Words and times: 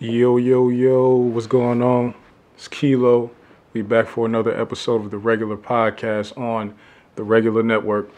Yo, 0.00 0.36
yo, 0.36 0.68
yo, 0.68 1.16
what's 1.16 1.48
going 1.48 1.82
on? 1.82 2.14
It's 2.54 2.68
Kilo. 2.68 3.32
We 3.72 3.82
back 3.82 4.06
for 4.06 4.26
another 4.26 4.56
episode 4.56 5.04
of 5.04 5.10
the 5.10 5.18
regular 5.18 5.56
podcast 5.56 6.38
on 6.38 6.76
the 7.16 7.24
regular 7.24 7.64
network. 7.64 8.08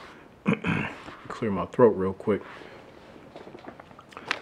Clear 1.28 1.50
my 1.50 1.64
throat 1.64 1.96
real 1.96 2.12
quick. 2.12 2.42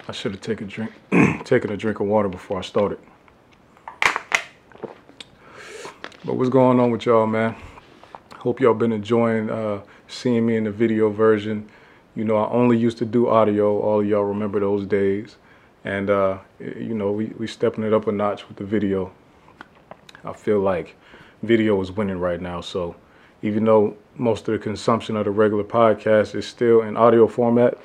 I 0.08 0.10
should 0.10 0.32
have 0.32 0.40
taken 0.40 0.66
a 0.66 0.68
drink, 0.68 0.92
taken 1.44 1.70
a 1.70 1.76
drink 1.76 2.00
of 2.00 2.08
water 2.08 2.28
before 2.28 2.58
I 2.58 2.62
started. 2.62 2.98
But 6.24 6.34
what's 6.34 6.50
going 6.50 6.80
on 6.80 6.90
with 6.90 7.06
y'all, 7.06 7.28
man? 7.28 7.54
Hope 8.38 8.58
y'all 8.58 8.74
been 8.74 8.90
enjoying 8.90 9.48
uh, 9.48 9.82
seeing 10.08 10.44
me 10.44 10.56
in 10.56 10.64
the 10.64 10.72
video 10.72 11.08
version. 11.08 11.68
You 12.16 12.24
know, 12.24 12.36
I 12.36 12.50
only 12.50 12.76
used 12.76 12.98
to 12.98 13.04
do 13.04 13.28
audio. 13.28 13.78
All 13.78 14.04
y'all 14.04 14.24
remember 14.24 14.58
those 14.58 14.84
days. 14.84 15.36
And, 15.84 16.10
uh, 16.10 16.38
you 16.58 16.94
know, 16.94 17.12
we, 17.12 17.26
we 17.38 17.46
stepping 17.46 17.84
it 17.84 17.92
up 17.92 18.06
a 18.06 18.12
notch 18.12 18.48
with 18.48 18.56
the 18.56 18.64
video. 18.64 19.12
I 20.24 20.32
feel 20.32 20.60
like 20.60 20.96
video 21.42 21.80
is 21.80 21.92
winning 21.92 22.18
right 22.18 22.40
now. 22.40 22.60
So 22.60 22.96
even 23.42 23.64
though 23.64 23.96
most 24.16 24.48
of 24.48 24.52
the 24.52 24.58
consumption 24.58 25.16
of 25.16 25.24
the 25.24 25.30
regular 25.30 25.64
podcast 25.64 26.34
is 26.34 26.46
still 26.46 26.82
in 26.82 26.96
audio 26.96 27.28
format, 27.28 27.78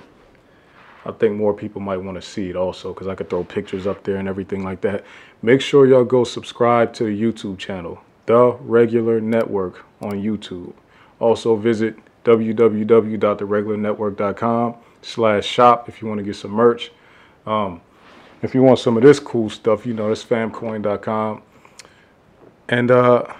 I 1.05 1.11
think 1.11 1.35
more 1.35 1.53
people 1.53 1.81
might 1.81 1.97
want 1.97 2.15
to 2.15 2.21
see 2.21 2.49
it 2.49 2.55
also 2.55 2.93
because 2.93 3.07
I 3.07 3.15
could 3.15 3.29
throw 3.29 3.43
pictures 3.43 3.85
up 3.85 4.03
there 4.03 4.15
and 4.15 4.27
everything 4.27 4.63
like 4.63 4.81
that. 4.81 5.03
Make 5.41 5.61
sure 5.61 5.85
y'all 5.85 6.05
go 6.05 6.23
subscribe 6.23 6.93
to 6.93 7.03
the 7.03 7.21
YouTube 7.21 7.57
channel, 7.57 7.99
The 8.25 8.57
Regular 8.61 9.19
Network 9.19 9.85
on 10.01 10.13
YouTube. 10.13 10.73
Also 11.19 11.55
visit 11.55 11.97
www.theregularnetwork.com 12.23 14.75
slash 15.01 15.45
shop 15.45 15.89
if 15.89 16.01
you 16.01 16.07
want 16.07 16.19
to 16.19 16.23
get 16.23 16.37
some 16.37 16.51
merch. 16.51 16.91
Um, 17.45 17.81
if 18.41 18.53
you 18.53 18.61
want 18.61 18.79
some 18.79 18.97
of 18.97 19.03
this 19.03 19.19
cool 19.19 19.49
stuff, 19.49 19.85
you 19.85 19.93
know, 19.93 20.11
it's 20.11 20.23
famcoin.com. 20.23 21.41
And 22.69 22.91
uh, 22.91 23.33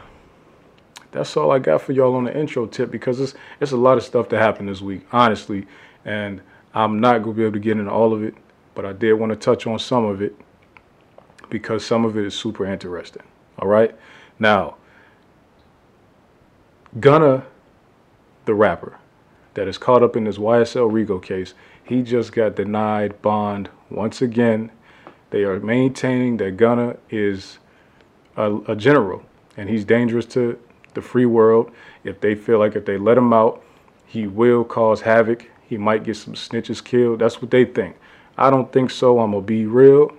that's 1.11 1.35
all 1.37 1.51
I 1.51 1.59
got 1.59 1.81
for 1.81 1.91
y'all 1.91 2.15
on 2.15 2.25
the 2.25 2.37
intro 2.37 2.65
tip 2.65 2.91
because 2.91 3.19
it's, 3.19 3.33
it's 3.59 3.71
a 3.71 3.77
lot 3.77 3.97
of 3.97 4.03
stuff 4.03 4.29
that 4.29 4.39
happened 4.39 4.69
this 4.69 4.81
week, 4.81 5.05
honestly. 5.11 5.67
And 6.05 6.41
I'm 6.73 6.99
not 6.99 7.23
going 7.23 7.35
to 7.35 7.37
be 7.37 7.43
able 7.43 7.53
to 7.53 7.59
get 7.59 7.77
into 7.77 7.91
all 7.91 8.13
of 8.13 8.23
it, 8.23 8.35
but 8.75 8.85
I 8.85 8.93
did 8.93 9.13
want 9.13 9.31
to 9.31 9.35
touch 9.35 9.67
on 9.67 9.79
some 9.79 10.05
of 10.05 10.21
it 10.21 10.35
because 11.49 11.85
some 11.85 12.05
of 12.05 12.17
it 12.17 12.25
is 12.25 12.33
super 12.33 12.65
interesting. 12.65 13.23
All 13.59 13.67
right? 13.67 13.95
Now, 14.39 14.77
Gunna, 16.99 17.45
the 18.45 18.53
rapper 18.53 18.97
that 19.53 19.67
is 19.67 19.77
caught 19.77 20.03
up 20.03 20.15
in 20.15 20.23
this 20.23 20.37
YSL 20.37 20.91
RICO 20.91 21.19
case, 21.19 21.53
he 21.83 22.01
just 22.01 22.31
got 22.31 22.55
denied 22.55 23.21
bond 23.21 23.69
once 23.89 24.21
again. 24.21 24.71
They 25.29 25.43
are 25.43 25.59
maintaining 25.59 26.37
that 26.37 26.57
Gunna 26.57 26.97
is 27.09 27.59
a, 28.37 28.57
a 28.67 28.75
general 28.75 29.23
and 29.57 29.69
he's 29.69 29.85
dangerous 29.85 30.25
to 30.27 30.59
the 30.93 31.01
free 31.01 31.25
world. 31.25 31.71
If 32.03 32.19
they 32.21 32.35
feel 32.35 32.59
like 32.59 32.75
if 32.75 32.85
they 32.85 32.97
let 32.97 33.17
him 33.17 33.33
out, 33.33 33.63
he 34.05 34.27
will 34.27 34.63
cause 34.63 35.01
havoc. 35.01 35.49
He 35.67 35.77
might 35.77 36.03
get 36.03 36.17
some 36.17 36.33
snitches 36.33 36.83
killed. 36.83 37.19
That's 37.19 37.41
what 37.41 37.51
they 37.51 37.65
think. 37.65 37.97
I 38.37 38.49
don't 38.49 38.71
think 38.71 38.91
so. 38.91 39.19
I'm 39.19 39.31
going 39.31 39.43
to 39.43 39.45
be 39.45 39.65
real. 39.65 40.11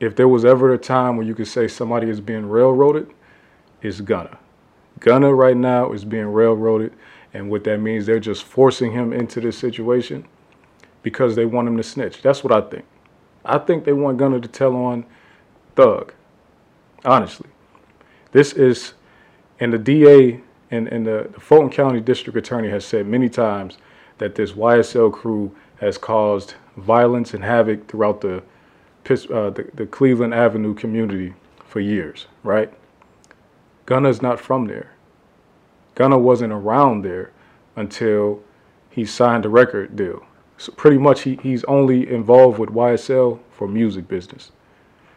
If 0.00 0.14
there 0.14 0.28
was 0.28 0.44
ever 0.44 0.72
a 0.72 0.78
time 0.78 1.16
where 1.16 1.26
you 1.26 1.34
could 1.34 1.48
say 1.48 1.66
somebody 1.66 2.08
is 2.08 2.20
being 2.20 2.48
railroaded, 2.48 3.10
it's 3.82 4.00
Gunna. 4.00 4.38
Gunna 5.00 5.34
right 5.34 5.56
now 5.56 5.92
is 5.92 6.04
being 6.04 6.26
railroaded. 6.26 6.92
And 7.34 7.50
what 7.50 7.64
that 7.64 7.78
means, 7.78 8.06
they're 8.06 8.20
just 8.20 8.44
forcing 8.44 8.92
him 8.92 9.12
into 9.12 9.40
this 9.40 9.58
situation 9.58 10.26
because 11.02 11.36
they 11.36 11.44
want 11.44 11.68
him 11.68 11.76
to 11.76 11.82
snitch. 11.82 12.22
That's 12.22 12.42
what 12.42 12.52
I 12.52 12.60
think. 12.68 12.84
I 13.44 13.58
think 13.58 13.84
they 13.84 13.92
want 13.92 14.18
Gunna 14.18 14.40
to 14.40 14.48
tell 14.48 14.74
on 14.74 15.04
Thug. 15.76 16.12
Honestly. 17.04 17.48
This 18.32 18.52
is, 18.52 18.94
and 19.60 19.72
the 19.72 19.78
DA 19.78 20.40
and, 20.70 20.88
and 20.88 21.06
the, 21.06 21.30
the 21.32 21.40
Fulton 21.40 21.70
County 21.70 22.00
District 22.00 22.36
Attorney 22.36 22.68
has 22.68 22.84
said 22.84 23.06
many 23.06 23.28
times 23.28 23.78
that 24.18 24.34
this 24.34 24.52
YSL 24.52 25.12
crew 25.12 25.54
has 25.80 25.96
caused 25.96 26.54
violence 26.76 27.34
and 27.34 27.44
havoc 27.44 27.86
throughout 27.88 28.20
the, 28.20 28.38
uh, 29.08 29.50
the, 29.50 29.70
the 29.74 29.86
Cleveland 29.86 30.34
Avenue 30.34 30.74
community 30.74 31.34
for 31.64 31.80
years, 31.80 32.26
right? 32.42 32.72
Gunna's 33.88 34.20
not 34.20 34.38
from 34.38 34.66
there. 34.66 34.90
Gunna 35.94 36.18
wasn't 36.18 36.52
around 36.52 37.06
there 37.06 37.32
until 37.74 38.42
he 38.90 39.06
signed 39.06 39.46
a 39.46 39.48
record 39.48 39.96
deal. 39.96 40.26
So 40.58 40.72
pretty 40.72 40.98
much 40.98 41.22
he, 41.22 41.36
he's 41.42 41.64
only 41.64 42.06
involved 42.06 42.58
with 42.58 42.68
YSL 42.68 43.40
for 43.50 43.66
music 43.66 44.06
business. 44.06 44.52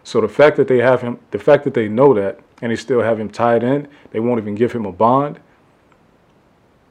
So 0.05 0.21
the 0.21 0.29
fact 0.29 0.55
that 0.55 0.69
they 0.69 0.77
have 0.77 1.01
him, 1.01 1.19
the 1.31 1.37
fact 1.37 1.65
that 1.65 1.73
they 1.73 1.89
know 1.89 2.13
that 2.13 2.39
and 2.61 2.71
they 2.71 2.77
still 2.77 3.01
have 3.01 3.19
him 3.19 3.29
tied 3.29 3.61
in, 3.61 3.89
they 4.11 4.21
won't 4.21 4.39
even 4.39 4.55
give 4.55 4.71
him 4.71 4.85
a 4.85 4.93
bond. 4.93 5.41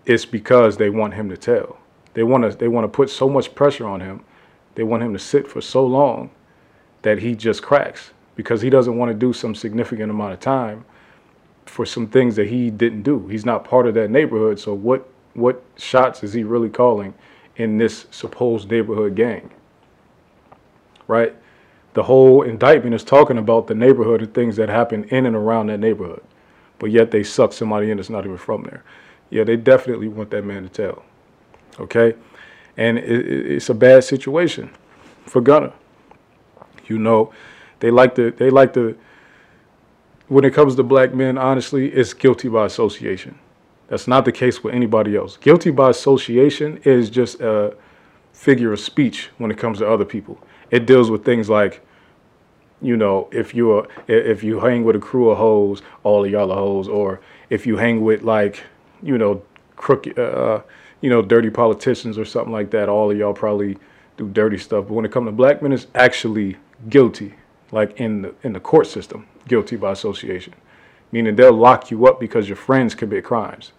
It's 0.05 0.27
because 0.27 0.77
they 0.77 0.91
want 0.91 1.15
him 1.15 1.31
to 1.31 1.37
tell. 1.39 1.79
They 2.13 2.25
want 2.25 2.45
to 2.45 2.55
they 2.59 2.69
want 2.69 2.85
to 2.85 2.95
put 2.95 3.09
so 3.09 3.27
much 3.27 3.55
pressure 3.55 3.87
on 3.87 4.03
him. 4.03 4.23
They 4.75 4.83
want 4.83 5.03
him 5.03 5.15
to 5.15 5.19
sit 5.19 5.49
for 5.49 5.63
so 5.63 5.87
long 5.87 6.29
that 7.01 7.21
he 7.21 7.35
just 7.35 7.63
cracks 7.63 8.11
because 8.37 8.61
he 8.61 8.69
doesn't 8.69 8.99
want 8.99 9.11
to 9.11 9.15
do 9.15 9.33
some 9.33 9.55
significant 9.55 10.11
amount 10.11 10.35
of 10.35 10.41
time 10.41 10.85
for 11.71 11.87
some 11.87 12.07
things 12.09 12.37
that 12.37 12.49
he 12.49 12.71
didn't 12.71 13.03
do. 13.03 13.29
He's 13.29 13.47
not 13.47 13.65
part 13.65 13.87
of 13.87 13.95
that 13.95 14.11
neighborhood. 14.11 14.59
So 14.59 14.75
what 14.75 15.09
what 15.35 15.63
shots 15.77 16.25
is 16.25 16.33
he 16.33 16.43
really 16.43 16.69
calling 16.69 17.15
in 17.57 17.79
this 17.79 18.07
supposed 18.11 18.71
neighborhood 18.71 19.15
gang? 19.15 19.51
Right? 21.07 21.35
the 21.95 22.03
whole 22.05 22.43
indictment 22.43 22.95
is 22.95 23.03
talking 23.03 23.39
about 23.39 23.67
the 23.67 23.75
neighborhood 23.75 24.23
and 24.23 24.33
things 24.33 24.57
that 24.57 24.69
happen 24.69 25.05
in 25.05 25.27
and 25.27 25.35
around 25.35 25.67
that 25.67 25.79
neighborhood. 25.79 26.23
But 26.79 26.91
yet 26.91 27.11
they 27.11 27.23
suck 27.23 27.53
somebody 27.53 27.91
in 27.91 27.97
that's 27.97 28.11
not 28.11 28.25
even 28.25 28.39
from 28.39 28.63
there. 28.63 28.85
Yeah, 29.29 29.45
they 29.45 29.57
definitely 29.57 30.09
want 30.09 30.31
that 30.31 30.45
man 30.45 30.63
to 30.63 30.69
tell. 30.69 31.05
Okay? 31.79 32.15
And 32.77 32.99
it, 32.99 33.27
it's 33.27 33.69
a 33.69 33.75
bad 33.75 34.05
situation 34.05 34.71
for 35.27 35.41
Gunna. 35.41 35.73
You 36.87 36.99
know, 36.99 37.33
they 37.81 37.91
like 37.91 38.15
to 38.17 38.31
they 38.33 38.51
like 38.51 38.73
to 38.75 38.97
when 40.31 40.45
it 40.45 40.55
comes 40.55 40.75
to 40.77 40.83
black 40.83 41.13
men, 41.13 41.37
honestly, 41.37 41.89
it's 41.93 42.15
guilty 42.15 42.49
by 42.49 42.65
association. 42.65 43.39
That's 43.89 44.09
not 44.09 44.25
the 44.25 44.33
case 44.33 44.65
with 44.65 44.75
anybody 44.75 45.15
else. 45.17 45.37
Guilty 45.37 45.71
by 45.71 45.91
association 45.91 46.81
is 46.85 47.11
just 47.11 47.41
a 47.41 47.77
figure 48.33 48.73
of 48.73 48.81
speech 48.81 49.29
when 49.37 49.51
it 49.51 49.59
comes 49.59 49.79
to 49.79 49.87
other 49.87 50.07
people 50.07 50.41
it 50.71 50.87
deals 50.87 51.11
with 51.11 51.25
things 51.25 51.49
like 51.49 51.85
you 52.83 52.97
know, 52.97 53.29
if 53.31 53.55
you 53.55 53.73
are 53.73 53.87
if 54.09 54.43
you 54.43 54.59
hang 54.59 54.85
with 54.85 54.97
a 54.97 54.99
crew 54.99 55.29
of 55.29 55.37
hoes, 55.37 55.83
all 56.03 56.25
of 56.25 56.31
y'all 56.31 56.51
are 56.51 56.57
hoes, 56.57 56.89
or 56.89 57.21
if 57.51 57.67
you 57.67 57.77
hang 57.77 58.01
with 58.01 58.23
like, 58.23 58.63
you 59.03 59.19
know, 59.19 59.43
crooked, 59.77 60.19
uh, 60.19 60.23
uh, 60.23 60.63
you 61.03 61.11
know, 61.11 61.21
dirty 61.21 61.51
politicians 61.51 62.17
or 62.17 62.25
something 62.25 62.55
like 62.55 62.71
that, 62.71 62.89
all 62.89 63.11
of 63.11 63.19
y'all 63.19 63.35
probably 63.35 63.77
do 64.17 64.31
dirty 64.31 64.57
stuff. 64.57 64.87
But 64.89 64.95
when 64.95 65.05
it 65.05 65.13
comes 65.13 65.29
to 65.29 65.33
black 65.33 65.61
men, 65.61 65.73
it's 65.73 65.89
actually 65.95 66.57
guilty, 66.89 67.35
like 67.71 68.01
in 68.01 68.23
the 68.23 68.35
in 68.45 68.55
the 68.55 68.61
court 68.61 68.87
system, 68.87 69.27
guilty 69.51 69.77
by 69.77 69.93
association, 69.93 70.55
meaning 71.13 71.37
they'll 71.37 71.53
lock 71.53 71.91
you 71.91 72.07
up 72.07 72.19
because 72.19 72.49
your 72.49 72.57
friends 72.57 72.95
commit 72.95 73.25
crimes. 73.25 73.73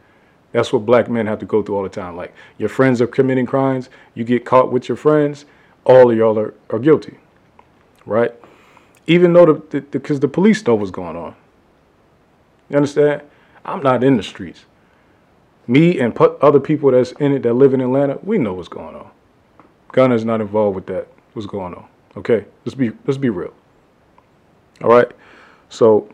That's 0.52 0.72
what 0.72 0.86
black 0.86 1.09
men 1.09 1.26
have 1.26 1.40
to 1.40 1.46
go 1.46 1.64
through 1.64 1.78
all 1.78 1.84
the 1.84 1.90
time. 1.90 2.16
Like 2.16 2.36
your 2.59 2.70
friends 2.70 3.02
are 3.02 3.08
committing 3.08 3.48
crimes, 3.48 3.90
you 4.14 4.24
get 4.24 4.46
caught 4.46 4.72
with 4.72 4.88
your 4.88 4.98
friends 4.98 5.46
all 5.86 6.12
of 6.12 6.18
y'all 6.18 6.38
are, 6.38 6.54
are 6.70 6.80
guilty, 6.80 7.18
right? 8.06 8.34
Even 9.08 9.34
though 9.34 9.46
the 9.46 9.81
because 9.81 10.20
the, 10.20 10.28
the, 10.28 10.31
police 10.31 10.66
know 10.66 10.76
what's 10.76 10.92
going 10.92 11.16
on. 11.16 11.36
You 12.70 12.78
understand? 12.78 13.24
I'm 13.66 13.81
not 13.81 14.04
in 14.04 14.18
the 14.18 14.24
streets. 14.24 14.66
Me 15.68 16.00
and 16.00 16.18
other 16.42 16.60
people 16.60 16.92
that's 16.92 17.12
in 17.14 17.34
it 17.34 17.44
that 17.44 17.54
live 17.54 17.74
in 17.74 17.81
Atlanta, 17.81 18.20
we 18.24 18.38
know 18.38 18.54
what's 18.54 18.68
going 18.68 18.96
on. 18.96 19.10
Gunna's 19.92 20.26
not 20.26 20.42
involved 20.42 20.76
with 20.76 20.86
that. 20.88 21.08
What's 21.34 21.48
going 21.48 21.74
on? 21.74 21.88
Okay, 22.18 22.46
let's 22.66 22.76
be 22.76 22.92
let's 23.06 23.18
be 23.18 23.30
real. 23.30 23.54
All 24.84 24.90
right, 24.90 25.12
so 25.71 26.07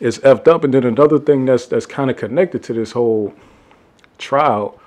it's 0.00 0.18
effed 0.18 0.48
up, 0.48 0.64
and 0.64 0.74
then 0.74 0.84
another 0.84 1.20
thing 1.20 1.44
that's 1.44 1.66
that's 1.66 1.86
kind 1.86 2.10
of 2.10 2.16
connected 2.16 2.64
to 2.64 2.72
this 2.72 2.90
whole 2.90 3.32
trial. 4.18 4.80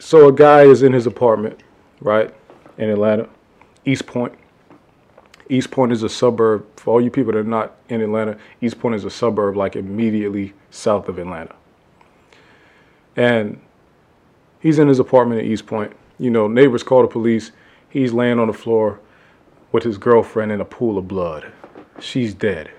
So 0.00 0.28
a 0.28 0.32
guy 0.32 0.62
is 0.62 0.82
in 0.82 0.92
his 0.92 1.06
apartment 1.06 1.62
right, 2.00 2.34
in 2.78 2.90
Atlanta, 2.90 3.28
East 3.84 4.06
Point. 4.06 4.34
East 5.48 5.70
Point 5.70 5.92
is 5.92 6.02
a 6.02 6.08
suburb, 6.08 6.64
for 6.76 6.94
all 6.94 7.00
you 7.00 7.10
people 7.10 7.32
that 7.32 7.38
are 7.38 7.44
not 7.44 7.76
in 7.88 8.00
Atlanta, 8.00 8.38
East 8.60 8.80
Point 8.80 8.94
is 8.94 9.04
a 9.04 9.10
suburb 9.10 9.56
like 9.56 9.76
immediately 9.76 10.54
south 10.70 11.08
of 11.08 11.18
Atlanta. 11.18 11.54
And 13.16 13.60
he's 14.60 14.78
in 14.78 14.88
his 14.88 14.98
apartment 14.98 15.40
in 15.40 15.50
East 15.50 15.66
Point. 15.66 15.92
You 16.18 16.30
know, 16.30 16.48
neighbors 16.48 16.82
call 16.82 17.02
the 17.02 17.08
police. 17.08 17.52
He's 17.88 18.12
laying 18.12 18.38
on 18.38 18.46
the 18.46 18.54
floor 18.54 19.00
with 19.72 19.82
his 19.82 19.98
girlfriend 19.98 20.52
in 20.52 20.60
a 20.60 20.64
pool 20.64 20.96
of 20.96 21.08
blood. 21.08 21.52
She's 22.00 22.34
dead. 22.34 22.70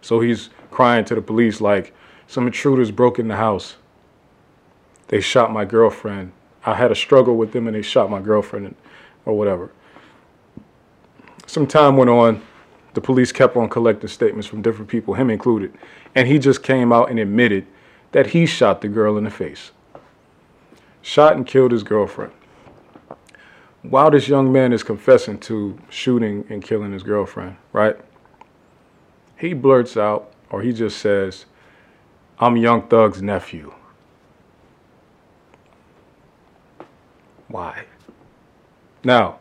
So 0.00 0.20
he's 0.20 0.50
crying 0.70 1.04
to 1.06 1.14
the 1.14 1.22
police 1.22 1.60
like, 1.60 1.94
some 2.26 2.46
intruders 2.46 2.90
broke 2.90 3.18
in 3.18 3.28
the 3.28 3.36
house. 3.36 3.76
They 5.08 5.20
shot 5.20 5.52
my 5.52 5.64
girlfriend 5.64 6.32
I 6.64 6.74
had 6.74 6.92
a 6.92 6.94
struggle 6.94 7.36
with 7.36 7.52
them 7.52 7.66
and 7.66 7.76
they 7.76 7.82
shot 7.82 8.10
my 8.10 8.20
girlfriend. 8.20 8.74
or 9.24 9.38
whatever. 9.38 9.70
Some 11.46 11.66
time 11.66 11.96
went 11.96 12.10
on. 12.10 12.42
The 12.94 13.00
police 13.00 13.30
kept 13.30 13.56
on 13.56 13.68
collecting 13.68 14.08
statements 14.08 14.46
from 14.46 14.62
different 14.62 14.90
people, 14.90 15.14
him 15.14 15.30
included. 15.30 15.72
And 16.14 16.26
he 16.28 16.38
just 16.38 16.62
came 16.62 16.92
out 16.92 17.08
and 17.08 17.18
admitted 17.18 17.66
that 18.10 18.28
he 18.28 18.46
shot 18.46 18.80
the 18.80 18.88
girl 18.88 19.16
in 19.16 19.24
the 19.24 19.30
face. 19.30 19.70
Shot 21.00 21.36
and 21.36 21.46
killed 21.46 21.72
his 21.72 21.84
girlfriend. 21.84 22.32
While 23.82 24.12
this 24.12 24.28
young 24.28 24.52
man 24.52 24.72
is 24.72 24.84
confessing 24.84 25.38
to 25.40 25.76
shooting 25.90 26.46
and 26.48 26.62
killing 26.62 26.92
his 26.92 27.02
girlfriend, 27.02 27.56
right? 27.72 27.96
He 29.36 29.54
blurts 29.54 29.96
out, 29.96 30.32
or 30.50 30.62
he 30.62 30.72
just 30.72 30.98
says, 30.98 31.46
I'm 32.38 32.56
Young 32.56 32.86
Thug's 32.86 33.20
nephew. 33.20 33.74
Why? 37.48 37.86
Now, 39.02 39.40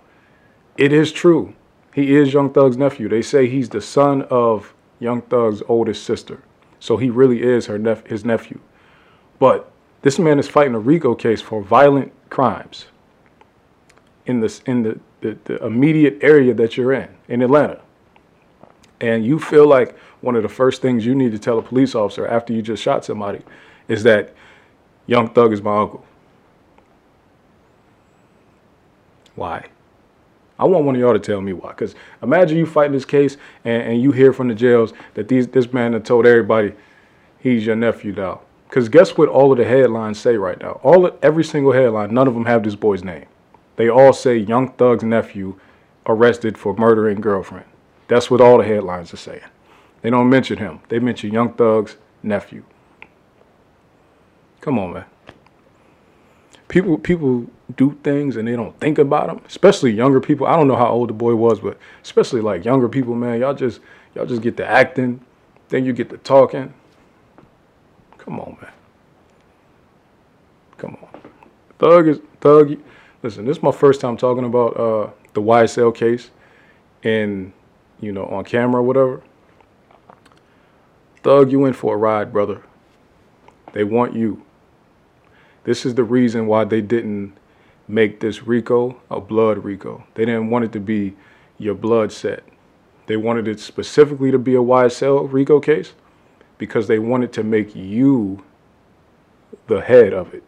it 0.76 0.92
is 0.92 1.12
true. 1.12 1.54
He 1.94 2.16
is 2.16 2.34
Young 2.34 2.52
Thug's 2.52 2.78
nephew. 2.78 3.10
They 3.10 3.22
say 3.22 3.48
he's 3.48 3.70
the 3.70 3.82
son 3.82 4.24
of 4.24 4.74
Young 5.00 5.22
Thug's 5.22 5.62
oldest 5.68 6.04
sister. 6.04 6.42
So 6.80 6.98
he 6.98 7.12
really 7.12 7.44
is 7.44 7.68
her 7.68 7.78
nep- 7.78 8.08
his 8.08 8.26
nephew. 8.26 8.60
But 9.38 9.72
this 10.02 10.18
man 10.18 10.40
is 10.40 10.48
fighting 10.48 10.74
a 10.74 10.80
RICO 10.80 11.14
case 11.14 11.42
for 11.42 11.62
violent 11.62 12.12
crimes 12.32 12.88
in 14.26 14.40
this 14.40 14.62
in 14.66 14.84
the, 14.84 15.00
the, 15.22 15.38
the 15.46 15.66
immediate 15.66 16.20
area 16.22 16.54
that 16.54 16.78
you're 16.78 16.94
in, 16.94 17.10
in 17.28 17.42
Atlanta. 17.42 17.82
And 19.00 19.26
you 19.26 19.40
feel 19.40 19.68
like 19.68 19.98
one 20.22 20.36
of 20.36 20.44
the 20.44 20.50
first 20.50 20.82
things 20.82 21.06
you 21.06 21.16
need 21.16 21.32
to 21.32 21.40
tell 21.40 21.58
a 21.58 21.62
police 21.62 21.96
officer 21.96 22.28
after 22.28 22.54
you 22.54 22.62
just 22.62 22.84
shot 22.84 23.04
somebody 23.04 23.42
is 23.88 24.04
that 24.04 24.34
Young 25.08 25.30
Thug 25.30 25.52
is 25.52 25.62
my 25.62 25.82
uncle. 25.82 26.06
Why? 29.36 29.66
I 30.60 30.66
want 30.66 30.86
one 30.86 30.94
of 30.94 31.02
y'all 31.02 31.14
to 31.14 31.20
tell 31.20 31.42
me 31.42 31.54
why. 31.54 31.70
Because 31.70 31.96
imagine 32.22 32.58
you 32.58 32.68
fighting 32.68 32.92
this 32.92 33.06
case 33.06 33.38
and, 33.66 33.82
and 33.84 34.02
you 34.02 34.12
hear 34.12 34.32
from 34.32 34.48
the 34.48 34.54
jails 34.54 34.94
that 35.16 35.28
these 35.28 35.48
this 35.48 35.74
man 35.74 35.94
had 35.94 36.06
told 36.06 36.28
everybody 36.28 36.74
he's 37.40 37.66
your 37.66 37.76
nephew 37.76 38.12
now. 38.12 38.42
Because 38.70 38.88
guess 38.88 39.18
what 39.18 39.28
all 39.28 39.52
of 39.52 39.58
the 39.58 39.66
headlines 39.66 40.20
say 40.20 40.38
right 40.38 40.60
now? 40.62 40.80
All 40.84 41.08
of, 41.08 41.18
every 41.24 41.44
single 41.44 41.72
headline, 41.72 42.14
none 42.14 42.28
of 42.28 42.36
them 42.36 42.46
have 42.46 42.64
this 42.64 42.76
boy's 42.76 43.04
name. 43.04 43.26
They 43.82 43.90
all 43.90 44.14
say 44.14 44.38
Young 44.38 44.74
Thug's 44.74 45.02
nephew 45.02 45.60
arrested 46.06 46.56
for 46.56 46.76
murdering 46.76 47.20
girlfriend. 47.20 47.66
That's 48.08 48.30
what 48.30 48.40
all 48.40 48.60
the 48.60 48.64
headlines 48.64 49.12
are 49.12 49.18
saying. 49.18 49.42
They 50.04 50.12
don't 50.12 50.30
mention 50.30 50.60
him. 50.60 50.82
They 50.90 51.00
mention 51.00 51.34
Young 51.34 51.52
Thug's 51.56 51.98
nephew. 52.22 52.64
Come 54.60 54.78
on, 54.78 54.94
man. 54.94 55.06
People 56.68 57.00
people 57.00 57.48
do 57.76 57.98
things 58.04 58.36
and 58.36 58.48
they 58.48 58.56
don't 58.56 58.80
think 58.80 59.00
about 59.00 59.26
them, 59.26 59.42
especially 59.48 59.90
younger 59.90 60.22
people. 60.22 60.46
I 60.46 60.56
don't 60.56 60.68
know 60.68 60.76
how 60.76 60.90
old 60.90 61.10
the 61.10 61.14
boy 61.14 61.34
was, 61.34 61.60
but 61.60 61.80
especially 62.04 62.42
like 62.42 62.64
younger 62.64 62.88
people, 62.88 63.16
man, 63.16 63.40
y'all 63.40 63.56
just 63.56 63.80
y'all 64.14 64.28
just 64.28 64.44
get 64.44 64.58
to 64.58 64.64
acting, 64.68 65.22
then 65.70 65.86
you 65.86 65.94
get 65.94 66.12
to 66.12 66.20
talking. 66.20 66.72
Come 68.20 68.40
on, 68.40 68.60
man. 68.62 68.74
Come 70.78 70.98
on. 71.02 71.22
Thug 71.80 72.08
is 72.10 72.20
Thug. 72.42 72.78
Listen, 73.24 73.46
this 73.46 73.58
is 73.58 73.64
my 73.64 73.72
first 73.72 74.02
time 74.02 74.18
talking 74.18 74.46
about 74.46 74.78
uh, 74.78 75.10
the 75.34 75.42
YSL 75.42 75.94
case, 75.94 76.32
and 77.04 77.54
you 78.00 78.12
know 78.12 78.26
on 78.26 78.44
camera 78.44 78.82
or 78.82 78.84
whatever. 78.84 79.22
Thug, 81.22 81.52
you 81.52 81.66
in 81.66 81.74
for 81.74 81.94
a 81.94 81.98
ride, 81.98 82.34
brother. 82.34 82.64
They 83.74 83.84
want 83.84 84.16
you. 84.16 84.44
This 85.64 85.86
is 85.86 85.94
the 85.94 86.04
reason 86.04 86.48
why 86.48 86.64
they 86.64 86.82
didn't 86.82 87.34
make 87.88 88.20
this 88.20 88.44
RICO 88.44 89.00
a 89.12 89.22
blood 89.22 89.64
RICO. 89.64 90.04
They 90.16 90.26
didn't 90.26 90.50
want 90.50 90.66
it 90.66 90.72
to 90.72 90.80
be 90.80 91.16
your 91.60 91.76
blood 91.76 92.12
set. 92.12 92.44
They 93.06 93.18
wanted 93.18 93.48
it 93.48 93.60
specifically 93.60 94.32
to 94.32 94.40
be 94.40 94.56
a 94.56 94.60
YSL 94.60 95.32
RICO 95.32 95.60
case 95.60 95.94
because 96.58 96.88
they 96.88 96.98
wanted 96.98 97.34
to 97.34 97.44
make 97.44 97.76
you 97.76 98.44
the 99.68 99.82
head 99.82 100.14
of 100.14 100.34
it. 100.34 100.44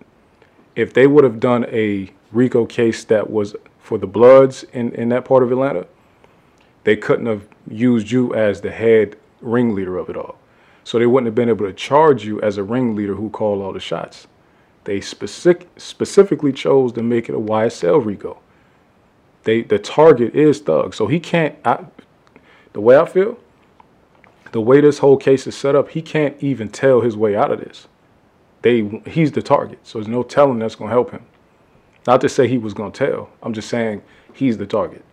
If 0.76 0.94
they 0.94 1.08
would 1.08 1.24
have 1.24 1.40
done 1.40 1.66
a 1.66 2.12
RICO 2.32 2.66
case 2.66 3.04
that 3.06 3.30
was 3.30 3.56
for 3.80 3.98
the 3.98 4.08
Bloods 4.08 4.64
in, 4.74 4.92
in 4.94 5.10
that 5.10 5.26
part 5.26 5.44
of 5.44 5.52
Atlanta, 5.52 5.86
they 6.84 6.96
couldn't 6.96 7.28
have 7.28 7.48
used 7.70 8.12
you 8.12 8.34
as 8.34 8.62
the 8.62 8.72
head 8.72 9.16
ringleader 9.42 9.98
of 9.98 10.10
it 10.10 10.18
all. 10.18 10.38
So 10.84 11.00
they 11.00 11.06
wouldn't 11.06 11.28
have 11.28 11.36
been 11.36 11.50
able 11.50 11.66
to 11.66 11.74
charge 11.74 12.26
you 12.26 12.42
as 12.42 12.58
a 12.58 12.64
ringleader 12.64 13.16
who 13.16 13.30
called 13.30 13.62
all 13.62 13.72
the 13.72 13.80
shots. 13.80 14.28
They 14.84 15.00
specific, 15.00 15.70
specifically 15.78 16.52
chose 16.52 16.92
to 16.94 17.04
make 17.04 17.30
it 17.30 17.36
a 17.36 17.40
YSL 17.40 18.04
RICO. 18.04 18.40
They 19.44 19.62
the 19.62 19.80
target 19.80 20.36
is 20.36 20.60
Thug, 20.60 20.94
so 20.94 21.08
he 21.08 21.20
can't. 21.20 21.56
I, 21.66 21.86
the 22.74 22.82
way 22.82 22.98
I 22.98 23.06
feel, 23.06 23.38
the 24.52 24.62
way 24.62 24.82
this 24.82 25.00
whole 25.00 25.18
case 25.18 25.48
is 25.48 25.56
set 25.56 25.76
up, 25.76 25.90
he 25.90 26.02
can't 26.02 26.42
even 26.42 26.70
tell 26.70 27.02
his 27.02 27.16
way 27.16 27.36
out 27.36 27.52
of 27.52 27.60
this. 27.60 27.88
They 28.64 29.02
he's 29.06 29.32
the 29.32 29.42
target, 29.42 29.80
so 29.84 30.00
there's 30.00 30.08
no 30.08 30.24
telling 30.24 30.60
that's 30.60 30.76
gonna 30.76 30.90
help 30.90 31.12
him. 31.12 31.24
Not 32.08 32.22
to 32.22 32.30
say 32.30 32.48
he 32.48 32.58
was 32.58 32.74
gonna 32.74 32.92
tell. 32.92 33.30
I'm 33.44 33.54
just 33.54 33.70
saying 33.70 34.02
he's 34.34 34.58
the 34.58 34.66
target, 34.66 35.06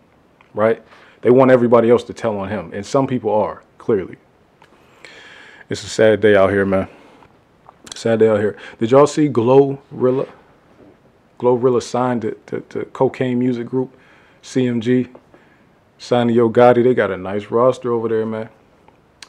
right? 0.53 0.81
They 1.21 1.29
want 1.29 1.51
everybody 1.51 1.91
else 1.91 2.03
to 2.05 2.13
tell 2.13 2.37
on 2.39 2.49
him, 2.49 2.71
and 2.73 2.85
some 2.85 3.05
people 3.05 3.31
are 3.31 3.61
clearly. 3.77 4.15
It's 5.69 5.83
a 5.83 5.89
sad 5.89 6.21
day 6.21 6.35
out 6.35 6.49
here, 6.49 6.65
man. 6.65 6.87
Sad 7.93 8.19
day 8.19 8.29
out 8.29 8.39
here. 8.39 8.57
Did 8.79 8.91
y'all 8.91 9.05
see 9.05 9.29
Glorilla? 9.29 10.29
Glorilla 11.37 11.83
signed 11.83 12.21
to, 12.23 12.31
to, 12.47 12.61
to 12.61 12.85
Cocaine 12.85 13.37
Music 13.37 13.67
Group, 13.67 13.95
CMG. 14.43 15.13
Signed 15.97 16.29
to 16.29 16.33
Yo 16.33 16.49
Gotti. 16.49 16.83
They 16.83 16.93
got 16.93 17.11
a 17.11 17.17
nice 17.17 17.47
roster 17.47 17.91
over 17.91 18.07
there, 18.07 18.25
man. 18.25 18.49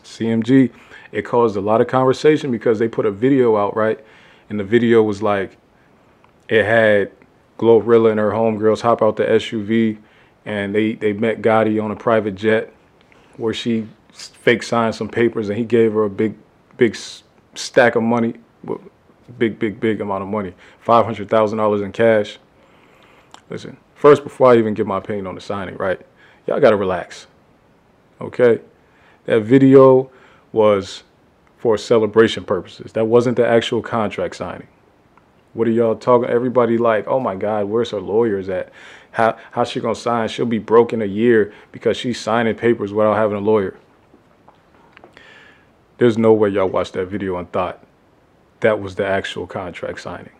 CMG. 0.04 0.70
It 1.12 1.22
caused 1.22 1.56
a 1.56 1.60
lot 1.60 1.80
of 1.80 1.86
conversation 1.86 2.50
because 2.50 2.78
they 2.78 2.88
put 2.88 3.06
a 3.06 3.10
video 3.10 3.56
out, 3.56 3.76
right? 3.76 4.02
And 4.48 4.58
the 4.58 4.64
video 4.64 5.02
was 5.02 5.22
like, 5.22 5.56
it 6.48 6.64
had 6.64 7.12
Glorilla 7.58 8.10
and 8.10 8.18
her 8.18 8.30
homegirls 8.30 8.80
hop 8.80 9.02
out 9.02 9.16
the 9.16 9.24
SUV 9.24 9.98
and 10.44 10.74
they, 10.74 10.94
they 10.94 11.12
met 11.12 11.42
Gotti 11.42 11.82
on 11.82 11.90
a 11.90 11.96
private 11.96 12.34
jet 12.34 12.72
where 13.36 13.54
she 13.54 13.86
fake 14.12 14.62
signed 14.62 14.94
some 14.94 15.08
papers 15.08 15.48
and 15.48 15.56
he 15.56 15.64
gave 15.64 15.92
her 15.92 16.04
a 16.04 16.10
big, 16.10 16.34
big 16.76 16.96
stack 17.54 17.94
of 17.94 18.02
money 18.02 18.34
big, 19.38 19.58
big, 19.58 19.80
big 19.80 20.00
amount 20.00 20.22
of 20.22 20.28
money. 20.28 20.54
Five 20.80 21.04
hundred 21.04 21.28
thousand 21.28 21.58
dollars 21.58 21.80
in 21.80 21.92
cash. 21.92 22.38
Listen, 23.50 23.76
first 23.94 24.24
before 24.24 24.52
I 24.52 24.58
even 24.58 24.74
give 24.74 24.86
my 24.86 24.98
opinion 24.98 25.26
on 25.26 25.34
the 25.34 25.40
signing, 25.40 25.76
right? 25.76 26.00
Y'all 26.46 26.60
gotta 26.60 26.76
relax. 26.76 27.26
Okay? 28.20 28.60
That 29.26 29.42
video 29.42 30.10
was 30.52 31.02
for 31.58 31.78
celebration 31.78 32.44
purposes. 32.44 32.92
That 32.92 33.06
wasn't 33.06 33.36
the 33.36 33.46
actual 33.46 33.82
contract 33.82 34.36
signing. 34.36 34.68
What 35.54 35.68
are 35.68 35.70
y'all 35.70 35.96
talking? 35.96 36.28
Everybody 36.28 36.78
like, 36.78 37.06
oh 37.06 37.20
my 37.20 37.36
God, 37.36 37.66
where's 37.66 37.90
her 37.90 38.00
lawyers 38.00 38.48
at? 38.48 38.72
How 39.12 39.36
how's 39.50 39.68
she 39.70 39.80
gonna 39.80 39.94
sign? 39.94 40.28
She'll 40.28 40.46
be 40.46 40.58
broke 40.58 40.92
in 40.92 41.02
a 41.02 41.06
year 41.06 41.52
because 41.70 41.96
she's 41.96 42.18
signing 42.18 42.54
papers 42.54 42.92
without 42.92 43.16
having 43.16 43.36
a 43.36 43.40
lawyer. 43.40 43.76
There's 45.98 46.16
no 46.16 46.32
way 46.32 46.48
y'all 46.48 46.68
watched 46.68 46.94
that 46.94 47.06
video 47.06 47.36
and 47.36 47.50
thought 47.52 47.84
that 48.60 48.80
was 48.80 48.94
the 48.94 49.06
actual 49.06 49.46
contract 49.46 50.00
signing. 50.00 50.32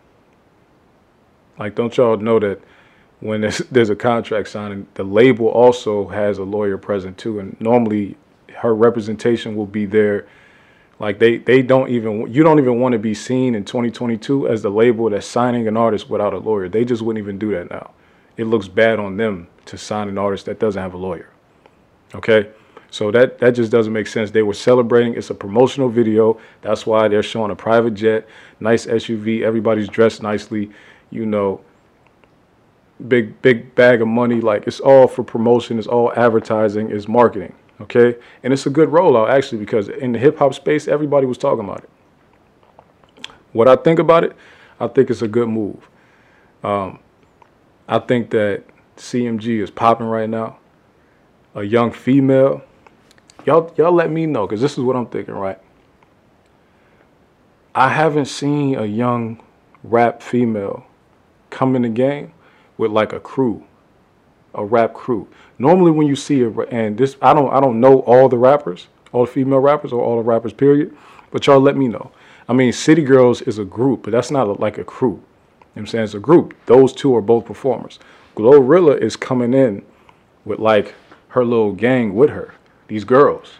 Like, 1.59 1.75
don't 1.75 1.95
y'all 1.95 2.17
know 2.17 2.39
that 2.39 2.59
when 3.19 3.41
there's, 3.41 3.59
there's 3.71 3.89
a 3.89 3.95
contract 3.95 4.49
signing, 4.49 4.87
the 4.95 5.03
label 5.03 5.47
also 5.47 6.07
has 6.07 6.39
a 6.39 6.43
lawyer 6.43 6.77
present 6.77 7.17
too, 7.17 7.39
and 7.39 7.55
normally 7.61 8.17
her 8.57 8.73
representation 8.75 9.55
will 9.55 9.65
be 9.65 9.85
there. 9.85 10.27
Like 10.99 11.19
they, 11.19 11.37
they 11.37 11.61
don't 11.61 11.89
even 11.89 12.31
you 12.31 12.43
don't 12.43 12.59
even 12.59 12.79
want 12.79 12.93
to 12.93 12.99
be 12.99 13.13
seen 13.13 13.55
in 13.55 13.65
2022 13.65 14.47
as 14.47 14.61
the 14.61 14.69
label 14.69 15.09
that's 15.09 15.27
signing 15.27 15.67
an 15.67 15.75
artist 15.75 16.09
without 16.09 16.33
a 16.33 16.37
lawyer. 16.37 16.69
They 16.69 16.85
just 16.85 17.01
wouldn't 17.01 17.21
even 17.23 17.37
do 17.37 17.51
that 17.51 17.69
now. 17.69 17.91
It 18.37 18.45
looks 18.45 18.67
bad 18.67 18.99
on 18.99 19.17
them 19.17 19.47
to 19.65 19.77
sign 19.77 20.07
an 20.07 20.17
artist 20.17 20.45
that 20.45 20.59
doesn't 20.59 20.81
have 20.81 20.93
a 20.93 20.97
lawyer. 20.97 21.29
Okay? 22.15 22.49
So 22.93 23.09
that 23.09 23.39
that 23.39 23.55
just 23.55 23.71
doesn't 23.71 23.91
make 23.91 24.05
sense. 24.05 24.29
They 24.29 24.43
were 24.43 24.53
celebrating. 24.53 25.15
It's 25.15 25.31
a 25.31 25.35
promotional 25.35 25.89
video. 25.89 26.39
That's 26.61 26.85
why 26.85 27.07
they're 27.07 27.23
showing 27.23 27.49
a 27.49 27.55
private 27.55 27.95
jet, 27.95 28.27
nice 28.59 28.85
SUV. 28.85 29.41
Everybody's 29.41 29.89
dressed 29.89 30.21
nicely. 30.21 30.69
You 31.09 31.25
know, 31.25 31.61
big 33.07 33.41
big 33.41 33.73
bag 33.73 34.03
of 34.03 34.07
money. 34.07 34.41
Like 34.41 34.67
it's 34.67 34.79
all 34.79 35.07
for 35.07 35.23
promotion. 35.23 35.79
It's 35.79 35.87
all 35.87 36.13
advertising. 36.13 36.91
It's 36.91 37.07
marketing. 37.07 37.55
Okay, 37.83 38.15
and 38.43 38.53
it's 38.53 38.65
a 38.65 38.69
good 38.69 38.89
rollout 38.89 39.29
actually 39.29 39.59
because 39.59 39.89
in 39.89 40.11
the 40.11 40.19
hip 40.19 40.37
hop 40.37 40.53
space, 40.53 40.87
everybody 40.87 41.25
was 41.25 41.37
talking 41.37 41.63
about 41.63 41.83
it. 41.83 41.89
What 43.51 43.67
I 43.67 43.75
think 43.75 43.99
about 43.99 44.23
it, 44.23 44.35
I 44.79 44.87
think 44.87 45.09
it's 45.09 45.21
a 45.21 45.27
good 45.27 45.49
move. 45.49 45.87
Um, 46.63 46.99
I 47.87 47.99
think 47.99 48.29
that 48.31 48.63
CMG 48.97 49.61
is 49.61 49.69
popping 49.69 50.07
right 50.07 50.29
now. 50.29 50.57
A 51.55 51.63
young 51.63 51.91
female 51.91 52.63
y'all 53.45 53.73
y'all 53.77 53.91
let 53.91 54.11
me 54.11 54.25
know 54.25 54.45
because 54.45 54.61
this 54.61 54.73
is 54.73 54.79
what 54.79 54.95
I'm 54.95 55.07
thinking, 55.07 55.33
right? 55.33 55.59
I 57.75 57.89
haven't 57.89 58.25
seen 58.25 58.75
a 58.75 58.85
young 58.85 59.41
rap 59.83 60.21
female 60.21 60.85
come 61.49 61.75
in 61.75 61.81
the 61.81 61.89
game 61.89 62.33
with 62.77 62.91
like 62.91 63.13
a 63.13 63.19
crew. 63.19 63.65
A 64.53 64.63
rap 64.63 64.93
crew. 64.93 65.27
Normally, 65.59 65.91
when 65.91 66.07
you 66.07 66.15
see 66.15 66.41
a 66.41 66.49
and 66.49 66.97
this, 66.97 67.15
I 67.21 67.33
don't 67.33 67.51
I 67.53 67.59
don't 67.59 67.79
know 67.79 67.99
all 68.01 68.29
the 68.29 68.37
rappers, 68.37 68.87
all 69.11 69.25
the 69.25 69.31
female 69.31 69.59
rappers, 69.59 69.93
or 69.93 70.01
all 70.01 70.17
the 70.17 70.23
rappers. 70.23 70.53
Period. 70.53 70.95
But 71.31 71.47
y'all 71.47 71.59
let 71.59 71.77
me 71.77 71.87
know. 71.87 72.11
I 72.47 72.53
mean, 72.53 72.73
City 72.73 73.03
Girls 73.03 73.41
is 73.41 73.57
a 73.57 73.65
group, 73.65 74.03
but 74.03 74.11
that's 74.11 74.29
not 74.29 74.47
a, 74.47 74.53
like 74.53 74.77
a 74.77 74.83
crew. 74.83 75.21
You 75.75 75.79
know 75.79 75.81
I'm 75.81 75.87
saying 75.87 76.03
it's 76.03 76.13
a 76.13 76.19
group. 76.19 76.53
Those 76.65 76.93
two 76.93 77.15
are 77.15 77.21
both 77.21 77.45
performers. 77.45 77.99
Glorilla 78.35 78.99
is 78.99 79.15
coming 79.15 79.53
in 79.53 79.83
with 80.45 80.59
like 80.59 80.93
her 81.29 81.43
little 81.43 81.73
gang 81.73 82.13
with 82.13 82.29
her. 82.29 82.53
These 82.87 83.05
girls. 83.05 83.53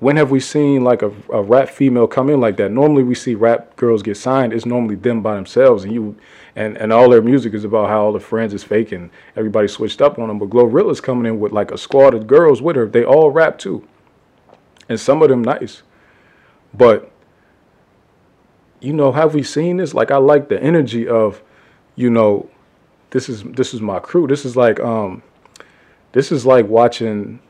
When 0.00 0.16
have 0.16 0.30
we 0.30 0.38
seen 0.38 0.84
like 0.84 1.02
a, 1.02 1.12
a 1.32 1.42
rap 1.42 1.68
female 1.68 2.06
come 2.06 2.30
in 2.30 2.40
like 2.40 2.56
that? 2.58 2.70
Normally 2.70 3.02
we 3.02 3.16
see 3.16 3.34
rap 3.34 3.74
girls 3.74 4.02
get 4.02 4.16
signed. 4.16 4.52
It's 4.52 4.64
normally 4.64 4.94
them 4.94 5.22
by 5.22 5.34
themselves, 5.34 5.82
and 5.82 5.92
you 5.92 6.16
and 6.54 6.76
and 6.76 6.92
all 6.92 7.10
their 7.10 7.22
music 7.22 7.52
is 7.52 7.64
about 7.64 7.88
how 7.88 8.04
all 8.04 8.12
the 8.12 8.20
friends 8.20 8.54
is 8.54 8.62
fake 8.62 8.92
and 8.92 9.10
everybody 9.34 9.66
switched 9.66 10.00
up 10.00 10.18
on 10.18 10.28
them. 10.28 10.38
But 10.38 10.50
Glorilla's 10.50 11.00
coming 11.00 11.26
in 11.26 11.40
with 11.40 11.50
like 11.50 11.72
a 11.72 11.78
squad 11.78 12.14
of 12.14 12.28
girls 12.28 12.62
with 12.62 12.76
her. 12.76 12.86
They 12.86 13.04
all 13.04 13.32
rap 13.32 13.58
too, 13.58 13.86
and 14.88 15.00
some 15.00 15.20
of 15.20 15.30
them 15.30 15.42
nice. 15.42 15.82
But 16.72 17.10
you 18.80 18.92
know, 18.92 19.10
have 19.10 19.34
we 19.34 19.42
seen 19.42 19.78
this? 19.78 19.94
Like 19.94 20.12
I 20.12 20.18
like 20.18 20.48
the 20.48 20.62
energy 20.62 21.08
of, 21.08 21.42
you 21.96 22.10
know, 22.10 22.48
this 23.10 23.28
is 23.28 23.42
this 23.42 23.74
is 23.74 23.80
my 23.80 23.98
crew. 23.98 24.28
This 24.28 24.44
is 24.44 24.56
like 24.56 24.78
um 24.78 25.24
this 26.12 26.30
is 26.30 26.46
like 26.46 26.68
watching 26.68 27.40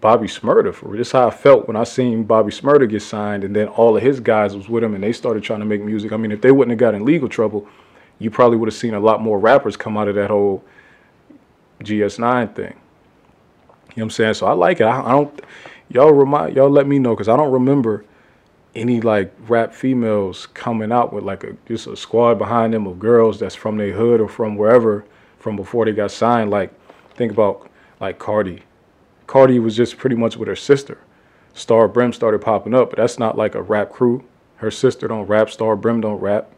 Bobby 0.00 0.28
Shmurda 0.28 0.72
for 0.72 0.96
this 0.96 1.08
is 1.08 1.12
how 1.12 1.26
I 1.26 1.30
felt 1.30 1.66
when 1.66 1.76
I 1.76 1.84
seen 1.84 2.22
Bobby 2.22 2.52
Shmurda 2.52 2.88
get 2.88 3.02
signed 3.02 3.42
and 3.42 3.54
then 3.54 3.68
all 3.68 3.96
of 3.96 4.02
his 4.02 4.20
guys 4.20 4.54
was 4.54 4.68
with 4.68 4.84
him 4.84 4.94
and 4.94 5.02
they 5.02 5.12
started 5.12 5.42
trying 5.42 5.58
to 5.60 5.66
make 5.66 5.82
music. 5.82 6.12
I 6.12 6.16
mean, 6.16 6.30
if 6.30 6.40
they 6.40 6.52
wouldn't 6.52 6.70
have 6.70 6.78
got 6.78 6.94
in 6.94 7.04
legal 7.04 7.28
trouble, 7.28 7.68
you 8.18 8.30
probably 8.30 8.56
would 8.56 8.68
have 8.68 8.74
seen 8.74 8.94
a 8.94 9.00
lot 9.00 9.20
more 9.20 9.38
rappers 9.38 9.76
come 9.76 9.96
out 9.96 10.08
of 10.08 10.14
that 10.14 10.30
whole 10.30 10.64
GS9 11.80 12.54
thing. 12.54 12.64
You 12.64 12.70
know 12.70 12.76
what 13.94 14.02
I'm 14.04 14.10
saying? 14.10 14.34
So 14.34 14.46
I 14.46 14.52
like 14.52 14.80
it. 14.80 14.84
I, 14.84 15.00
I 15.00 15.10
don't 15.10 15.40
y'all 15.88 16.12
remind 16.12 16.54
y'all 16.54 16.70
let 16.70 16.86
me 16.86 16.98
know 16.98 17.14
because 17.14 17.28
I 17.28 17.36
don't 17.36 17.52
remember 17.52 18.04
any 18.74 19.00
like 19.00 19.34
rap 19.48 19.74
females 19.74 20.46
coming 20.46 20.92
out 20.92 21.12
with 21.12 21.24
like 21.24 21.42
a 21.42 21.56
just 21.66 21.86
a 21.86 21.96
squad 21.96 22.36
behind 22.38 22.72
them 22.72 22.86
of 22.86 22.98
girls 22.98 23.40
that's 23.40 23.54
from 23.54 23.76
their 23.76 23.92
hood 23.92 24.20
or 24.20 24.28
from 24.28 24.56
wherever 24.56 25.04
from 25.38 25.56
before 25.56 25.84
they 25.84 25.92
got 25.92 26.10
signed. 26.10 26.50
Like 26.50 26.72
think 27.14 27.32
about 27.32 27.68
like 28.00 28.18
Cardi. 28.18 28.62
Cardi 29.28 29.60
was 29.60 29.76
just 29.76 29.96
pretty 29.96 30.16
much 30.16 30.36
with 30.36 30.48
her 30.48 30.56
sister. 30.56 30.98
Star 31.54 31.86
Brim 31.86 32.12
started 32.12 32.40
popping 32.40 32.74
up, 32.74 32.90
but 32.90 32.96
that's 32.96 33.20
not 33.20 33.38
like 33.38 33.54
a 33.54 33.62
rap 33.62 33.92
crew. 33.92 34.24
Her 34.56 34.72
sister 34.72 35.06
don't 35.06 35.26
rap. 35.26 35.50
Star 35.50 35.76
Brim 35.76 36.00
don't 36.00 36.20
rap. 36.20 36.50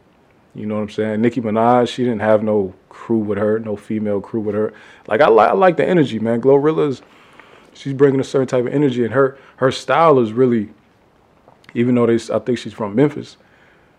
You 0.55 0.65
know 0.65 0.75
what 0.75 0.81
I'm 0.81 0.89
saying? 0.89 1.21
Nicki 1.21 1.39
Minaj, 1.39 1.87
she 1.87 2.03
didn't 2.03 2.21
have 2.21 2.41
no 2.41 2.73
crew 2.89 3.19
with 3.19 3.37
her, 3.37 3.59
no 3.59 3.75
female 3.75 4.19
crew 4.19 4.39
with 4.39 4.55
her. 4.55 4.73
Like 5.07 5.21
I, 5.21 5.29
li- 5.29 5.43
I 5.43 5.53
like 5.53 5.77
the 5.77 5.87
energy, 5.87 6.17
man. 6.17 6.39
Glorilla's, 6.39 7.03
she's 7.73 7.93
bringing 7.93 8.19
a 8.19 8.23
certain 8.23 8.47
type 8.47 8.65
of 8.65 8.73
energy, 8.73 9.05
and 9.05 9.13
her 9.13 9.37
her 9.57 9.71
style 9.71 10.19
is 10.19 10.33
really 10.33 10.71
even 11.73 11.95
though 11.95 12.05
they, 12.05 12.15
I 12.33 12.39
think 12.39 12.57
she's 12.57 12.73
from 12.73 12.95
Memphis, 12.95 13.37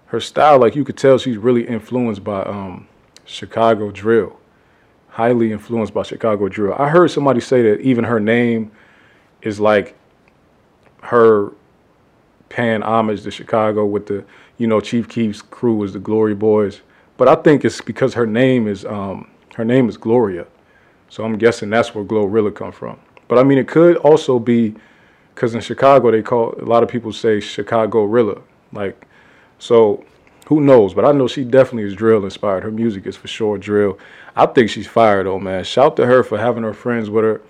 her 0.06 0.20
style, 0.20 0.58
like 0.58 0.76
you 0.76 0.84
could 0.84 0.96
tell, 0.96 1.18
she's 1.18 1.38
really 1.38 1.66
influenced 1.66 2.22
by 2.22 2.42
um, 2.42 2.86
Chicago 3.24 3.90
drill, 3.90 4.38
highly 5.12 5.52
influenced 5.52 5.92
by 5.92 6.02
Chicago 6.02 6.48
drill. 6.48 6.74
I 6.78 6.88
heard 6.88 7.10
somebody 7.10 7.40
say 7.40 7.60
that 7.62 7.80
even 7.82 8.04
her 8.04 8.18
name 8.18 8.72
is 9.42 9.60
like 9.60 9.94
her 11.02 11.52
paying 12.48 12.82
homage 12.82 13.22
to 13.22 13.30
Chicago 13.30 13.84
with 13.84 14.06
the, 14.06 14.24
you 14.56 14.66
know, 14.66 14.80
Chief 14.80 15.06
Keef's 15.08 15.42
crew 15.42 15.74
was 15.74 15.92
the 15.92 15.98
Glory 15.98 16.34
Boys, 16.34 16.80
but 17.18 17.28
I 17.28 17.34
think 17.34 17.62
it's 17.62 17.82
because 17.82 18.14
her 18.14 18.26
name 18.26 18.66
is 18.66 18.86
um, 18.86 19.30
her 19.54 19.66
name 19.66 19.90
is 19.90 19.98
Gloria, 19.98 20.46
so 21.10 21.24
I'm 21.24 21.36
guessing 21.36 21.68
that's 21.68 21.94
where 21.94 22.04
Glorilla 22.04 22.54
come 22.54 22.72
from. 22.72 22.98
But 23.28 23.38
I 23.38 23.42
mean, 23.42 23.58
it 23.58 23.68
could 23.68 23.96
also 23.98 24.38
be 24.38 24.74
because 25.34 25.54
in 25.54 25.60
Chicago 25.60 26.10
they 26.10 26.22
call 26.22 26.54
a 26.58 26.64
lot 26.64 26.82
of 26.82 26.88
people 26.88 27.12
say 27.12 27.38
Chicago 27.38 28.04
Rilla, 28.04 28.40
like 28.72 29.06
so. 29.58 30.04
Who 30.48 30.60
knows? 30.60 30.92
But 30.92 31.04
I 31.04 31.12
know 31.12 31.28
she 31.28 31.44
definitely 31.44 31.84
is 31.84 31.94
drill 31.94 32.24
inspired. 32.24 32.64
Her 32.64 32.70
music 32.72 33.06
is 33.06 33.16
for 33.16 33.28
sure 33.28 33.56
drill. 33.56 33.96
I 34.34 34.46
think 34.46 34.70
she's 34.70 34.86
fired 34.86 35.26
though, 35.26 35.38
man. 35.38 35.64
Shout 35.64 35.96
to 35.96 36.06
her 36.06 36.22
for 36.22 36.38
having 36.38 36.62
her 36.62 36.74
friends 36.74 37.10
with 37.10 37.24
her. 37.24 37.40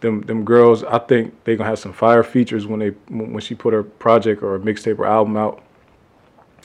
Them 0.00 0.20
them 0.22 0.44
girls, 0.44 0.84
I 0.84 0.98
think 0.98 1.34
they 1.44 1.56
gonna 1.56 1.68
have 1.68 1.78
some 1.78 1.92
fire 1.92 2.22
features 2.22 2.66
when 2.66 2.80
they 2.80 2.90
when 3.08 3.40
she 3.40 3.54
put 3.54 3.74
her 3.74 3.82
project 3.82 4.42
or 4.42 4.54
a 4.54 4.60
mixtape 4.60 4.98
or 4.98 5.06
album 5.06 5.36
out. 5.36 5.62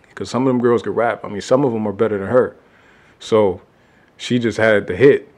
Because 0.09 0.29
some 0.29 0.45
of 0.45 0.47
them 0.47 0.61
girls 0.61 0.83
can 0.83 0.93
rap. 0.93 1.25
I 1.25 1.29
mean, 1.29 1.41
some 1.41 1.65
of 1.65 1.73
them 1.73 1.87
are 1.87 1.93
better 1.93 2.19
than 2.19 2.27
her. 2.27 2.55
So 3.19 3.61
she 4.17 4.37
just 4.37 4.57
had 4.57 4.85
the 4.85 4.95
hit 4.95 5.33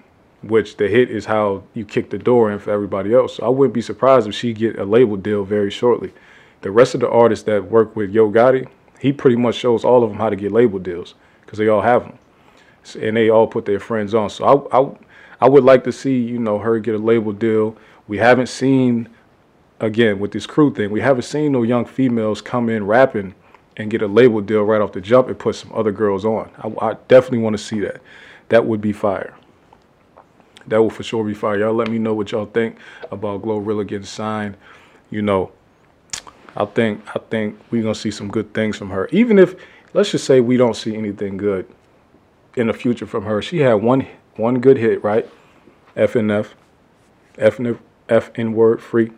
which 0.47 0.77
the 0.77 0.87
hit 0.87 1.09
is 1.09 1.25
how 1.25 1.63
you 1.73 1.83
kick 1.83 2.09
the 2.11 2.17
door 2.17 2.51
in 2.51 2.59
for 2.59 2.71
everybody 2.71 3.13
else. 3.13 3.35
So 3.35 3.45
I 3.45 3.49
wouldn't 3.49 3.73
be 3.73 3.81
surprised 3.81 4.27
if 4.27 4.35
she 4.35 4.53
get 4.53 4.77
a 4.77 4.85
label 4.85 5.17
deal 5.17 5.43
very 5.43 5.71
shortly. 5.71 6.13
The 6.61 6.71
rest 6.71 6.93
of 6.93 7.01
the 7.01 7.09
artists 7.09 7.45
that 7.45 7.65
work 7.65 7.95
with 7.95 8.11
Yo 8.11 8.31
Gotti, 8.31 8.67
he 8.99 9.11
pretty 9.11 9.35
much 9.35 9.55
shows 9.55 9.83
all 9.83 10.03
of 10.03 10.09
them 10.09 10.19
how 10.19 10.29
to 10.29 10.35
get 10.35 10.51
label 10.51 10.79
deals 10.79 11.15
because 11.41 11.57
they 11.57 11.67
all 11.67 11.81
have 11.81 12.03
them, 12.03 12.17
and 12.93 13.17
they 13.17 13.29
all 13.29 13.47
put 13.47 13.65
their 13.65 13.79
friends 13.79 14.13
on. 14.13 14.29
So 14.29 14.69
I, 14.71 14.79
I, 14.79 14.97
I 15.41 15.49
would 15.49 15.63
like 15.63 15.83
to 15.85 15.91
see 15.91 16.19
you 16.19 16.37
know 16.37 16.59
her 16.59 16.79
get 16.79 16.93
a 16.93 16.99
label 16.99 17.31
deal. 17.31 17.75
We 18.07 18.19
haven't 18.19 18.47
seen, 18.47 19.09
again 19.79 20.19
with 20.19 20.31
this 20.31 20.45
crew 20.45 20.73
thing, 20.73 20.91
we 20.91 21.01
haven't 21.01 21.23
seen 21.23 21.51
no 21.51 21.63
young 21.63 21.85
females 21.85 22.41
come 22.41 22.69
in 22.69 22.85
rapping 22.85 23.33
and 23.77 23.89
get 23.89 24.01
a 24.01 24.07
label 24.07 24.41
deal 24.41 24.63
right 24.63 24.81
off 24.81 24.91
the 24.91 25.01
jump 25.01 25.27
and 25.27 25.39
put 25.39 25.55
some 25.55 25.71
other 25.73 25.91
girls 25.91 26.25
on. 26.25 26.51
I, 26.59 26.91
I 26.91 26.93
definitely 27.07 27.39
want 27.39 27.57
to 27.57 27.63
see 27.63 27.79
that. 27.79 28.01
That 28.49 28.65
would 28.65 28.81
be 28.81 28.93
fire 28.93 29.33
that 30.67 30.81
will 30.81 30.89
for 30.89 31.03
sure 31.03 31.23
be 31.23 31.33
fire. 31.33 31.59
Y'all 31.59 31.73
let 31.73 31.89
me 31.89 31.99
know 31.99 32.13
what 32.13 32.31
y'all 32.31 32.45
think 32.45 32.77
about 33.11 33.41
Glorilla 33.41 33.85
getting 33.85 34.05
signed. 34.05 34.57
You 35.11 35.21
know, 35.21 35.51
I 36.55 36.65
think 36.65 37.03
I 37.15 37.19
think 37.19 37.59
we're 37.71 37.83
gonna 37.83 37.95
see 37.95 38.11
some 38.11 38.29
good 38.29 38.53
things 38.53 38.77
from 38.77 38.89
her. 38.89 39.07
Even 39.11 39.37
if 39.39 39.55
let's 39.93 40.11
just 40.11 40.25
say 40.25 40.41
we 40.41 40.57
don't 40.57 40.75
see 40.75 40.95
anything 40.95 41.37
good 41.37 41.67
in 42.55 42.67
the 42.67 42.73
future 42.73 43.05
from 43.05 43.25
her. 43.25 43.41
She 43.41 43.59
had 43.59 43.75
one 43.75 44.07
one 44.35 44.59
good 44.59 44.77
hit, 44.77 45.03
right? 45.03 45.29
FNF, 45.95 46.49
FN 47.37 47.79
FN 48.09 48.53
word 48.53 48.81
free. 48.81 49.11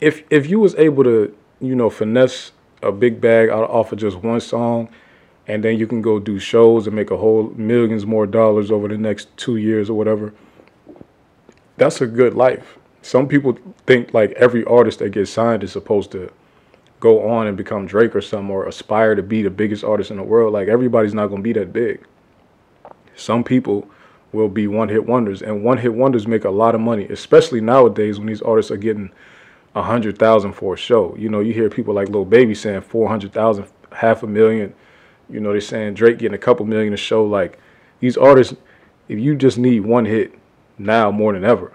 If 0.00 0.22
if 0.30 0.48
you 0.48 0.60
was 0.60 0.74
able 0.76 1.04
to, 1.04 1.36
you 1.60 1.74
know, 1.74 1.90
finesse 1.90 2.52
a 2.82 2.92
big 2.92 3.20
bag 3.20 3.50
out 3.50 3.68
off 3.68 3.92
of 3.92 3.98
just 3.98 4.16
one 4.18 4.40
song 4.40 4.88
and 5.46 5.64
then 5.64 5.78
you 5.78 5.86
can 5.86 6.00
go 6.00 6.18
do 6.18 6.38
shows 6.38 6.86
and 6.86 6.94
make 6.94 7.10
a 7.10 7.16
whole 7.16 7.52
millions 7.56 8.06
more 8.06 8.26
dollars 8.26 8.70
over 8.70 8.88
the 8.88 8.96
next 8.96 9.36
two 9.36 9.56
years 9.56 9.90
or 9.90 9.94
whatever. 9.94 10.32
That's 11.76 12.00
a 12.00 12.06
good 12.06 12.34
life. 12.34 12.78
Some 13.02 13.26
people 13.26 13.58
think 13.86 14.14
like 14.14 14.30
every 14.32 14.64
artist 14.64 15.00
that 15.00 15.10
gets 15.10 15.30
signed 15.30 15.64
is 15.64 15.72
supposed 15.72 16.12
to 16.12 16.32
go 17.00 17.28
on 17.28 17.46
and 17.46 17.56
become 17.56 17.86
Drake 17.86 18.14
or 18.14 18.20
something 18.20 18.50
or 18.50 18.66
aspire 18.66 19.14
to 19.14 19.22
be 19.22 19.42
the 19.42 19.50
biggest 19.50 19.82
artist 19.82 20.10
in 20.10 20.18
the 20.18 20.22
world. 20.22 20.52
Like 20.52 20.68
everybody's 20.68 21.14
not 21.14 21.28
to 21.28 21.38
be 21.38 21.52
that 21.54 21.72
big. 21.72 22.04
Some 23.16 23.42
people 23.42 23.88
will 24.32 24.48
be 24.48 24.66
one 24.66 24.88
hit 24.88 25.06
wonders, 25.06 25.42
and 25.42 25.64
one 25.64 25.78
hit 25.78 25.92
wonders 25.92 26.26
make 26.26 26.44
a 26.44 26.50
lot 26.50 26.74
of 26.74 26.80
money, 26.80 27.06
especially 27.06 27.60
nowadays 27.60 28.18
when 28.18 28.28
these 28.28 28.42
artists 28.42 28.70
are 28.70 28.76
getting 28.76 29.10
a 29.74 29.82
hundred 29.82 30.18
thousand 30.18 30.52
for 30.52 30.74
a 30.74 30.76
show. 30.76 31.14
You 31.16 31.28
know, 31.28 31.40
you 31.40 31.52
hear 31.52 31.68
people 31.68 31.94
like 31.94 32.08
Lil 32.08 32.24
Baby 32.24 32.54
saying 32.54 32.82
four 32.82 33.08
hundred 33.08 33.32
thousand, 33.32 33.66
half 33.92 34.22
a 34.22 34.26
million 34.26 34.74
you 35.30 35.40
know, 35.40 35.52
they're 35.52 35.60
saying 35.60 35.94
Drake 35.94 36.18
getting 36.18 36.34
a 36.34 36.38
couple 36.38 36.66
million 36.66 36.92
a 36.92 36.96
show. 36.96 37.24
Like 37.24 37.58
these 38.00 38.16
artists, 38.16 38.54
if 39.08 39.18
you 39.18 39.36
just 39.36 39.58
need 39.58 39.80
one 39.80 40.04
hit 40.04 40.34
now 40.78 41.10
more 41.10 41.32
than 41.32 41.44
ever, 41.44 41.72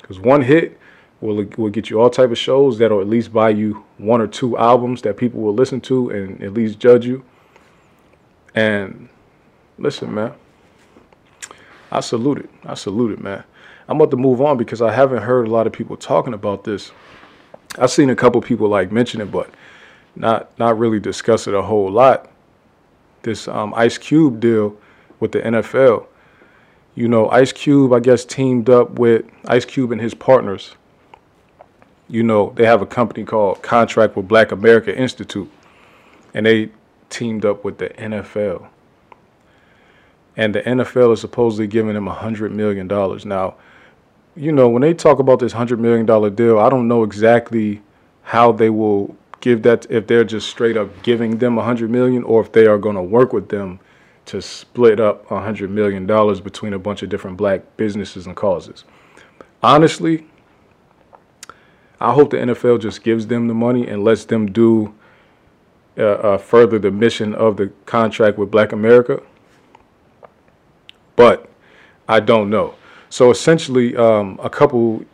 because 0.00 0.18
one 0.18 0.42
hit 0.42 0.78
will 1.24 1.46
will 1.56 1.70
get 1.70 1.90
you 1.90 2.00
all 2.00 2.10
type 2.10 2.30
of 2.30 2.38
shows 2.38 2.78
that'll 2.78 3.00
at 3.00 3.08
least 3.08 3.32
buy 3.32 3.48
you 3.48 3.84
one 3.98 4.20
or 4.20 4.26
two 4.26 4.56
albums 4.58 5.02
that 5.02 5.16
people 5.16 5.40
will 5.40 5.54
listen 5.54 5.80
to 5.80 6.10
and 6.10 6.42
at 6.42 6.52
least 6.52 6.78
judge 6.78 7.06
you. 7.06 7.24
And 8.54 9.08
listen, 9.78 10.14
man, 10.14 10.34
I 11.90 12.00
salute 12.00 12.38
it. 12.38 12.50
I 12.64 12.74
salute 12.74 13.12
it, 13.12 13.20
man. 13.20 13.42
I'm 13.88 13.96
about 13.96 14.10
to 14.12 14.16
move 14.16 14.40
on 14.40 14.56
because 14.56 14.80
I 14.80 14.92
haven't 14.92 15.22
heard 15.22 15.46
a 15.46 15.50
lot 15.50 15.66
of 15.66 15.72
people 15.72 15.96
talking 15.96 16.34
about 16.34 16.64
this. 16.64 16.92
I've 17.78 17.90
seen 17.90 18.10
a 18.10 18.16
couple 18.16 18.40
people 18.40 18.68
like 18.68 18.92
mention 18.92 19.20
it, 19.20 19.30
but 19.32 19.50
not 20.14 20.56
not 20.58 20.78
really 20.78 21.00
discuss 21.00 21.46
it 21.46 21.54
a 21.54 21.62
whole 21.62 21.90
lot 21.90 22.30
this 23.24 23.48
um, 23.48 23.74
Ice 23.74 23.98
Cube 23.98 24.38
deal 24.38 24.76
with 25.18 25.32
the 25.32 25.40
NFL. 25.40 26.06
You 26.94 27.08
know, 27.08 27.28
Ice 27.30 27.52
Cube, 27.52 27.92
I 27.92 27.98
guess, 27.98 28.24
teamed 28.24 28.70
up 28.70 28.98
with 28.98 29.24
Ice 29.46 29.64
Cube 29.64 29.90
and 29.90 30.00
his 30.00 30.14
partners. 30.14 30.76
You 32.08 32.22
know, 32.22 32.52
they 32.56 32.66
have 32.66 32.82
a 32.82 32.86
company 32.86 33.24
called 33.24 33.62
Contract 33.62 34.16
with 34.16 34.28
Black 34.28 34.52
America 34.52 34.96
Institute, 34.96 35.50
and 36.34 36.44
they 36.46 36.70
teamed 37.10 37.44
up 37.44 37.64
with 37.64 37.78
the 37.78 37.88
NFL. 37.90 38.68
And 40.36 40.54
the 40.54 40.62
NFL 40.62 41.12
is 41.12 41.20
supposedly 41.20 41.66
giving 41.66 41.94
them 41.94 42.08
a 42.08 42.14
$100 42.14 42.50
million. 42.50 42.86
Now, 42.88 43.54
you 44.36 44.52
know, 44.52 44.68
when 44.68 44.82
they 44.82 44.92
talk 44.92 45.18
about 45.18 45.38
this 45.38 45.52
$100 45.52 45.78
million 45.78 46.04
deal, 46.34 46.58
I 46.58 46.68
don't 46.68 46.88
know 46.88 47.04
exactly 47.04 47.82
how 48.22 48.52
they 48.52 48.70
will 48.70 49.16
give 49.40 49.62
that 49.62 49.86
if 49.90 50.06
they're 50.06 50.24
just 50.24 50.48
straight 50.48 50.76
up 50.76 51.02
giving 51.02 51.36
them 51.36 51.58
a 51.58 51.62
hundred 51.62 51.90
million 51.90 52.24
or 52.24 52.40
if 52.40 52.50
they 52.52 52.66
are 52.66 52.78
going 52.78 52.96
to 52.96 53.02
work 53.02 53.34
with 53.34 53.50
them 53.50 53.78
to 54.24 54.40
split 54.40 54.98
up 54.98 55.26
$100 55.28 55.68
million 55.68 56.06
between 56.42 56.72
a 56.72 56.78
bunch 56.78 57.02
of 57.02 57.10
different 57.10 57.36
black 57.36 57.60
businesses 57.76 58.26
and 58.26 58.34
causes. 58.34 58.84
Honestly, 59.62 60.26
I 62.04 62.12
hope 62.12 62.30
the 62.30 62.36
NFL 62.36 62.82
just 62.82 63.02
gives 63.02 63.26
them 63.28 63.48
the 63.48 63.54
money 63.54 63.88
and 63.88 64.04
lets 64.04 64.26
them 64.26 64.52
do 64.52 64.94
uh, 65.96 66.02
uh, 66.02 66.38
further 66.38 66.78
the 66.78 66.90
mission 66.90 67.34
of 67.34 67.56
the 67.56 67.72
contract 67.86 68.36
with 68.36 68.50
Black 68.50 68.72
America. 68.72 69.22
But 71.16 71.48
I 72.06 72.20
don't 72.20 72.50
know. 72.50 72.74
So 73.08 73.30
essentially, 73.30 73.96
um, 73.96 74.38
a 74.42 74.50
couple 74.50 75.06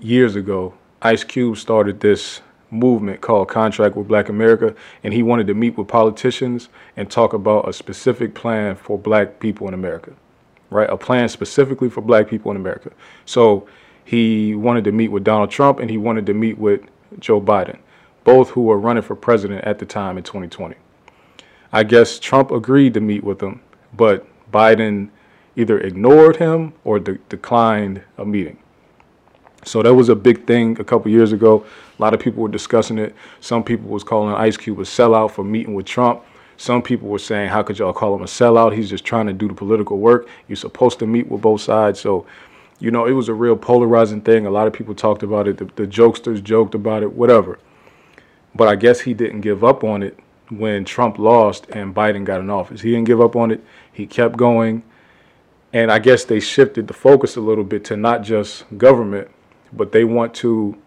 years 0.00 0.36
ago, 0.36 0.72
Ice 1.02 1.22
Cube 1.22 1.58
started 1.58 2.00
this 2.00 2.40
movement 2.70 3.20
called 3.20 3.48
Contract 3.48 3.94
with 3.94 4.08
Black 4.08 4.30
America, 4.30 4.74
and 5.04 5.12
he 5.12 5.22
wanted 5.22 5.46
to 5.48 5.54
meet 5.54 5.76
with 5.76 5.88
politicians 5.88 6.70
and 6.96 7.10
talk 7.10 7.34
about 7.34 7.68
a 7.68 7.74
specific 7.74 8.34
plan 8.34 8.74
for 8.74 8.98
black 8.98 9.38
people 9.38 9.68
in 9.68 9.74
America, 9.74 10.12
right? 10.70 10.88
A 10.88 10.96
plan 10.96 11.28
specifically 11.28 11.90
for 11.90 12.00
black 12.00 12.26
people 12.26 12.50
in 12.50 12.56
America. 12.56 12.90
So 13.26 13.68
he 14.08 14.54
wanted 14.54 14.84
to 14.84 14.92
meet 14.92 15.08
with 15.08 15.22
Donald 15.22 15.50
Trump 15.50 15.80
and 15.80 15.90
he 15.90 15.98
wanted 15.98 16.24
to 16.24 16.32
meet 16.32 16.56
with 16.56 16.80
Joe 17.18 17.42
Biden, 17.42 17.76
both 18.24 18.48
who 18.48 18.62
were 18.62 18.78
running 18.78 19.02
for 19.02 19.14
president 19.14 19.66
at 19.66 19.78
the 19.78 19.84
time 19.84 20.16
in 20.16 20.24
2020. 20.24 20.76
I 21.74 21.82
guess 21.82 22.18
Trump 22.18 22.50
agreed 22.50 22.94
to 22.94 23.02
meet 23.02 23.22
with 23.22 23.38
them, 23.38 23.60
but 23.94 24.26
Biden 24.50 25.10
either 25.56 25.78
ignored 25.78 26.36
him 26.36 26.72
or 26.84 26.98
de- 26.98 27.18
declined 27.28 28.00
a 28.16 28.24
meeting. 28.24 28.58
So 29.66 29.82
that 29.82 29.92
was 29.92 30.08
a 30.08 30.16
big 30.16 30.46
thing 30.46 30.80
a 30.80 30.84
couple 30.84 31.10
years 31.10 31.32
ago. 31.32 31.66
A 31.98 32.02
lot 32.02 32.14
of 32.14 32.20
people 32.20 32.42
were 32.42 32.48
discussing 32.48 32.96
it. 32.96 33.14
Some 33.40 33.62
people 33.62 33.90
was 33.90 34.04
calling 34.04 34.34
Ice 34.34 34.56
Cube 34.56 34.78
a 34.78 34.84
sellout 34.84 35.32
for 35.32 35.44
meeting 35.44 35.74
with 35.74 35.84
Trump. 35.84 36.22
Some 36.56 36.80
people 36.80 37.08
were 37.08 37.18
saying, 37.18 37.50
"How 37.50 37.62
could 37.62 37.78
y'all 37.78 37.92
call 37.92 38.16
him 38.16 38.22
a 38.22 38.26
sellout? 38.26 38.74
He's 38.74 38.88
just 38.88 39.04
trying 39.04 39.26
to 39.26 39.34
do 39.34 39.48
the 39.48 39.54
political 39.54 39.98
work. 39.98 40.26
You're 40.48 40.56
supposed 40.56 40.98
to 41.00 41.06
meet 41.06 41.30
with 41.30 41.42
both 41.42 41.60
sides." 41.60 42.00
So, 42.00 42.24
you 42.80 42.90
know, 42.90 43.06
it 43.06 43.12
was 43.12 43.28
a 43.28 43.34
real 43.34 43.56
polarizing 43.56 44.20
thing. 44.20 44.46
A 44.46 44.50
lot 44.50 44.66
of 44.66 44.72
people 44.72 44.94
talked 44.94 45.22
about 45.22 45.48
it. 45.48 45.58
The, 45.58 45.64
the 45.64 45.86
jokesters 45.86 46.42
joked 46.42 46.74
about 46.74 47.02
it, 47.02 47.12
whatever. 47.12 47.58
But 48.54 48.68
I 48.68 48.76
guess 48.76 49.00
he 49.00 49.14
didn't 49.14 49.40
give 49.40 49.64
up 49.64 49.84
on 49.84 50.02
it 50.02 50.18
when 50.48 50.84
Trump 50.84 51.18
lost 51.18 51.66
and 51.70 51.94
Biden 51.94 52.24
got 52.24 52.40
in 52.40 52.50
office. 52.50 52.80
He 52.80 52.92
didn't 52.92 53.06
give 53.06 53.20
up 53.20 53.36
on 53.36 53.50
it. 53.50 53.64
He 53.92 54.06
kept 54.06 54.36
going. 54.36 54.82
And 55.72 55.92
I 55.92 55.98
guess 55.98 56.24
they 56.24 56.40
shifted 56.40 56.86
the 56.86 56.94
focus 56.94 57.36
a 57.36 57.40
little 57.40 57.64
bit 57.64 57.84
to 57.86 57.96
not 57.96 58.22
just 58.22 58.64
government, 58.78 59.28
but 59.72 59.92
they 59.92 60.04
want 60.04 60.32
to 60.34 60.78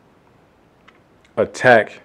attack 1.38 2.02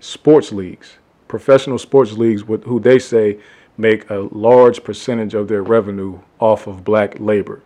sports 0.00 0.52
leagues, 0.52 0.98
professional 1.26 1.78
sports 1.78 2.12
leagues, 2.12 2.44
with 2.44 2.64
who 2.64 2.78
they 2.78 2.98
say 2.98 3.38
make 3.76 4.08
a 4.10 4.28
large 4.32 4.84
percentage 4.84 5.34
of 5.34 5.48
their 5.48 5.62
revenue 5.62 6.20
off 6.38 6.66
of 6.66 6.84
black 6.84 7.18
labor, 7.18 7.62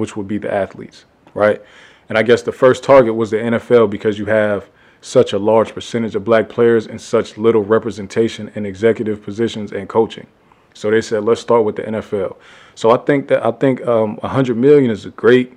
which 0.00 0.16
would 0.16 0.26
be 0.26 0.38
the 0.38 0.52
athletes, 0.52 1.04
right? 1.34 1.62
And 2.08 2.18
I 2.18 2.22
guess 2.22 2.42
the 2.42 2.52
first 2.52 2.82
target 2.82 3.14
was 3.14 3.30
the 3.30 3.36
NFL 3.36 3.90
because 3.90 4.18
you 4.18 4.24
have 4.24 4.68
such 5.02 5.32
a 5.32 5.38
large 5.38 5.74
percentage 5.74 6.14
of 6.14 6.24
black 6.24 6.48
players 6.48 6.86
and 6.86 7.00
such 7.00 7.38
little 7.38 7.62
representation 7.62 8.50
in 8.54 8.66
executive 8.66 9.22
positions 9.22 9.72
and 9.72 9.88
coaching. 9.88 10.26
So 10.74 10.90
they 10.90 11.00
said, 11.02 11.24
let's 11.24 11.40
start 11.40 11.64
with 11.64 11.76
the 11.76 11.82
NFL. 11.82 12.36
So 12.74 12.90
I 12.90 12.96
think 12.96 13.28
that 13.28 13.44
I 13.44 13.52
think 13.52 13.86
um, 13.86 14.16
100 14.16 14.56
million 14.56 14.90
is 14.90 15.04
a 15.04 15.10
great 15.10 15.52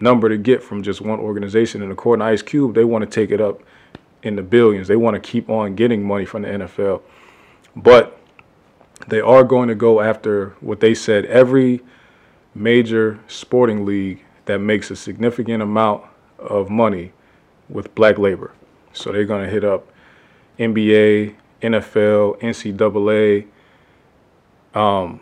number 0.00 0.28
to 0.28 0.38
get 0.38 0.62
from 0.62 0.82
just 0.82 1.00
one 1.00 1.20
organization. 1.20 1.82
And 1.82 1.92
according 1.92 2.20
to 2.20 2.26
Ice 2.26 2.42
Cube, 2.42 2.74
they 2.74 2.84
want 2.84 3.02
to 3.02 3.10
take 3.10 3.30
it 3.30 3.40
up 3.40 3.62
in 4.22 4.36
the 4.36 4.42
billions. 4.42 4.88
They 4.88 4.96
want 4.96 5.14
to 5.14 5.20
keep 5.20 5.50
on 5.50 5.74
getting 5.74 6.02
money 6.02 6.24
from 6.24 6.42
the 6.42 6.48
NFL. 6.48 7.02
But 7.76 8.18
they 9.08 9.20
are 9.20 9.44
going 9.44 9.68
to 9.68 9.74
go 9.74 10.00
after 10.00 10.50
what 10.60 10.80
they 10.80 10.94
said 10.94 11.24
every 11.26 11.80
major 12.54 13.18
sporting 13.28 13.84
league 13.84 14.24
that 14.46 14.58
makes 14.58 14.90
a 14.90 14.96
significant 14.96 15.62
amount 15.62 16.04
of 16.38 16.70
money 16.70 17.12
with 17.68 17.94
black 17.94 18.18
labor. 18.18 18.52
So 18.92 19.12
they're 19.12 19.24
going 19.24 19.44
to 19.44 19.50
hit 19.50 19.64
up 19.64 19.86
NBA, 20.58 21.34
NFL, 21.62 22.40
NCAA, 22.40 23.46
um, 24.74 25.20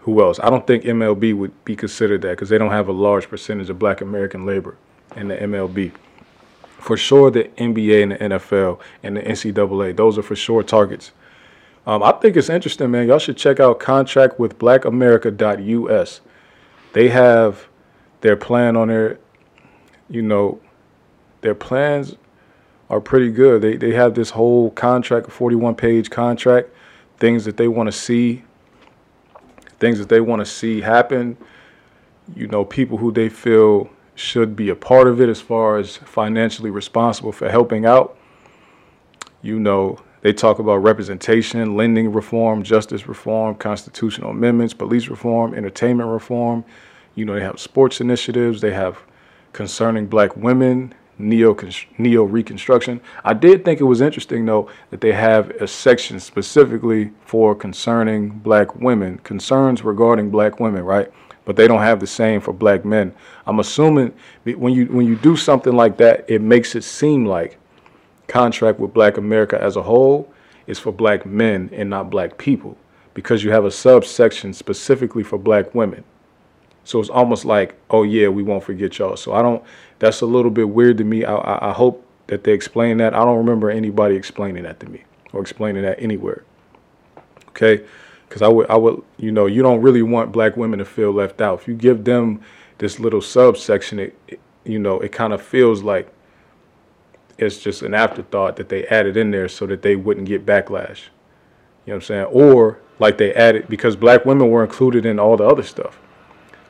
who 0.00 0.22
else? 0.22 0.40
I 0.40 0.50
don't 0.50 0.66
think 0.66 0.84
MLB 0.84 1.36
would 1.36 1.64
be 1.64 1.76
considered 1.76 2.22
that 2.22 2.30
because 2.30 2.48
they 2.48 2.58
don't 2.58 2.70
have 2.70 2.88
a 2.88 2.92
large 2.92 3.28
percentage 3.28 3.68
of 3.68 3.78
black 3.78 4.00
American 4.00 4.46
labor 4.46 4.76
in 5.16 5.28
the 5.28 5.36
MLB. 5.36 5.92
For 6.78 6.96
sure, 6.96 7.30
the 7.30 7.44
NBA 7.44 8.02
and 8.04 8.12
the 8.12 8.38
NFL 8.38 8.80
and 9.02 9.16
the 9.16 9.22
NCAA, 9.22 9.96
those 9.96 10.16
are 10.16 10.22
for 10.22 10.36
sure 10.36 10.62
targets. 10.62 11.12
Um, 11.86 12.02
I 12.02 12.12
think 12.12 12.36
it's 12.36 12.48
interesting, 12.48 12.90
man. 12.90 13.08
Y'all 13.08 13.18
should 13.18 13.36
check 13.36 13.60
out 13.60 13.80
contract 13.80 14.38
with 14.38 14.58
blackamerica.us. 14.58 16.20
They 16.92 17.08
have 17.08 17.68
their 18.20 18.36
plan 18.36 18.76
on 18.76 18.88
there. 18.88 19.18
You 20.08 20.22
know, 20.22 20.60
their 21.42 21.54
plans 21.54 22.16
are 22.88 23.00
pretty 23.00 23.30
good. 23.30 23.62
They, 23.62 23.76
they 23.76 23.92
have 23.92 24.14
this 24.14 24.30
whole 24.30 24.70
contract, 24.70 25.30
41 25.30 25.74
page 25.74 26.10
contract, 26.10 26.70
things 27.18 27.44
that 27.44 27.56
they 27.56 27.68
want 27.68 27.88
to 27.88 27.92
see 27.92 28.44
things 29.78 29.98
that 29.98 30.08
they 30.08 30.20
want 30.20 30.40
to 30.40 30.46
see 30.46 30.80
happen, 30.80 31.36
you 32.34 32.46
know, 32.46 32.64
people 32.64 32.98
who 32.98 33.12
they 33.12 33.28
feel 33.28 33.88
should 34.14 34.56
be 34.56 34.68
a 34.68 34.74
part 34.74 35.06
of 35.06 35.20
it 35.20 35.28
as 35.28 35.40
far 35.40 35.78
as 35.78 35.96
financially 35.96 36.70
responsible 36.70 37.32
for 37.32 37.48
helping 37.48 37.86
out. 37.86 38.16
You 39.40 39.60
know, 39.60 40.00
they 40.22 40.32
talk 40.32 40.58
about 40.58 40.76
representation, 40.76 41.76
lending 41.76 42.12
reform, 42.12 42.62
justice 42.62 43.06
reform, 43.06 43.54
constitutional 43.54 44.30
amendments, 44.30 44.74
police 44.74 45.08
reform, 45.08 45.54
entertainment 45.54 46.10
reform. 46.10 46.64
You 47.14 47.24
know, 47.24 47.34
they 47.34 47.42
have 47.42 47.60
sports 47.60 48.00
initiatives, 48.00 48.60
they 48.60 48.72
have 48.72 48.98
concerning 49.52 50.06
black 50.06 50.36
women, 50.36 50.94
neo 51.18 51.56
neo 51.98 52.24
reconstruction. 52.24 53.00
I 53.24 53.34
did 53.34 53.64
think 53.64 53.80
it 53.80 53.84
was 53.84 54.00
interesting 54.00 54.46
though 54.46 54.70
that 54.90 55.00
they 55.00 55.12
have 55.12 55.50
a 55.50 55.66
section 55.66 56.20
specifically 56.20 57.10
for 57.24 57.54
concerning 57.54 58.30
black 58.30 58.76
women, 58.76 59.18
concerns 59.18 59.82
regarding 59.82 60.30
black 60.30 60.60
women, 60.60 60.84
right? 60.84 61.10
But 61.44 61.56
they 61.56 61.66
don't 61.66 61.80
have 61.80 62.00
the 62.00 62.06
same 62.06 62.40
for 62.40 62.52
black 62.52 62.84
men. 62.84 63.14
I'm 63.46 63.58
assuming 63.58 64.12
when 64.44 64.72
you 64.72 64.86
when 64.86 65.06
you 65.06 65.16
do 65.16 65.36
something 65.36 65.72
like 65.72 65.96
that, 65.98 66.24
it 66.28 66.42
makes 66.42 66.74
it 66.74 66.84
seem 66.84 67.24
like 67.24 67.58
contract 68.28 68.78
with 68.78 68.94
Black 68.94 69.16
America 69.16 69.60
as 69.60 69.76
a 69.76 69.82
whole 69.82 70.32
is 70.66 70.78
for 70.78 70.92
black 70.92 71.26
men 71.26 71.70
and 71.72 71.90
not 71.90 72.10
black 72.10 72.38
people 72.38 72.76
because 73.14 73.42
you 73.42 73.50
have 73.50 73.64
a 73.64 73.70
subsection 73.70 74.52
specifically 74.52 75.24
for 75.24 75.38
black 75.38 75.74
women. 75.74 76.04
So 76.84 77.00
it's 77.00 77.10
almost 77.10 77.44
like, 77.44 77.74
oh 77.90 78.02
yeah, 78.02 78.28
we 78.28 78.42
won't 78.42 78.62
forget 78.62 78.98
y'all. 78.98 79.16
So 79.16 79.32
I 79.32 79.42
don't. 79.42 79.62
That's 79.98 80.20
a 80.20 80.26
little 80.26 80.50
bit 80.50 80.68
weird 80.68 80.98
to 80.98 81.04
me. 81.04 81.24
I, 81.24 81.34
I, 81.34 81.70
I 81.70 81.72
hope 81.72 82.06
that 82.28 82.44
they 82.44 82.52
explain 82.52 82.98
that. 82.98 83.14
I 83.14 83.24
don't 83.24 83.38
remember 83.38 83.70
anybody 83.70 84.14
explaining 84.14 84.62
that 84.62 84.78
to 84.80 84.88
me 84.88 85.02
or 85.32 85.40
explaining 85.40 85.82
that 85.82 86.00
anywhere. 86.00 86.44
Okay, 87.48 87.84
because 88.28 88.42
I 88.42 88.48
would 88.48 88.70
I 88.70 88.76
would 88.76 89.02
you 89.16 89.32
know 89.32 89.46
you 89.46 89.62
don't 89.62 89.82
really 89.82 90.02
want 90.02 90.32
black 90.32 90.56
women 90.56 90.78
to 90.78 90.84
feel 90.84 91.12
left 91.12 91.40
out. 91.40 91.60
If 91.60 91.68
you 91.68 91.74
give 91.74 92.04
them 92.04 92.40
this 92.78 93.00
little 93.00 93.20
subsection, 93.20 93.98
it, 93.98 94.18
it 94.28 94.40
you 94.64 94.78
know 94.78 95.00
it 95.00 95.12
kind 95.12 95.32
of 95.32 95.42
feels 95.42 95.82
like 95.82 96.10
it's 97.38 97.58
just 97.58 97.82
an 97.82 97.94
afterthought 97.94 98.56
that 98.56 98.68
they 98.68 98.86
added 98.86 99.16
in 99.16 99.30
there 99.30 99.48
so 99.48 99.66
that 99.66 99.82
they 99.82 99.96
wouldn't 99.96 100.26
get 100.26 100.44
backlash. 100.44 101.04
You 101.86 101.92
know 101.92 101.94
what 101.94 101.94
I'm 101.94 102.00
saying? 102.02 102.24
Or 102.24 102.80
like 102.98 103.16
they 103.16 103.32
added 103.34 103.68
because 103.68 103.96
black 103.96 104.24
women 104.24 104.50
were 104.50 104.62
included 104.62 105.06
in 105.06 105.18
all 105.18 105.36
the 105.36 105.44
other 105.44 105.62
stuff. 105.62 105.98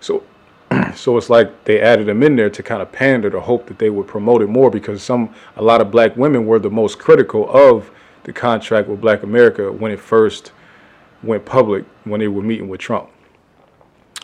So, 0.00 0.22
so 0.94 1.16
it's 1.16 1.30
like 1.30 1.64
they 1.64 1.80
added 1.80 2.06
them 2.06 2.22
in 2.22 2.36
there 2.36 2.50
to 2.50 2.62
kind 2.62 2.82
of 2.82 2.92
pander 2.92 3.30
to 3.30 3.40
hope 3.40 3.66
that 3.66 3.78
they 3.78 3.90
would 3.90 4.06
promote 4.06 4.42
it 4.42 4.48
more 4.48 4.70
because 4.70 5.02
some 5.02 5.34
a 5.56 5.62
lot 5.62 5.80
of 5.80 5.90
black 5.90 6.16
women 6.16 6.46
were 6.46 6.58
the 6.58 6.70
most 6.70 6.98
critical 6.98 7.48
of 7.50 7.90
the 8.24 8.32
contract 8.32 8.88
with 8.88 9.00
Black 9.00 9.22
America 9.22 9.72
when 9.72 9.90
it 9.90 9.98
first 9.98 10.52
went 11.22 11.44
public 11.46 11.84
when 12.04 12.20
they 12.20 12.28
were 12.28 12.42
meeting 12.42 12.68
with 12.68 12.78
Trump. 12.78 13.08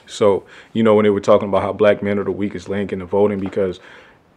So, 0.06 0.44
you 0.74 0.82
know, 0.82 0.94
when 0.94 1.04
they 1.04 1.10
were 1.10 1.20
talking 1.20 1.48
about 1.48 1.62
how 1.62 1.72
black 1.72 2.02
men 2.02 2.18
are 2.18 2.24
the 2.24 2.30
weakest 2.30 2.68
link 2.68 2.92
in 2.92 2.98
the 2.98 3.06
voting 3.06 3.40
because, 3.40 3.80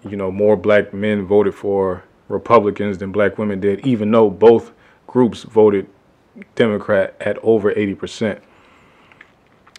you 0.04 0.18
know, 0.18 0.32
more 0.32 0.56
black 0.56 0.94
men 0.94 1.26
voted 1.26 1.56
for 1.56 2.04
Republicans 2.30 2.98
than 2.98 3.12
black 3.12 3.38
women 3.38 3.60
did, 3.60 3.86
even 3.86 4.12
though 4.12 4.30
both 4.30 4.72
groups 5.08 5.44
voted 5.44 5.88
Democrat 6.56 7.16
at 7.20 7.38
over 7.40 7.74
80%. 7.74 8.40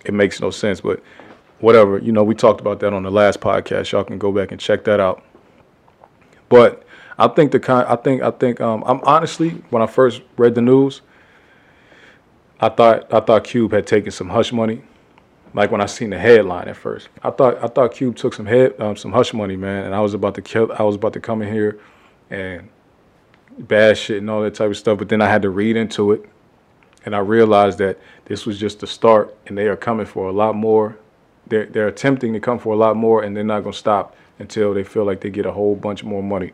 It 0.05 0.15
makes 0.15 0.41
no 0.41 0.51
sense. 0.51 0.81
But 0.81 1.03
whatever. 1.61 1.99
You 1.99 2.13
know, 2.13 2.25
we 2.25 2.35
talked 2.35 2.61
about 2.61 2.81
that 2.81 2.93
on 2.93 3.03
the 3.03 3.11
last 3.11 3.41
podcast. 3.41 3.93
Y'all 3.93 4.05
can 4.05 4.19
go 4.19 4.33
back 4.33 4.53
and 4.53 4.61
check 4.61 4.85
that 4.85 5.01
out. 5.01 5.23
But 6.49 6.85
I 7.19 7.29
think 7.29 7.53
the 7.53 7.61
kind. 7.61 7.87
I 7.89 7.97
think. 7.97 8.23
I 8.23 8.31
think. 8.31 8.61
Um, 8.61 8.83
I'm 8.87 9.01
honestly, 9.03 9.51
when 9.71 9.83
I 9.83 9.87
first 9.87 10.23
read 10.37 10.55
the 10.55 10.63
news, 10.63 11.03
I 12.61 12.69
thought 12.69 13.13
I 13.13 13.21
thought 13.21 13.45
Cube 13.45 13.73
had 13.73 13.87
taken 13.87 14.11
some 14.11 14.31
hush 14.31 14.53
money. 14.53 14.83
Like 15.55 15.71
when 15.71 15.81
I 15.81 15.87
seen 15.87 16.11
the 16.11 16.19
headline 16.19 16.69
at 16.69 16.77
first, 16.77 17.09
I 17.23 17.31
thought 17.31 17.63
I 17.63 17.69
thought 17.69 17.95
Cube 17.95 18.17
took 18.17 18.35
some 18.35 18.47
head 18.47 18.75
um, 18.81 18.97
some 18.97 19.13
hush 19.13 19.33
money, 19.33 19.57
man, 19.57 19.85
and 19.87 19.95
I 19.95 20.01
was 20.01 20.15
about 20.15 20.35
to 20.35 20.43
kill. 20.43 20.71
I 20.79 20.83
was 20.83 20.97
about 20.97 21.15
to 21.15 21.21
come 21.21 21.43
in 21.43 21.53
here 21.53 21.79
and 22.31 22.69
bad 23.59 23.97
shit 23.97 24.19
and 24.19 24.31
all 24.31 24.43
that 24.43 24.55
type 24.55 24.71
of 24.71 24.77
stuff. 24.77 24.99
But 24.99 25.09
then 25.09 25.23
I 25.23 25.29
had 25.29 25.43
to 25.43 25.51
read 25.51 25.77
into 25.77 26.13
it, 26.13 26.29
and 27.05 27.17
I 27.17 27.19
realized 27.19 27.79
that 27.79 27.99
This 28.29 28.45
was 28.45 28.61
just 28.61 28.81
the 28.81 28.87
start, 28.87 29.35
and 29.47 29.57
they 29.57 29.69
are 29.69 29.77
coming 29.77 30.05
for 30.05 30.29
a 30.29 30.33
lot 30.33 30.55
more. 30.55 30.99
They're, 31.47 31.65
they're 31.65 31.89
attempting 31.89 32.35
to 32.35 32.41
come 32.41 32.59
for 32.59 32.75
a 32.75 32.77
lot 32.77 32.95
more, 32.95 33.23
and 33.23 33.35
they're 33.35 33.43
not 33.43 33.65
to 33.65 33.73
stop 33.73 34.15
until 34.39 34.75
they 34.75 34.85
feel 34.85 35.05
like 35.05 35.21
they 35.21 35.31
get 35.31 35.47
a 35.47 35.53
whole 35.53 35.75
bunch 35.75 36.05
more 36.05 36.23
money 36.23 36.53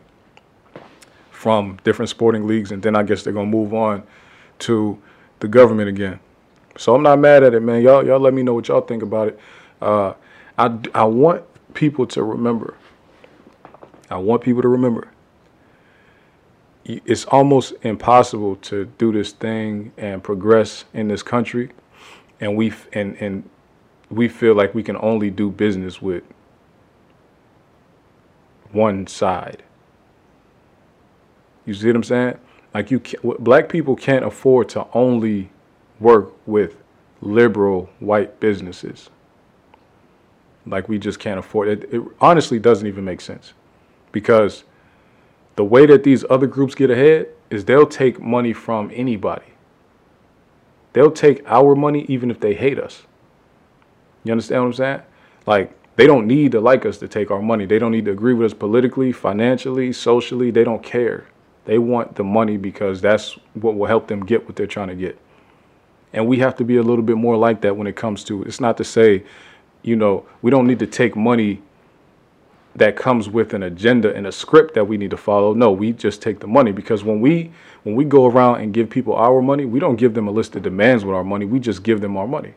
from 1.31 1.77
different 1.83 2.07
sporting 2.09 2.47
leagues, 2.47 2.71
and 2.71 2.81
then 2.81 2.95
I 2.95 3.03
guess 3.03 3.23
they're 3.23 3.33
to 3.45 3.57
move 3.57 3.73
on 3.73 4.03
to 4.59 4.97
the 5.41 5.49
government 5.49 5.89
again. 5.89 6.21
So 6.77 6.95
I'm 6.95 7.03
not 7.03 7.19
mad 7.19 7.43
at 7.43 7.53
it, 7.53 7.61
man. 7.61 7.81
Y'all, 7.81 8.05
y'all 8.05 8.19
let 8.19 8.33
me 8.33 8.43
know 8.43 8.53
what 8.53 8.67
y'all 8.67 8.81
think 8.81 9.03
about 9.03 9.29
it. 9.29 9.39
Uh, 9.81 10.13
I, 10.57 10.77
I 10.93 11.05
want 11.05 11.43
people 11.73 12.05
to 12.07 12.23
remember. 12.23 12.75
I 14.09 14.17
want 14.17 14.41
people 14.43 14.61
to 14.61 14.67
remember. 14.67 15.07
It's 16.83 17.25
almost 17.25 17.73
impossible 17.81 18.57
to 18.57 18.85
do 18.97 19.11
this 19.11 19.31
thing 19.31 19.91
and 19.97 20.23
progress 20.23 20.85
in 20.93 21.07
this 21.07 21.23
country, 21.23 21.71
and 22.39 22.55
we 22.55 22.73
and 22.93 23.15
and 23.19 23.49
we 24.11 24.27
feel 24.27 24.53
like 24.53 24.75
we 24.75 24.83
can 24.83 24.95
only 24.97 25.31
do 25.31 25.49
business 25.49 25.99
with 25.99 26.23
one 28.71 29.07
side. 29.07 29.63
You 31.65 31.73
see 31.73 31.87
what 31.87 31.95
I'm 31.95 32.03
saying? 32.03 32.37
Like 32.71 32.91
you, 32.91 33.01
black 33.39 33.67
people 33.67 33.95
can't 33.95 34.23
afford 34.23 34.69
to 34.69 34.85
only 34.93 35.49
work 35.99 36.33
with 36.47 36.77
liberal 37.21 37.89
white 37.99 38.39
businesses. 38.39 39.09
Like 40.65 40.89
we 40.89 40.97
just 40.97 41.19
can't 41.19 41.39
afford 41.39 41.67
it. 41.67 41.93
It 41.93 42.01
honestly 42.19 42.59
doesn't 42.59 42.87
even 42.87 43.05
make 43.05 43.21
sense 43.21 43.53
because 44.11 44.63
the 45.55 45.63
way 45.63 45.85
that 45.85 46.03
these 46.03 46.25
other 46.29 46.47
groups 46.47 46.75
get 46.75 46.89
ahead 46.89 47.27
is 47.49 47.65
they'll 47.65 47.87
take 47.87 48.19
money 48.19 48.53
from 48.53 48.91
anybody. 48.93 49.45
They'll 50.93 51.11
take 51.11 51.43
our 51.45 51.75
money 51.75 52.05
even 52.07 52.31
if 52.31 52.39
they 52.39 52.53
hate 52.53 52.79
us. 52.79 53.03
You 54.23 54.31
understand 54.31 54.61
what 54.61 54.67
I'm 54.67 54.73
saying? 54.73 55.01
Like 55.45 55.75
they 55.95 56.07
don't 56.07 56.27
need 56.27 56.51
to 56.53 56.59
like 56.59 56.85
us 56.85 56.97
to 56.97 57.07
take 57.07 57.31
our 57.31 57.41
money. 57.41 57.65
They 57.65 57.79
don't 57.79 57.91
need 57.91 58.05
to 58.05 58.11
agree 58.11 58.33
with 58.33 58.51
us 58.51 58.57
politically, 58.57 59.11
financially, 59.11 59.93
socially. 59.93 60.51
They 60.51 60.63
don't 60.63 60.83
care. 60.83 61.25
They 61.65 61.77
want 61.77 62.15
the 62.15 62.23
money 62.23 62.57
because 62.57 63.01
that's 63.01 63.37
what 63.53 63.75
will 63.75 63.87
help 63.87 64.07
them 64.07 64.25
get 64.25 64.45
what 64.45 64.55
they're 64.55 64.67
trying 64.67 64.89
to 64.89 64.95
get. 64.95 65.17
And 66.13 66.27
we 66.27 66.39
have 66.39 66.55
to 66.57 66.63
be 66.63 66.77
a 66.77 66.83
little 66.83 67.03
bit 67.03 67.17
more 67.17 67.35
like 67.35 67.61
that 67.61 67.75
when 67.75 67.87
it 67.87 67.95
comes 67.95 68.23
to 68.25 68.43
it's 68.43 68.59
not 68.59 68.77
to 68.77 68.83
say, 68.83 69.23
you 69.83 69.95
know, 69.95 70.25
we 70.41 70.51
don't 70.51 70.67
need 70.67 70.79
to 70.79 70.87
take 70.87 71.15
money 71.15 71.61
that 72.75 72.97
comes 72.97 73.29
with 73.29 73.53
an 73.53 73.63
agenda 73.63 74.13
and 74.13 74.27
a 74.27 74.31
script 74.31 74.73
that 74.73 74.85
we 74.85 74.97
need 74.97 75.11
to 75.11 75.17
follow. 75.17 75.53
No, 75.53 75.71
we 75.71 75.93
just 75.93 76.21
take 76.21 76.39
the 76.39 76.47
money 76.47 76.71
because 76.71 77.03
when 77.03 77.21
we 77.21 77.51
when 77.83 77.95
we 77.95 78.03
go 78.03 78.25
around 78.25 78.61
and 78.61 78.73
give 78.73 78.89
people 78.89 79.15
our 79.15 79.41
money, 79.41 79.65
we 79.65 79.79
don't 79.79 79.95
give 79.95 80.13
them 80.13 80.27
a 80.27 80.31
list 80.31 80.55
of 80.55 80.63
demands 80.63 81.05
with 81.05 81.15
our 81.15 81.23
money. 81.23 81.45
We 81.45 81.59
just 81.59 81.83
give 81.83 82.01
them 82.01 82.17
our 82.17 82.27
money. 82.27 82.53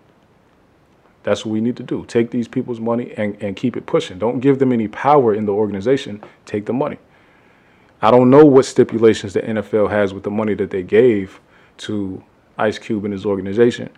That's 1.23 1.45
what 1.45 1.53
we 1.53 1.61
need 1.61 1.77
to 1.77 1.83
do. 1.83 2.05
Take 2.07 2.31
these 2.31 2.49
people's 2.49 2.81
money 2.81 3.13
and, 3.17 3.37
and 3.43 3.55
keep 3.55 3.77
it 3.77 3.87
pushing. 3.87 4.19
Don't 4.19 4.41
give 4.41 4.59
them 4.59 4.73
any 4.73 4.89
power 4.89 5.35
in 5.35 5.47
the 5.47 5.53
organization. 5.53 6.23
Take 6.47 6.67
the 6.67 6.73
money. 6.73 6.99
I 8.01 8.11
don't 8.11 8.31
know 8.31 8.45
what 8.45 8.65
stipulations 8.65 9.35
the 9.35 9.43
NFL 9.43 9.91
has 9.91 10.15
with 10.15 10.23
the 10.23 10.31
money 10.31 10.55
that 10.55 10.71
they 10.71 10.83
gave 10.83 11.41
to 11.79 12.23
Ice 12.59 12.79
Cube 12.79 13.05
and 13.05 13.13
his 13.13 13.25
organization, 13.25 13.89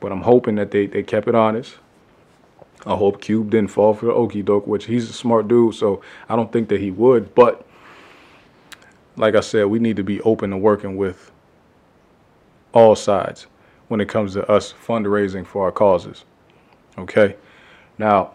but 0.00 0.12
I'm 0.12 0.22
hoping 0.22 0.56
that 0.56 0.70
they, 0.70 0.86
they 0.86 1.02
kept 1.02 1.26
it 1.26 1.34
honest. 1.34 1.76
I 2.86 2.94
hope 2.94 3.22
Cube 3.22 3.50
didn't 3.50 3.70
fall 3.70 3.94
for 3.94 4.06
the 4.06 4.12
okey 4.12 4.42
doke, 4.42 4.66
which 4.66 4.84
he's 4.84 5.08
a 5.08 5.12
smart 5.12 5.48
dude, 5.48 5.74
so 5.74 6.02
I 6.28 6.36
don't 6.36 6.52
think 6.52 6.68
that 6.68 6.80
he 6.80 6.90
would. 6.90 7.34
But 7.34 7.66
like 9.16 9.34
I 9.34 9.40
said, 9.40 9.66
we 9.66 9.78
need 9.78 9.96
to 9.96 10.04
be 10.04 10.20
open 10.20 10.50
to 10.50 10.56
working 10.56 10.96
with 10.96 11.32
all 12.72 12.94
sides 12.94 13.46
when 13.88 14.00
it 14.00 14.08
comes 14.08 14.34
to 14.34 14.50
us 14.50 14.72
fundraising 14.72 15.46
for 15.46 15.64
our 15.64 15.72
causes. 15.72 16.24
Okay, 16.98 17.36
now 17.96 18.34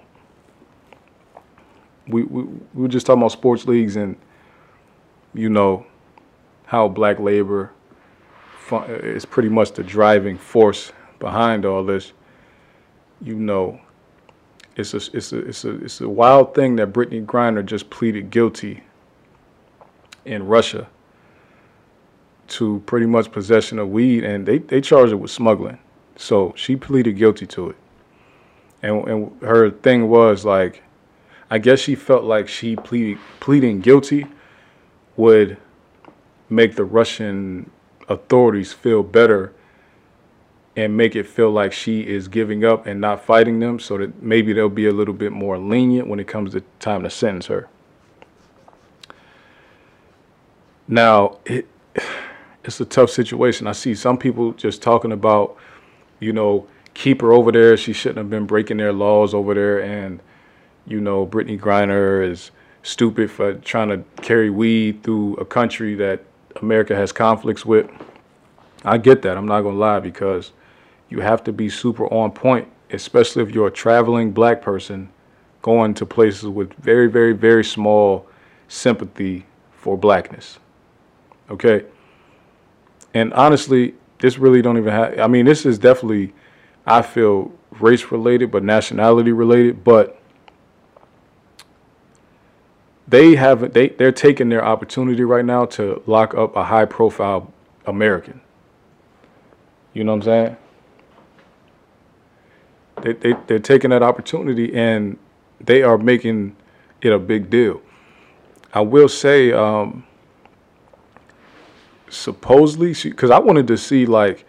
we 2.08 2.24
we, 2.24 2.44
we 2.44 2.82
were 2.84 2.88
just 2.88 3.06
talking 3.06 3.22
about 3.22 3.32
sports 3.32 3.66
leagues 3.66 3.96
and 3.96 4.16
you 5.34 5.50
know 5.50 5.86
how 6.66 6.88
black 6.88 7.20
labor 7.20 7.72
is 8.72 9.26
pretty 9.26 9.50
much 9.50 9.74
the 9.74 9.84
driving 9.84 10.38
force 10.38 10.92
behind 11.20 11.66
all 11.66 11.84
this. 11.84 12.14
You 13.22 13.36
know, 13.36 13.82
it's 14.76 14.94
a 14.94 14.98
it's 15.14 15.34
a 15.34 15.40
it's 15.40 15.66
a 15.66 15.84
it's 15.84 16.02
a 16.02 16.10
wild 16.10 16.56
thing 16.56 16.76
that 16.78 16.94
Brittney 16.94 17.26
Griner 17.26 17.66
just 17.66 17.90
pleaded 17.90 18.30
guilty 18.30 18.84
in 20.26 20.46
Russia 20.46 20.88
to 22.48 22.82
pretty 22.86 23.06
much 23.06 23.32
possession 23.32 23.80
of 23.80 23.90
weed, 23.90 24.24
and 24.24 24.46
they 24.46 24.60
they 24.60 24.82
charged 24.82 25.12
her 25.12 25.18
with 25.18 25.32
smuggling. 25.32 25.80
So 26.16 26.54
she 26.56 26.76
pleaded 26.76 27.18
guilty 27.18 27.46
to 27.48 27.70
it 27.70 27.76
and 28.82 29.08
and 29.08 29.42
her 29.42 29.70
thing 29.70 30.10
was 30.10 30.46
like, 30.46 30.84
I 31.50 31.58
guess 31.58 31.80
she 31.80 31.96
felt 31.96 32.24
like 32.24 32.48
she 32.48 32.76
pleading 32.76 33.20
pleading 33.40 33.82
guilty 33.82 34.28
would 35.18 35.58
make 36.50 36.76
the 36.76 36.86
Russian 36.86 37.70
authorities 38.10 38.74
feel 38.74 39.04
better 39.04 39.54
and 40.76 40.96
make 40.96 41.16
it 41.16 41.28
feel 41.28 41.52
like 41.52 41.72
she 41.74 42.02
is 42.02 42.28
giving 42.28 42.64
up 42.66 42.86
and 42.86 43.00
not 43.00 43.24
fighting 43.24 43.60
them 43.60 43.80
so 43.80 43.98
that 43.98 44.22
maybe 44.22 44.54
they'll 44.54 44.70
be 44.70 44.88
a 44.88 44.92
little 44.92 45.14
bit 45.14 45.32
more 45.32 45.58
lenient 45.58 46.08
when 46.08 46.20
it 46.20 46.28
comes 46.28 46.54
to 46.54 46.64
time 46.80 47.04
to 47.04 47.10
sentence 47.10 47.48
her. 47.48 47.68
Now, 50.88 51.38
it 51.46 51.68
it's 52.64 52.80
a 52.80 52.86
tough 52.86 53.10
situation. 53.10 53.68
I 53.68 53.72
see 53.72 53.96
some 53.96 54.18
people 54.18 54.52
just 54.54 54.82
talking 54.82 55.12
about, 55.12 55.56
you 56.20 56.34
know, 56.34 56.68
keep 56.94 57.22
her 57.22 57.32
over 57.32 57.52
there. 57.52 57.78
She 57.78 57.94
shouldn't 57.94 58.18
have 58.18 58.30
been 58.30 58.46
breaking 58.46 58.78
their 58.78 58.94
laws 58.94 59.34
over 59.34 59.54
there. 59.54 59.82
And, 59.82 60.20
you 60.86 61.00
know, 61.00 61.26
Brittney 61.26 61.60
Griner 61.60 62.28
is 62.30 62.52
stupid 62.84 63.32
for 63.32 63.54
trying 63.56 63.90
to 63.90 64.04
carry 64.22 64.50
weed 64.50 65.04
through 65.04 65.36
a 65.36 65.46
country 65.46 65.96
that 65.96 66.24
America 66.62 66.96
has 66.96 67.12
conflicts 67.12 67.66
with. 67.66 67.90
I 68.84 68.98
get 68.98 69.22
that. 69.24 69.38
I'm 69.38 69.46
not 69.46 69.62
going 69.62 69.76
to 69.76 69.80
lie 69.80 70.00
because 70.00 70.52
you 71.10 71.20
have 71.22 71.44
to 71.46 71.52
be 71.52 71.70
super 71.70 72.06
on 72.08 72.32
point, 72.32 72.68
especially 72.92 73.44
if 73.44 73.52
you're 73.52 73.68
a 73.68 73.72
traveling 73.72 74.32
black 74.32 74.62
person 74.62 75.10
going 75.62 75.94
to 75.96 76.06
places 76.06 76.48
with 76.48 76.74
very, 76.76 77.08
very, 77.08 77.34
very 77.34 77.64
small 77.64 78.28
sympathy 78.68 79.46
for 79.72 79.98
blackness. 79.98 80.60
Okay? 81.50 81.86
And 83.14 83.34
honestly, 83.34 83.96
this 84.20 84.38
really 84.38 84.62
don't 84.62 84.78
even 84.78 84.94
have, 84.94 85.20
I 85.20 85.28
mean, 85.28 85.46
this 85.46 85.66
is 85.66 85.80
definitely 85.80 86.34
I 86.86 87.02
feel 87.02 87.52
race 87.80 88.12
related, 88.12 88.52
but 88.52 88.64
nationality 88.64 89.32
related. 89.32 89.84
But 89.84 90.19
they 93.10 93.36
have 93.36 93.74
they 93.74 93.90
they're 93.90 94.12
taking 94.12 94.50
their 94.50 94.64
opportunity 94.64 95.24
right 95.24 95.46
now 95.46 95.66
to 95.66 96.02
lock 96.06 96.36
up 96.36 96.56
a 96.56 96.66
high 96.66 96.86
profile 96.86 97.52
American. 97.86 98.42
You 99.94 100.04
know 100.04 100.12
what 100.16 100.28
I'm 100.28 100.56
saying? 100.56 100.58
They, 103.02 103.14
they, 103.14 103.40
they're 103.48 103.60
taking 103.60 103.90
that 103.90 104.04
opportunity 104.04 104.76
and 104.76 105.18
they 105.60 105.82
are 105.82 105.98
making 105.98 106.56
it 107.02 107.12
a 107.12 107.18
big 107.18 107.50
deal. 107.50 107.82
I 108.74 108.82
will 108.82 109.08
say, 109.08 109.52
um, 109.52 110.06
supposedly, 112.10 112.94
because 112.94 113.32
I 113.32 113.40
wanted 113.40 113.68
to 113.68 113.78
see 113.78 114.06
like 114.06 114.46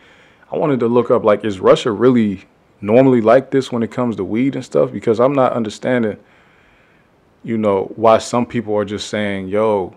I 0.52 0.58
wanted 0.58 0.80
to 0.80 0.88
look 0.88 1.10
up 1.10 1.24
like 1.24 1.44
is 1.44 1.60
Russia 1.60 1.92
really 1.92 2.44
normally 2.82 3.20
like 3.20 3.50
this 3.50 3.72
when 3.72 3.82
it 3.82 3.90
comes 3.90 4.16
to 4.16 4.24
weed 4.24 4.54
and 4.54 4.64
stuff 4.64 4.92
because 4.92 5.20
I'm 5.20 5.32
not 5.32 5.52
understanding 5.52 6.18
you 7.42 7.56
know 7.56 7.92
why 7.96 8.18
some 8.18 8.46
people 8.46 8.76
are 8.76 8.84
just 8.84 9.08
saying 9.08 9.48
yo 9.48 9.94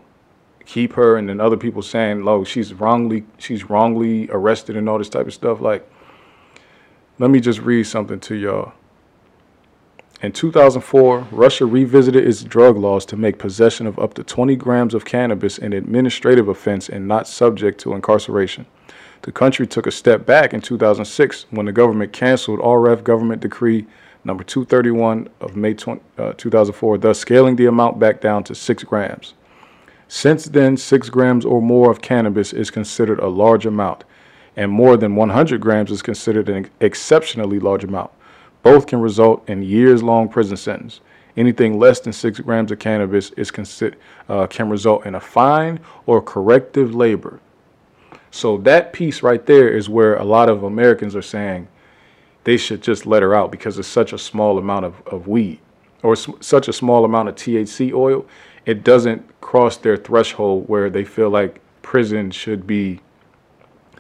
keep 0.66 0.94
her 0.94 1.18
and 1.18 1.28
then 1.28 1.42
other 1.42 1.58
people 1.58 1.82
saying 1.82 2.26
"Oh, 2.28 2.44
she's 2.44 2.74
wrongly 2.74 3.26
she's 3.38 3.70
wrongly 3.70 4.30
arrested 4.32 4.78
and 4.78 4.88
all 4.88 4.98
this 4.98 5.10
type 5.10 5.28
of 5.28 5.34
stuff 5.34 5.60
like 5.60 5.88
let 7.20 7.30
me 7.30 7.40
just 7.40 7.60
read 7.60 7.84
something 7.84 8.20
to 8.22 8.36
y'all 8.36 8.74
in 10.24 10.32
2004, 10.32 11.28
Russia 11.32 11.66
revisited 11.66 12.26
its 12.26 12.46
drug 12.46 12.78
laws 12.78 13.06
to 13.08 13.18
make 13.18 13.38
possession 13.38 13.86
of 13.86 14.00
up 14.00 14.14
to 14.14 14.24
20 14.24 14.56
grams 14.56 14.94
of 14.94 15.04
cannabis 15.04 15.58
an 15.58 15.74
administrative 15.74 16.48
offense 16.48 16.88
and 16.88 17.10
not 17.10 17.28
subject 17.28 17.78
to 17.82 17.94
incarceration. 17.94 18.66
The 19.24 19.34
country 19.34 19.68
took 19.68 19.86
a 19.86 19.92
step 19.92 20.26
back 20.26 20.54
in 20.54 20.62
2006 20.62 21.48
when 21.50 21.66
the 21.66 21.74
government 21.74 22.14
canceled 22.14 22.62
RF 22.62 23.04
government 23.04 23.42
decree 23.42 23.86
number 24.24 24.44
231 24.44 25.30
of 25.42 25.56
May 25.56 25.74
20, 25.74 26.02
uh, 26.18 26.34
2004, 26.34 26.98
thus 26.98 27.20
scaling 27.20 27.56
the 27.56 27.66
amount 27.66 28.00
back 28.00 28.22
down 28.22 28.44
to 28.46 28.56
6 28.56 28.84
grams. 28.84 29.34
Since 30.08 30.46
then, 30.46 30.78
6 30.78 31.10
grams 31.10 31.46
or 31.46 31.62
more 31.62 31.90
of 31.90 32.02
cannabis 32.02 32.54
is 32.54 32.70
considered 32.70 33.20
a 33.20 33.28
large 33.28 33.66
amount, 33.66 34.04
and 34.56 34.72
more 34.72 34.98
than 34.98 35.16
100 35.16 35.60
grams 35.60 35.92
is 35.92 36.02
considered 36.02 36.50
an 36.50 36.70
exceptionally 36.80 37.60
large 37.60 37.84
amount. 37.84 38.12
Both 38.62 38.88
can 38.88 39.02
result 39.02 39.48
in 39.50 39.64
years 39.64 40.04
long 40.04 40.30
prison 40.30 40.58
sentence. 40.58 41.02
Anything 41.36 41.80
less 41.80 42.00
than 42.00 42.14
6 42.14 42.40
grams 42.42 42.72
of 42.72 42.80
cannabis 42.80 43.32
is 43.32 43.52
uh, 44.30 44.48
can 44.48 44.70
result 44.70 45.06
in 45.06 45.16
a 45.16 45.20
fine 45.20 45.80
or 46.06 46.22
corrective 46.22 46.94
labor 46.94 47.40
so 48.34 48.58
that 48.58 48.94
piece 48.94 49.22
right 49.22 49.46
there 49.46 49.70
is 49.70 49.90
where 49.90 50.16
a 50.16 50.24
lot 50.24 50.50
of 50.50 50.64
Americans 50.64 51.16
are 51.16 51.22
saying, 51.22 51.68
they 52.44 52.58
should 52.58 52.82
just 52.82 53.06
let 53.06 53.22
her 53.22 53.34
out 53.34 53.52
because 53.52 53.80
it's 53.80 53.88
such 53.88 54.14
a 54.14 54.18
small 54.18 54.58
amount 54.58 54.86
of, 54.86 55.02
of 55.08 55.28
weed 55.28 55.60
or 56.02 56.16
such 56.16 56.68
a 56.68 56.74
small 56.74 57.06
amount 57.06 57.30
of 57.30 57.36
THC 57.36 57.94
oil. 57.94 58.26
It 58.66 58.84
doesn't 58.84 59.42
cross 59.42 59.78
their 59.78 59.98
threshold 59.98 60.68
where 60.68 60.90
they 60.90 61.06
feel 61.06 61.30
like 61.30 61.62
prison 61.82 62.32
should 62.32 62.68
be 62.68 63.00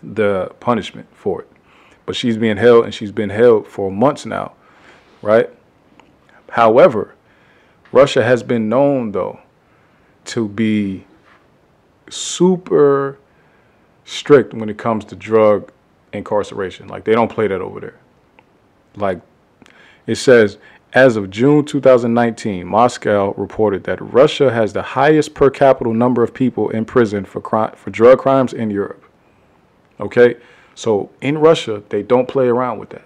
the 0.01 0.51
punishment 0.59 1.07
for 1.13 1.41
it. 1.41 1.49
But 2.05 2.15
she's 2.15 2.37
being 2.37 2.57
held 2.57 2.83
and 2.85 2.93
she's 2.93 3.11
been 3.11 3.29
held 3.29 3.67
for 3.67 3.89
months 3.89 4.25
now, 4.25 4.53
right? 5.21 5.49
However, 6.49 7.15
Russia 7.93 8.23
has 8.23 8.43
been 8.43 8.67
known 8.67 9.11
though 9.13 9.39
to 10.25 10.49
be 10.49 11.05
super 12.09 13.17
strict 14.05 14.53
when 14.53 14.69
it 14.69 14.77
comes 14.77 15.05
to 15.05 15.15
drug 15.15 15.71
incarceration. 16.11 16.87
Like 16.87 17.05
they 17.05 17.13
don't 17.13 17.31
play 17.31 17.47
that 17.47 17.61
over 17.61 17.79
there. 17.79 17.99
Like 18.95 19.21
it 20.05 20.15
says, 20.15 20.57
as 20.93 21.15
of 21.15 21.31
June 21.31 21.65
2019, 21.65 22.67
Moscow 22.67 23.33
reported 23.33 23.83
that 23.85 23.99
Russia 23.99 24.51
has 24.51 24.73
the 24.73 24.81
highest 24.81 25.33
per 25.33 25.49
capita 25.49 25.91
number 25.91 26.23
of 26.23 26.33
people 26.33 26.69
in 26.69 26.85
prison 26.85 27.25
for 27.25 27.41
crime, 27.41 27.73
for 27.75 27.89
drug 27.89 28.19
crimes 28.19 28.53
in 28.53 28.69
Europe. 28.69 29.03
Okay, 29.99 30.37
so 30.75 31.09
in 31.21 31.37
Russia 31.37 31.81
they 31.89 32.03
don't 32.03 32.27
play 32.27 32.47
around 32.47 32.77
with 32.77 32.89
that. 32.89 33.05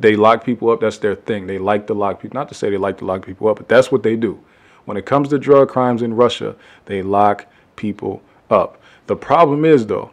They 0.00 0.16
lock 0.16 0.44
people 0.44 0.70
up. 0.70 0.80
That's 0.80 0.98
their 0.98 1.14
thing. 1.14 1.46
They 1.46 1.58
like 1.58 1.86
to 1.88 1.94
lock 1.94 2.20
people. 2.20 2.38
Not 2.38 2.48
to 2.48 2.54
say 2.54 2.70
they 2.70 2.76
like 2.76 2.98
to 2.98 3.04
lock 3.04 3.26
people 3.26 3.48
up, 3.48 3.56
but 3.56 3.68
that's 3.68 3.90
what 3.90 4.02
they 4.02 4.16
do. 4.16 4.40
When 4.84 4.96
it 4.96 5.06
comes 5.06 5.28
to 5.28 5.38
drug 5.38 5.68
crimes 5.68 6.02
in 6.02 6.14
Russia, 6.14 6.56
they 6.86 7.02
lock 7.02 7.46
people 7.76 8.22
up. 8.50 8.80
The 9.06 9.16
problem 9.16 9.64
is 9.64 9.86
though, 9.86 10.10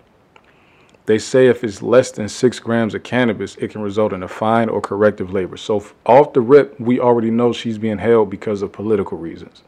they 1.06 1.20
say 1.20 1.48
if 1.48 1.63
it's 1.63 1.82
less 1.82 2.12
than 2.12 2.28
six 2.28 2.60
grams 2.60 2.96
of 2.96 3.04
cannabis, 3.04 3.56
it 3.58 3.70
can 3.70 3.82
result 3.82 4.12
in 4.12 4.24
a 4.24 4.28
fine 4.28 4.70
or 4.70 4.82
corrective 4.82 5.32
labor. 5.32 5.58
So 5.58 5.86
off 6.06 6.34
the 6.34 6.41
rip, 6.41 6.80
we 6.80 7.00
already 7.00 7.30
know 7.30 7.54
she's 7.54 7.78
being 7.78 8.00
held 8.00 8.30
because 8.30 8.62
of 8.62 8.72
political 8.72 9.18
reasons. 9.18 9.63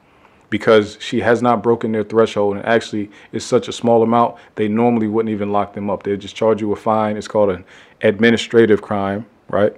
Because 0.49 0.97
she 1.01 1.19
has 1.19 1.41
not 1.41 1.61
broken 1.61 1.91
their 1.91 2.05
threshold, 2.05 2.55
and 2.55 2.65
actually, 2.65 3.11
it's 3.33 3.45
such 3.45 3.67
a 3.67 3.73
small 3.73 4.01
amount, 4.01 4.37
they 4.55 4.67
normally 4.67 5.07
wouldn't 5.07 5.31
even 5.31 5.51
lock 5.51 5.73
them 5.73 5.89
up. 5.89 6.03
They'd 6.03 6.21
just 6.21 6.35
charge 6.35 6.61
you 6.61 6.71
a 6.71 6.75
fine. 6.75 7.17
It's 7.17 7.27
called 7.27 7.49
an 7.49 7.65
administrative 8.01 8.81
crime, 8.81 9.25
right? 9.49 9.75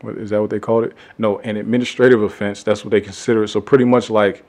What, 0.00 0.18
is 0.18 0.30
that 0.30 0.40
what 0.40 0.50
they 0.50 0.58
called 0.58 0.84
it? 0.84 0.94
No, 1.16 1.38
an 1.40 1.56
administrative 1.56 2.22
offense. 2.22 2.62
That's 2.62 2.84
what 2.84 2.90
they 2.90 3.00
consider 3.00 3.44
it. 3.44 3.48
So 3.48 3.60
pretty 3.60 3.84
much 3.84 4.10
like, 4.10 4.44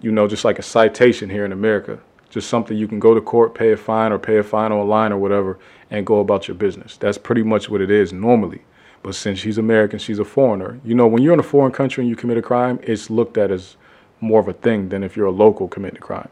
you 0.00 0.12
know, 0.12 0.26
just 0.26 0.44
like 0.44 0.58
a 0.58 0.62
citation 0.62 1.28
here 1.28 1.44
in 1.44 1.52
America, 1.52 2.00
just 2.38 2.48
something 2.48 2.76
you 2.76 2.86
can 2.86 3.00
go 3.00 3.14
to 3.14 3.20
court, 3.20 3.52
pay 3.52 3.72
a 3.72 3.76
fine, 3.76 4.12
or 4.12 4.18
pay 4.18 4.38
a 4.38 4.44
fine 4.44 4.70
or 4.70 4.84
a 4.84 4.84
line 4.84 5.12
or 5.12 5.18
whatever, 5.18 5.58
and 5.90 6.06
go 6.06 6.20
about 6.20 6.46
your 6.46 6.54
business. 6.54 6.96
That's 6.96 7.18
pretty 7.18 7.42
much 7.42 7.68
what 7.68 7.80
it 7.80 7.90
is 7.90 8.12
normally. 8.12 8.62
But 9.02 9.16
since 9.16 9.40
she's 9.40 9.58
American, 9.58 9.98
she's 9.98 10.20
a 10.20 10.24
foreigner. 10.24 10.78
You 10.84 10.94
know, 10.94 11.08
when 11.08 11.22
you're 11.22 11.34
in 11.34 11.40
a 11.40 11.44
foreign 11.54 11.72
country 11.72 12.02
and 12.02 12.08
you 12.08 12.14
commit 12.14 12.36
a 12.36 12.42
crime, 12.42 12.78
it's 12.84 13.10
looked 13.10 13.36
at 13.36 13.50
as 13.50 13.76
more 14.20 14.38
of 14.38 14.46
a 14.46 14.52
thing 14.52 14.88
than 14.88 15.02
if 15.02 15.16
you're 15.16 15.26
a 15.26 15.32
local 15.32 15.66
committing 15.66 15.98
a 15.98 16.00
crime. 16.00 16.28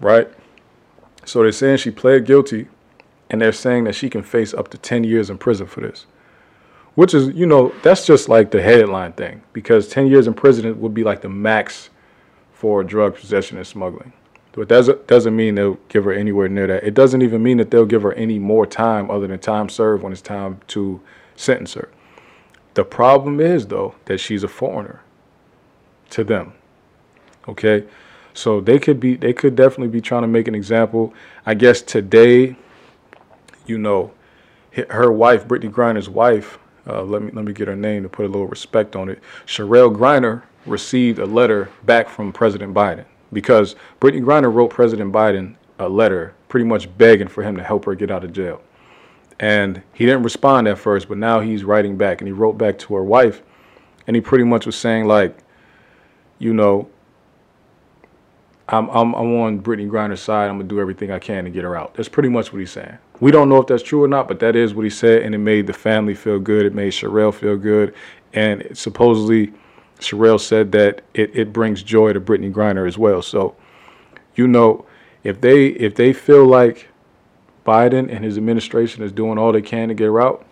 Right? 0.00 0.28
So 1.24 1.42
they're 1.42 1.50
saying 1.50 1.78
she 1.78 1.90
pled 1.90 2.24
guilty 2.24 2.68
and 3.30 3.40
they're 3.40 3.52
saying 3.52 3.84
that 3.84 3.96
she 3.96 4.08
can 4.08 4.22
face 4.22 4.54
up 4.54 4.68
to 4.68 4.78
10 4.78 5.02
years 5.02 5.30
in 5.30 5.38
prison 5.38 5.66
for 5.66 5.80
this. 5.80 6.06
Which 6.94 7.12
is, 7.12 7.34
you 7.34 7.46
know, 7.46 7.74
that's 7.82 8.06
just 8.06 8.28
like 8.28 8.52
the 8.52 8.62
headline 8.62 9.14
thing 9.14 9.42
because 9.52 9.88
10 9.88 10.06
years 10.06 10.28
in 10.28 10.34
prison 10.34 10.80
would 10.80 10.94
be 10.94 11.02
like 11.02 11.22
the 11.22 11.28
max 11.28 11.90
for 12.54 12.82
drug 12.82 13.16
possession 13.16 13.58
and 13.58 13.66
smuggling. 13.66 14.12
But 14.52 14.68
that 14.68 15.08
doesn't 15.08 15.34
mean 15.34 15.56
they'll 15.56 15.78
give 15.88 16.04
her 16.04 16.12
anywhere 16.12 16.48
near 16.48 16.68
that. 16.68 16.84
It 16.84 16.94
doesn't 16.94 17.22
even 17.22 17.42
mean 17.42 17.58
that 17.58 17.70
they'll 17.70 17.84
give 17.84 18.02
her 18.02 18.12
any 18.12 18.38
more 18.38 18.66
time 18.66 19.10
other 19.10 19.26
than 19.26 19.38
time 19.40 19.68
served 19.68 20.02
when 20.02 20.12
it's 20.12 20.22
time 20.22 20.60
to 20.68 21.00
sentence 21.34 21.74
her. 21.74 21.90
The 22.74 22.84
problem 22.84 23.40
is, 23.40 23.66
though, 23.66 23.96
that 24.04 24.18
she's 24.18 24.44
a 24.44 24.48
foreigner 24.48 25.02
to 26.10 26.22
them. 26.22 26.52
Okay? 27.48 27.84
So 28.32 28.60
they 28.60 28.78
could 28.78 29.00
be, 29.00 29.16
they 29.16 29.32
could 29.32 29.56
definitely 29.56 29.88
be 29.88 30.00
trying 30.00 30.22
to 30.22 30.28
make 30.28 30.48
an 30.48 30.54
example. 30.54 31.12
I 31.44 31.54
guess 31.54 31.82
today, 31.82 32.56
you 33.66 33.78
know, 33.78 34.12
her 34.90 35.10
wife, 35.10 35.46
Brittney 35.46 35.70
Griner's 35.70 36.08
wife, 36.08 36.58
uh, 36.86 37.02
let 37.02 37.22
me 37.22 37.30
let 37.32 37.44
me 37.44 37.52
get 37.52 37.66
her 37.68 37.76
name 37.76 38.02
to 38.02 38.08
put 38.08 38.26
a 38.26 38.28
little 38.28 38.46
respect 38.46 38.94
on 38.94 39.08
it. 39.08 39.20
Cherelle 39.46 39.94
Griner 39.94 40.42
received 40.66 41.18
a 41.18 41.26
letter 41.26 41.70
back 41.84 42.08
from 42.08 42.32
President 42.32 42.74
Biden 42.74 43.04
because 43.32 43.74
Brittney 44.00 44.22
Griner 44.22 44.52
wrote 44.52 44.70
President 44.70 45.12
Biden 45.12 45.56
a 45.78 45.88
letter, 45.88 46.34
pretty 46.48 46.64
much 46.64 46.96
begging 46.96 47.28
for 47.28 47.42
him 47.42 47.56
to 47.56 47.62
help 47.62 47.84
her 47.84 47.94
get 47.94 48.10
out 48.10 48.24
of 48.24 48.32
jail. 48.32 48.62
And 49.40 49.82
he 49.92 50.06
didn't 50.06 50.22
respond 50.22 50.68
at 50.68 50.78
first, 50.78 51.08
but 51.08 51.18
now 51.18 51.40
he's 51.40 51.64
writing 51.64 51.96
back, 51.96 52.20
and 52.20 52.28
he 52.28 52.32
wrote 52.32 52.56
back 52.56 52.78
to 52.80 52.94
her 52.94 53.02
wife, 53.02 53.42
and 54.06 54.14
he 54.14 54.20
pretty 54.20 54.44
much 54.44 54.66
was 54.66 54.76
saying 54.76 55.06
like, 55.06 55.36
you 56.38 56.54
know, 56.54 56.88
I'm 58.68 58.88
I'm 58.90 59.14
I'm 59.14 59.40
on 59.40 59.60
Brittney 59.60 59.88
Griner's 59.90 60.20
side. 60.20 60.48
I'm 60.48 60.56
gonna 60.56 60.68
do 60.68 60.80
everything 60.80 61.10
I 61.10 61.18
can 61.18 61.44
to 61.44 61.50
get 61.50 61.64
her 61.64 61.76
out. 61.76 61.94
That's 61.94 62.08
pretty 62.08 62.30
much 62.30 62.52
what 62.52 62.60
he's 62.60 62.70
saying. 62.70 62.96
We 63.20 63.30
don't 63.30 63.48
know 63.48 63.58
if 63.60 63.66
that's 63.66 63.82
true 63.82 64.02
or 64.02 64.08
not, 64.08 64.26
but 64.26 64.40
that 64.40 64.56
is 64.56 64.74
what 64.74 64.84
he 64.84 64.90
said, 64.90 65.22
and 65.22 65.34
it 65.34 65.38
made 65.38 65.66
the 65.66 65.72
family 65.72 66.14
feel 66.14 66.38
good. 66.38 66.64
It 66.64 66.74
made 66.74 66.92
Cherelle 66.92 67.34
feel 67.34 67.56
good, 67.56 67.94
and 68.32 68.66
supposedly, 68.72 69.52
Cherelle 70.04 70.40
said 70.40 70.72
that 70.72 71.02
it, 71.14 71.34
it 71.34 71.52
brings 71.52 71.82
joy 71.82 72.12
to 72.12 72.20
Brittney 72.20 72.52
Griner 72.52 72.86
as 72.86 72.96
well. 72.98 73.22
So, 73.22 73.56
you 74.34 74.46
know, 74.46 74.86
if 75.22 75.40
they 75.40 75.66
if 75.68 75.94
they 75.94 76.12
feel 76.12 76.46
like 76.46 76.88
Biden 77.66 78.14
and 78.14 78.24
his 78.24 78.36
administration 78.36 79.02
is 79.02 79.12
doing 79.12 79.38
all 79.38 79.52
they 79.52 79.62
can 79.62 79.88
to 79.88 79.94
get 79.94 80.04
her 80.04 80.20
out, 80.20 80.44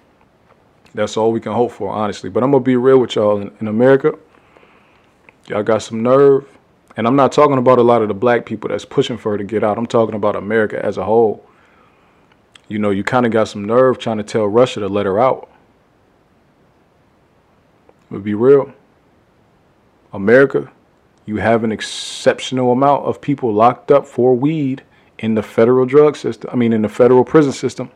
that's 0.95 1.17
all 1.17 1.33
we 1.33 1.41
can 1.41 1.53
hope 1.53 1.73
for, 1.73 1.91
honestly. 1.91 2.31
But 2.31 2.43
I'm 2.43 2.51
gonna 2.51 2.65
be 2.65 2.77
real 2.77 2.99
with 2.99 3.15
y'all. 3.17 3.41
In, 3.41 3.51
in 3.61 3.69
America, 3.69 4.19
y'all 5.49 5.63
got 5.63 5.83
some 5.83 6.03
nerve. 6.03 6.47
And 6.97 7.07
I'm 7.07 7.17
not 7.17 7.33
talking 7.33 7.57
about 7.57 7.79
a 7.79 7.83
lot 7.83 8.03
of 8.03 8.09
the 8.09 8.15
black 8.15 8.45
people 8.45 8.69
that's 8.69 8.85
pushing 8.85 9.17
for 9.17 9.33
her 9.33 9.39
to 9.39 9.45
get 9.45 9.65
out. 9.65 9.79
I'm 9.79 9.87
talking 9.87 10.15
about 10.15 10.37
America 10.37 10.85
as 10.85 10.99
a 10.99 11.05
whole. 11.05 11.45
You 12.69 12.79
know, 12.79 12.91
you 12.91 13.03
kind 13.03 13.25
of 13.25 13.33
got 13.33 13.49
some 13.49 13.65
nerve 13.65 13.99
trying 13.99 14.19
to 14.19 14.23
tell 14.23 14.47
Russia 14.47 14.81
to 14.81 14.89
let 14.89 15.07
her 15.07 15.19
out. 15.19 15.51
But 18.11 18.23
be 18.23 18.35
real. 18.35 18.75
America, 20.13 20.71
you 21.27 21.37
have 21.37 21.65
an 21.65 21.73
exceptional 21.73 22.73
amount 22.73 23.05
of 23.05 23.21
people 23.21 23.53
locked 23.53 23.91
up 23.91 24.07
for 24.07 24.35
weed 24.35 24.83
in 25.19 25.35
the 25.35 25.43
federal 25.43 25.87
drug 25.87 26.17
system. 26.17 26.51
I 26.53 26.57
mean, 26.57 26.73
in 26.73 26.83
the 26.83 26.89
federal 26.89 27.25
prison 27.25 27.53
system. 27.53 27.91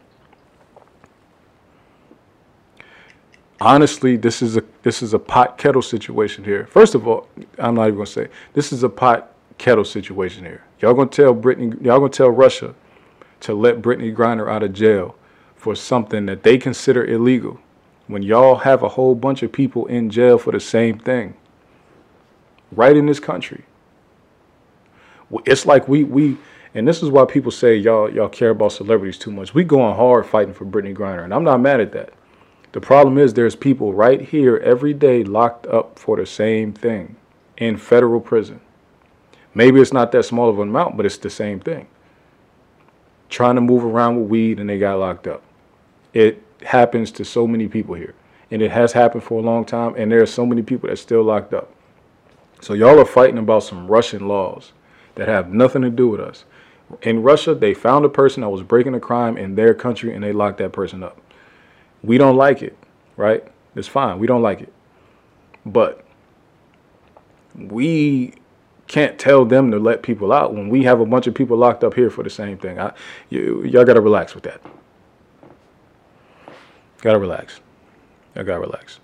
honestly, 3.61 4.17
this 4.17 4.43
is 4.43 4.57
a 4.57 4.65
this 4.83 5.03
is 5.03 5.15
a 5.15 5.19
pot 5.19 5.59
kettle 5.59 5.83
situation 5.83 6.45
here. 6.45 6.67
First 6.67 6.95
of 6.95 7.07
all, 7.07 7.29
I'm 7.59 7.75
not 7.75 7.89
even 7.89 7.97
gonna 7.97 8.07
say 8.07 8.29
this 8.55 8.73
is 8.73 8.83
a 8.83 8.89
pot 8.89 9.33
kettle 9.59 9.85
situation 9.85 10.45
here. 10.45 10.63
Y'all 10.81 10.95
gonna 10.95 11.09
tell 11.09 11.35
Brittney, 11.35 11.83
y'all 11.83 11.99
gonna 11.99 12.11
tell 12.11 12.31
Russia 12.31 12.75
to 13.41 13.55
let 13.55 13.83
Brittney 13.83 14.15
Griner 14.15 14.51
out 14.51 14.63
of 14.63 14.73
jail 14.73 15.17
for 15.55 15.75
something 15.75 16.27
that 16.27 16.43
they 16.43 16.59
consider 16.59 17.05
illegal, 17.05 17.59
when 18.07 18.23
y'all 18.23 18.57
have 18.57 18.83
a 18.83 18.91
whole 18.91 19.15
bunch 19.15 19.43
of 19.43 19.53
people 19.53 19.87
in 19.87 20.11
jail 20.11 20.39
for 20.39 20.53
the 20.53 20.61
same 20.61 20.99
thing, 20.99 21.35
right 22.73 22.97
in 22.97 23.07
this 23.07 23.21
country. 23.21 23.65
It's 25.45 25.67
like 25.67 25.89
we 25.89 26.05
we. 26.05 26.39
And 26.75 26.87
this 26.87 27.03
is 27.03 27.09
why 27.09 27.25
people 27.25 27.51
say 27.51 27.77
y'all 27.77 28.13
y'all 28.13 28.29
care 28.29 28.51
about 28.51 28.73
celebrities 28.73 29.19
too 29.19 29.31
much. 29.31 29.55
We 29.55 29.65
going 29.65 29.97
hard 29.97 30.27
fighting 30.27 30.55
for 30.55 30.67
Brittney 30.67 30.95
Griner, 30.95 31.25
and 31.25 31.33
I'm 31.33 31.45
not 31.45 31.61
mad 31.61 31.81
at 31.81 31.93
that. 31.93 32.13
The 32.73 32.81
problem 32.81 33.17
is 33.17 33.33
there's 33.33 33.57
people 33.57 33.95
right 33.95 34.21
here 34.21 34.59
every 34.59 34.93
day 34.93 35.25
locked 35.25 35.67
up 35.67 35.99
for 35.99 36.17
the 36.17 36.27
same 36.27 36.75
thing 36.75 37.17
in 37.57 37.79
federal 37.79 38.21
prison. 38.21 38.61
Maybe 39.55 39.81
it's 39.81 39.95
not 39.95 40.13
that 40.13 40.25
small 40.25 40.51
of 40.51 40.59
an 40.59 40.69
amount, 40.69 40.99
but 40.99 41.07
it's 41.07 41.17
the 41.17 41.31
same 41.31 41.61
thing. 41.61 41.87
Trying 43.31 43.55
to 43.55 43.63
move 43.63 43.85
around 43.85 44.21
with 44.21 44.29
weed 44.29 44.61
and 44.61 44.69
they 44.69 44.79
got 44.79 44.99
locked 44.99 45.27
up. 45.27 45.43
It 46.13 46.43
happens 46.63 47.11
to 47.13 47.25
so 47.25 47.47
many 47.47 47.67
people 47.67 47.95
here. 47.95 48.15
And 48.51 48.61
it 48.61 48.71
has 48.71 48.93
happened 48.93 49.25
for 49.25 49.41
a 49.41 49.43
long 49.43 49.65
time, 49.65 49.95
and 49.97 50.13
there 50.13 50.23
are 50.23 50.27
so 50.27 50.45
many 50.45 50.63
people 50.63 50.89
that's 50.89 51.01
still 51.01 51.23
locked 51.23 51.55
up. 51.55 51.73
So 52.61 52.75
y'all 52.75 52.99
are 52.99 53.05
fighting 53.05 53.39
about 53.39 53.63
some 53.63 53.87
Russian 53.87 54.29
laws 54.29 54.73
that 55.15 55.29
have 55.29 55.53
nothing 55.53 55.83
to 55.83 55.91
do 55.91 56.09
with 56.09 56.21
us. 56.21 56.45
In 57.03 57.23
Russia, 57.23 57.55
they 57.55 57.75
found 57.75 58.05
a 58.05 58.09
person 58.09 58.43
that 58.43 58.49
was 58.49 58.63
breaking 58.63 58.95
a 58.95 59.01
crime 59.01 59.37
in 59.37 59.55
their 59.55 59.75
country 59.75 60.15
and 60.15 60.23
they 60.23 60.33
locked 60.33 60.59
that 60.59 60.73
person 60.73 61.03
up. 61.03 61.21
We 62.03 62.19
don't 62.19 62.37
like 62.37 62.63
it, 62.63 62.77
right? 63.17 63.45
It's 63.75 63.89
fine. 63.89 64.19
We 64.19 64.27
don't 64.27 64.43
like 64.43 64.61
it. 64.61 64.73
But 65.65 66.05
we 67.55 68.35
can't 68.87 69.19
tell 69.19 69.45
them 69.45 69.71
to 69.73 69.79
let 69.79 70.03
people 70.03 70.33
out 70.33 70.55
when 70.55 70.69
we 70.69 70.85
have 70.85 71.01
a 71.01 71.07
bunch 71.07 71.27
of 71.27 71.35
people 71.35 71.57
locked 71.57 71.83
up 71.83 71.95
here 71.95 72.11
for 72.11 72.23
the 72.23 72.31
same 72.31 72.57
thing. 72.57 72.79
I, 72.79 72.93
you, 73.31 73.65
y'all 73.65 73.85
got 73.85 73.95
to 73.95 74.01
relax 74.01 74.35
with 74.35 74.45
that. 74.45 74.61
Got 77.01 77.15
to 77.15 77.19
relax. 77.19 77.61
Y'all 78.35 78.45
got 78.45 78.55
to 78.55 78.61
relax. 78.61 79.01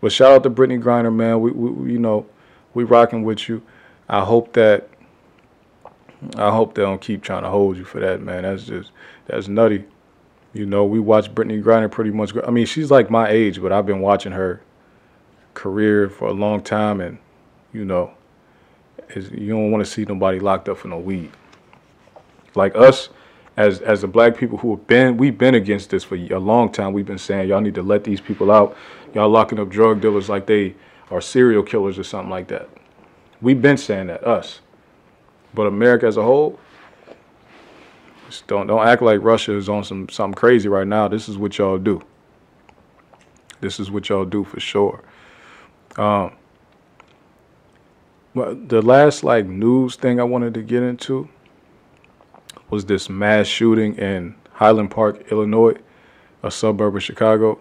But 0.00 0.12
shout 0.12 0.32
out 0.32 0.42
to 0.44 0.50
Brittney 0.50 0.82
Griner, 0.82 1.14
man. 1.14 1.40
We, 1.40 1.50
we, 1.50 1.92
you 1.92 1.98
know, 1.98 2.26
we 2.74 2.84
rocking 2.84 3.22
with 3.22 3.48
you. 3.48 3.62
I 4.08 4.24
hope 4.24 4.52
that 4.54 4.88
I 6.36 6.50
hope 6.50 6.74
they 6.74 6.82
don't 6.82 7.00
keep 7.00 7.22
trying 7.22 7.42
to 7.44 7.48
hold 7.48 7.76
you 7.76 7.84
for 7.84 8.00
that, 8.00 8.20
man. 8.20 8.42
That's 8.42 8.64
just 8.64 8.92
that's 9.26 9.48
nutty. 9.48 9.84
You 10.52 10.66
know, 10.66 10.84
we 10.84 10.98
watch 10.98 11.32
Brittney 11.32 11.62
Griner 11.62 11.90
pretty 11.90 12.10
much. 12.10 12.32
I 12.46 12.50
mean, 12.50 12.66
she's 12.66 12.90
like 12.90 13.10
my 13.10 13.28
age, 13.28 13.62
but 13.62 13.72
I've 13.72 13.86
been 13.86 14.00
watching 14.00 14.32
her 14.32 14.60
career 15.54 16.08
for 16.08 16.28
a 16.28 16.32
long 16.32 16.62
time, 16.62 17.00
and 17.00 17.18
you 17.72 17.84
know, 17.84 18.12
you 19.14 19.48
don't 19.48 19.70
want 19.70 19.84
to 19.84 19.90
see 19.90 20.04
nobody 20.04 20.40
locked 20.40 20.68
up 20.68 20.78
for 20.78 20.88
no 20.88 20.98
weed. 20.98 21.30
Like 22.54 22.74
us, 22.74 23.10
as 23.56 23.80
as 23.80 24.02
the 24.02 24.08
black 24.08 24.36
people 24.36 24.58
who 24.58 24.76
have 24.76 24.86
been, 24.86 25.16
we've 25.16 25.38
been 25.38 25.54
against 25.54 25.90
this 25.90 26.04
for 26.04 26.16
a 26.16 26.38
long 26.38 26.70
time. 26.70 26.92
We've 26.92 27.06
been 27.06 27.18
saying 27.18 27.48
y'all 27.48 27.60
need 27.60 27.74
to 27.76 27.82
let 27.82 28.04
these 28.04 28.20
people 28.20 28.50
out. 28.50 28.76
Y'all 29.14 29.28
locking 29.28 29.58
up 29.58 29.68
drug 29.68 30.00
dealers 30.00 30.28
like 30.28 30.46
they 30.46 30.74
are 31.10 31.20
serial 31.20 31.62
killers 31.62 31.98
or 31.98 32.04
something 32.04 32.30
like 32.30 32.48
that. 32.48 32.68
We've 33.40 33.60
been 33.60 33.76
saying 33.76 34.08
that 34.08 34.24
us, 34.24 34.60
but 35.54 35.66
America 35.66 36.06
as 36.06 36.16
a 36.16 36.22
whole, 36.22 36.58
don't 38.46 38.66
don't 38.66 38.86
act 38.86 39.02
like 39.02 39.20
Russia 39.22 39.56
is 39.56 39.68
on 39.68 39.82
some 39.82 40.08
something 40.08 40.34
crazy 40.34 40.68
right 40.68 40.86
now. 40.86 41.08
This 41.08 41.28
is 41.28 41.36
what 41.36 41.58
y'all 41.58 41.78
do. 41.78 42.02
This 43.60 43.80
is 43.80 43.90
what 43.90 44.08
y'all 44.08 44.24
do 44.24 44.44
for 44.44 44.60
sure. 44.60 45.02
Um, 45.96 46.36
but 48.34 48.68
the 48.68 48.80
last 48.80 49.24
like 49.24 49.46
news 49.46 49.96
thing 49.96 50.20
I 50.20 50.24
wanted 50.24 50.54
to 50.54 50.62
get 50.62 50.82
into 50.82 51.28
was 52.70 52.84
this 52.84 53.08
mass 53.08 53.46
shooting 53.46 53.96
in 53.96 54.36
Highland 54.52 54.92
Park, 54.92 55.32
Illinois, 55.32 55.74
a 56.42 56.50
suburb 56.50 56.94
of 56.94 57.02
Chicago. 57.02 57.58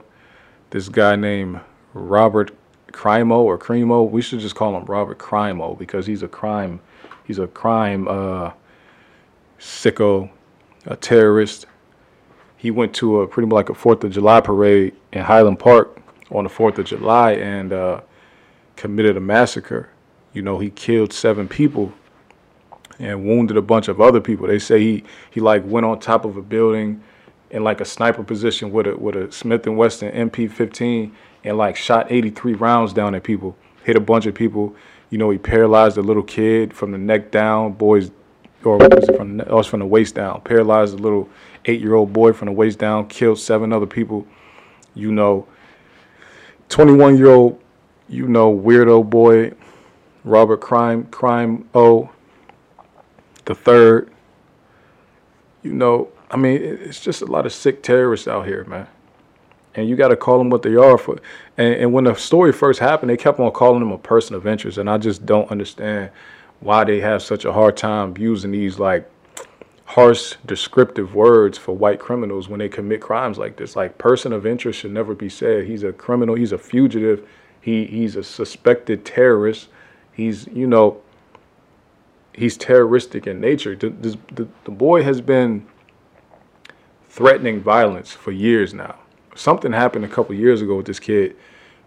This 0.72 0.90
guy 0.90 1.16
named 1.16 1.62
Robert 1.94 2.52
Crimo 2.92 3.40
or 3.40 3.58
Crimo. 3.58 4.10
We 4.10 4.22
should 4.22 4.40
just 4.40 4.56
call 4.56 4.76
him 4.78 4.86
Robert 4.86 5.18
Crimo 5.18 5.78
because 5.78 6.06
he's 6.06 6.24
a 6.24 6.28
crime. 6.28 6.80
He's 7.26 7.40
a 7.40 7.48
crime 7.48 8.08
uh, 8.08 8.52
sicko 9.60 10.30
a 10.86 10.96
terrorist. 10.96 11.66
He 12.58 12.72
went 12.72 12.94
to 12.96 13.22
a 13.22 13.28
pretty 13.28 13.48
much 13.48 13.56
like 13.56 13.70
a 13.70 13.74
Fourth 13.74 14.04
of 14.04 14.12
July 14.12 14.42
parade 14.42 14.96
in 15.14 15.22
Highland 15.22 15.60
Park 15.60 16.02
on 16.32 16.44
the 16.44 16.50
Fourth 16.50 16.78
of 16.78 16.86
July 16.86 17.34
and 17.34 17.72
uh, 17.72 18.02
committed 18.76 19.18
a 19.18 19.22
massacre. 19.22 19.90
You 20.34 20.42
know, 20.42 20.60
he 20.60 20.70
killed 20.70 21.14
seven 21.14 21.48
people 21.48 21.94
and 23.00 23.26
wounded 23.26 23.56
a 23.56 23.62
bunch 23.62 23.88
of 23.88 24.02
other 24.02 24.20
people. 24.20 24.48
They 24.48 24.60
say 24.60 24.80
he 24.80 25.04
he 25.32 25.40
like 25.40 25.64
went 25.66 25.86
on 25.86 26.00
top 26.00 26.26
of 26.26 26.38
a 26.38 26.42
building 26.42 27.02
in 27.52 27.64
like 27.64 27.82
a 27.82 27.86
sniper 27.86 28.24
position 28.24 28.72
with 28.72 28.88
a 28.88 28.96
with 28.98 29.16
a 29.16 29.32
Smith 29.32 29.66
and 29.66 29.78
Wesson 29.78 30.12
MP15 30.12 31.12
and 31.44 31.58
like 31.58 31.76
shot 31.76 32.08
83 32.12 32.54
rounds 32.54 32.94
down 32.94 33.16
at 33.16 33.24
people. 33.24 33.56
Hit 33.84 33.96
a 33.96 34.00
bunch 34.00 34.26
of 34.26 34.36
people. 34.36 34.76
You 35.10 35.18
know, 35.18 35.30
he 35.30 35.38
paralyzed 35.38 35.98
a 35.98 36.02
little 36.02 36.24
kid 36.24 36.74
from 36.74 36.92
the 36.92 36.98
neck 36.98 37.32
down. 37.32 37.74
Boys 37.74 38.12
or 38.64 38.78
was 38.78 39.08
it 39.08 39.16
from 39.16 39.38
the, 39.38 39.48
oh, 39.50 39.58
was 39.58 39.68
from 39.68 39.80
the 39.80 39.86
waist 39.86 40.16
down. 40.16 40.42
Paralyzed 40.42 40.94
a 40.94 40.98
little 40.98 41.30
eight-year-old 41.66 42.12
boy 42.12 42.34
from 42.34 42.48
the 42.48 42.52
waist 42.52 42.80
down. 42.80 43.08
Killed 43.08 43.40
seven 43.40 43.72
other 43.72 43.86
people. 43.86 44.28
You 44.96 45.12
know, 45.12 45.48
21-year-old, 46.70 47.62
you 48.10 48.28
know, 48.28 48.54
weirdo 48.54 49.10
boy, 49.10 49.54
Robert 50.24 50.58
Crime 50.58 51.06
Crime 51.06 51.70
O. 51.74 52.10
The 53.46 53.56
third. 53.56 54.12
You 55.64 55.74
know, 55.74 56.10
I 56.32 56.38
mean, 56.38 56.62
it's 56.62 57.00
just 57.00 57.22
a 57.22 57.26
lot 57.26 57.46
of 57.46 57.54
sick 57.54 57.82
terrorists 57.82 58.28
out 58.28 58.46
here, 58.46 58.64
man. 58.66 58.88
And 59.76 59.88
you 59.88 59.96
got 59.96 60.10
to 60.10 60.16
call 60.16 60.38
them 60.38 60.50
what 60.50 60.62
they 60.62 60.76
are 60.76 60.98
for. 60.98 61.18
And, 61.58 61.76
and 61.76 61.94
when 61.94 62.04
the 62.04 62.16
story 62.16 62.52
first 62.52 62.80
happened, 62.80 63.10
they 63.10 63.18
kept 63.18 63.40
on 63.40 63.52
calling 63.52 63.80
them 63.80 63.92
a 63.92 63.98
person 63.98 64.36
of 64.36 64.46
interest, 64.46 64.78
and 64.78 64.90
I 64.90 64.98
just 64.98 65.26
don't 65.26 65.50
understand 65.52 66.12
why 66.60 66.84
they 66.84 67.00
have 67.00 67.22
such 67.22 67.46
a 67.46 67.54
hard 67.54 67.78
time 67.78 68.16
using 68.18 68.52
these 68.52 68.80
like 68.80 69.10
harsh 69.86 70.36
descriptive 70.46 71.16
words 71.16 71.58
for 71.58 71.76
white 71.76 72.00
criminals 72.00 72.48
when 72.48 72.60
they 72.60 72.70
commit 72.70 73.02
crimes 73.02 73.38
like 73.38 73.58
this. 73.58 73.76
Like 73.76 73.98
person 73.98 74.34
of 74.34 74.46
interest 74.46 74.80
should 74.80 74.92
never 74.92 75.16
be 75.16 75.30
said. 75.30 75.66
He's 75.66 75.84
a 75.84 75.94
criminal, 75.94 76.36
he's 76.36 76.52
a 76.52 76.58
fugitive, 76.58 77.28
he 77.62 77.86
he's 77.86 78.16
a 78.16 78.24
suspected 78.24 79.06
terrorist. 79.06 79.70
He's, 80.12 80.48
you 80.48 80.68
know, 80.68 81.02
he's 82.34 82.58
terroristic 82.58 83.26
in 83.26 83.40
nature. 83.40 83.76
The, 83.76 83.90
the, 83.90 84.48
the 84.66 84.72
boy 84.72 85.02
has 85.04 85.22
been 85.22 85.66
threatening 87.10 87.62
violence 87.62 88.12
for 88.12 88.32
years 88.32 88.74
now. 88.74 88.96
Something 89.36 89.74
happened 89.74 90.06
a 90.06 90.10
couple 90.10 90.36
years 90.36 90.62
ago 90.62 90.78
with 90.78 90.86
this 90.86 91.00
kid, 91.00 91.36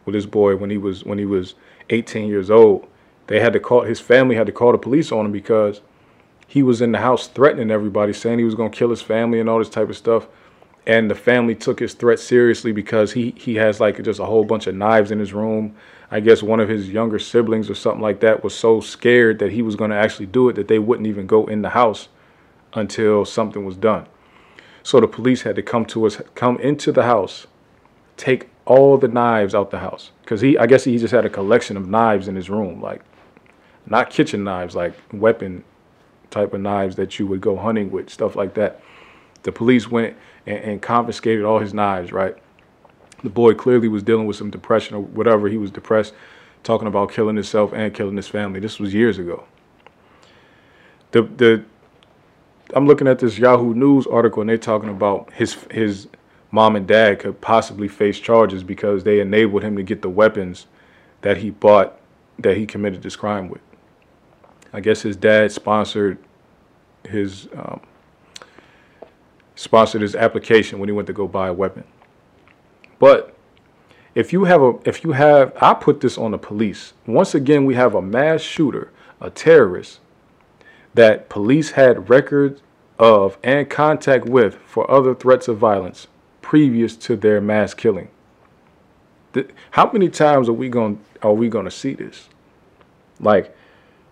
with 0.04 0.14
this 0.14 0.26
boy 0.26 0.56
when 0.56 0.70
he 0.70 0.78
was 0.78 1.04
when 1.04 1.18
he 1.18 1.24
was 1.24 1.54
18 1.90 2.28
years 2.28 2.50
old 2.50 2.88
they 3.26 3.40
had 3.40 3.52
to 3.52 3.60
call 3.60 3.82
his 3.82 4.00
family 4.00 4.36
had 4.36 4.46
to 4.46 4.52
call 4.52 4.72
the 4.72 4.78
police 4.78 5.12
on 5.12 5.26
him 5.26 5.32
because 5.32 5.80
he 6.46 6.62
was 6.62 6.82
in 6.82 6.92
the 6.92 6.98
house 6.98 7.28
threatening 7.28 7.70
everybody, 7.70 8.12
saying 8.12 8.38
he 8.38 8.44
was 8.44 8.54
going 8.54 8.70
to 8.70 8.76
kill 8.76 8.90
his 8.90 9.00
family 9.00 9.40
and 9.40 9.48
all 9.48 9.58
this 9.58 9.70
type 9.70 9.88
of 9.88 9.96
stuff. 9.96 10.26
And 10.86 11.10
the 11.10 11.14
family 11.14 11.54
took 11.54 11.80
his 11.80 11.94
threat 11.94 12.18
seriously 12.18 12.72
because 12.72 13.12
he 13.12 13.32
he 13.38 13.54
has 13.54 13.80
like 13.80 14.02
just 14.02 14.20
a 14.20 14.26
whole 14.26 14.44
bunch 14.44 14.66
of 14.66 14.74
knives 14.74 15.10
in 15.10 15.18
his 15.18 15.32
room. 15.32 15.74
I 16.10 16.20
guess 16.20 16.42
one 16.42 16.60
of 16.60 16.68
his 16.68 16.90
younger 16.90 17.18
siblings 17.18 17.70
or 17.70 17.74
something 17.74 18.02
like 18.02 18.20
that 18.20 18.44
was 18.44 18.54
so 18.54 18.80
scared 18.82 19.38
that 19.38 19.52
he 19.52 19.62
was 19.62 19.76
going 19.76 19.92
to 19.92 19.96
actually 19.96 20.26
do 20.26 20.48
it 20.50 20.56
that 20.56 20.68
they 20.68 20.78
wouldn't 20.78 21.06
even 21.06 21.26
go 21.26 21.46
in 21.46 21.62
the 21.62 21.70
house 21.70 22.08
until 22.74 23.24
something 23.24 23.64
was 23.64 23.76
done. 23.76 24.06
So 24.82 25.00
the 25.00 25.08
police 25.08 25.42
had 25.42 25.56
to 25.56 25.62
come 25.62 25.84
to 25.86 26.06
us, 26.06 26.20
come 26.34 26.58
into 26.58 26.92
the 26.92 27.04
house, 27.04 27.46
take 28.16 28.48
all 28.64 28.98
the 28.98 29.08
knives 29.08 29.54
out 29.54 29.70
the 29.70 29.78
house 29.78 30.10
because 30.22 30.40
he, 30.40 30.56
I 30.58 30.66
guess 30.66 30.84
he 30.84 30.96
just 30.98 31.12
had 31.12 31.24
a 31.24 31.30
collection 31.30 31.76
of 31.76 31.88
knives 31.88 32.28
in 32.28 32.36
his 32.36 32.48
room, 32.50 32.80
like 32.80 33.02
not 33.86 34.10
kitchen 34.10 34.44
knives, 34.44 34.74
like 34.74 34.94
weapon 35.12 35.64
type 36.30 36.54
of 36.54 36.60
knives 36.60 36.96
that 36.96 37.18
you 37.18 37.26
would 37.26 37.40
go 37.40 37.56
hunting 37.56 37.90
with, 37.90 38.10
stuff 38.10 38.36
like 38.36 38.54
that. 38.54 38.80
The 39.42 39.52
police 39.52 39.90
went 39.90 40.16
and, 40.46 40.58
and 40.58 40.82
confiscated 40.82 41.44
all 41.44 41.58
his 41.58 41.74
knives, 41.74 42.12
right? 42.12 42.36
The 43.22 43.30
boy 43.30 43.54
clearly 43.54 43.88
was 43.88 44.02
dealing 44.02 44.26
with 44.26 44.36
some 44.36 44.50
depression 44.50 44.96
or 44.96 45.00
whatever. 45.00 45.48
He 45.48 45.58
was 45.58 45.70
depressed, 45.70 46.14
talking 46.64 46.88
about 46.88 47.12
killing 47.12 47.36
himself 47.36 47.72
and 47.72 47.94
killing 47.94 48.16
his 48.16 48.28
family. 48.28 48.60
This 48.60 48.78
was 48.78 48.94
years 48.94 49.18
ago. 49.18 49.44
The 51.12 51.22
the 51.22 51.64
I'm 52.74 52.86
looking 52.86 53.06
at 53.06 53.18
this 53.18 53.38
Yahoo 53.38 53.74
News 53.74 54.06
article 54.06 54.40
and 54.40 54.48
they're 54.48 54.58
talking 54.58 54.88
about 54.88 55.32
his 55.32 55.54
his 55.70 56.08
mom 56.50 56.76
and 56.76 56.86
dad 56.86 57.18
could 57.18 57.40
possibly 57.40 57.88
face 57.88 58.18
charges 58.18 58.62
because 58.62 59.04
they 59.04 59.20
enabled 59.20 59.62
him 59.62 59.76
to 59.76 59.82
get 59.82 60.02
the 60.02 60.08
weapons 60.08 60.66
that 61.22 61.38
he 61.38 61.50
bought 61.50 61.98
that 62.38 62.56
he 62.56 62.66
committed 62.66 63.02
this 63.02 63.16
crime 63.16 63.48
with. 63.48 63.60
I 64.72 64.80
guess 64.80 65.02
his 65.02 65.16
dad 65.16 65.52
sponsored 65.52 66.18
his 67.08 67.48
um, 67.54 67.80
sponsored 69.54 70.02
his 70.02 70.14
application 70.14 70.78
when 70.78 70.88
he 70.88 70.92
went 70.92 71.06
to 71.06 71.12
go 71.12 71.26
buy 71.26 71.48
a 71.48 71.52
weapon. 71.52 71.84
But 72.98 73.34
if 74.14 74.32
you 74.32 74.44
have 74.44 74.62
a 74.62 74.74
if 74.84 75.04
you 75.04 75.12
have 75.12 75.52
I 75.60 75.74
put 75.74 76.00
this 76.00 76.16
on 76.16 76.30
the 76.30 76.38
police. 76.38 76.92
Once 77.06 77.34
again, 77.34 77.64
we 77.64 77.74
have 77.74 77.94
a 77.94 78.02
mass 78.02 78.40
shooter, 78.40 78.90
a 79.20 79.30
terrorist 79.30 80.00
that 80.94 81.28
police 81.28 81.72
had 81.72 82.08
records 82.08 82.60
of 82.98 83.38
and 83.42 83.68
contact 83.68 84.26
with 84.26 84.54
for 84.66 84.88
other 84.90 85.14
threats 85.14 85.48
of 85.48 85.58
violence 85.58 86.06
previous 86.40 86.96
to 86.96 87.16
their 87.16 87.40
mass 87.40 87.74
killing. 87.74 88.08
How 89.70 89.90
many 89.90 90.08
times 90.08 90.48
are 90.48 90.52
we 90.52 90.68
going 90.68 91.00
are 91.22 91.32
we 91.32 91.48
going 91.48 91.64
to 91.64 91.70
see 91.70 91.94
this? 91.94 92.28
Like 93.18 93.56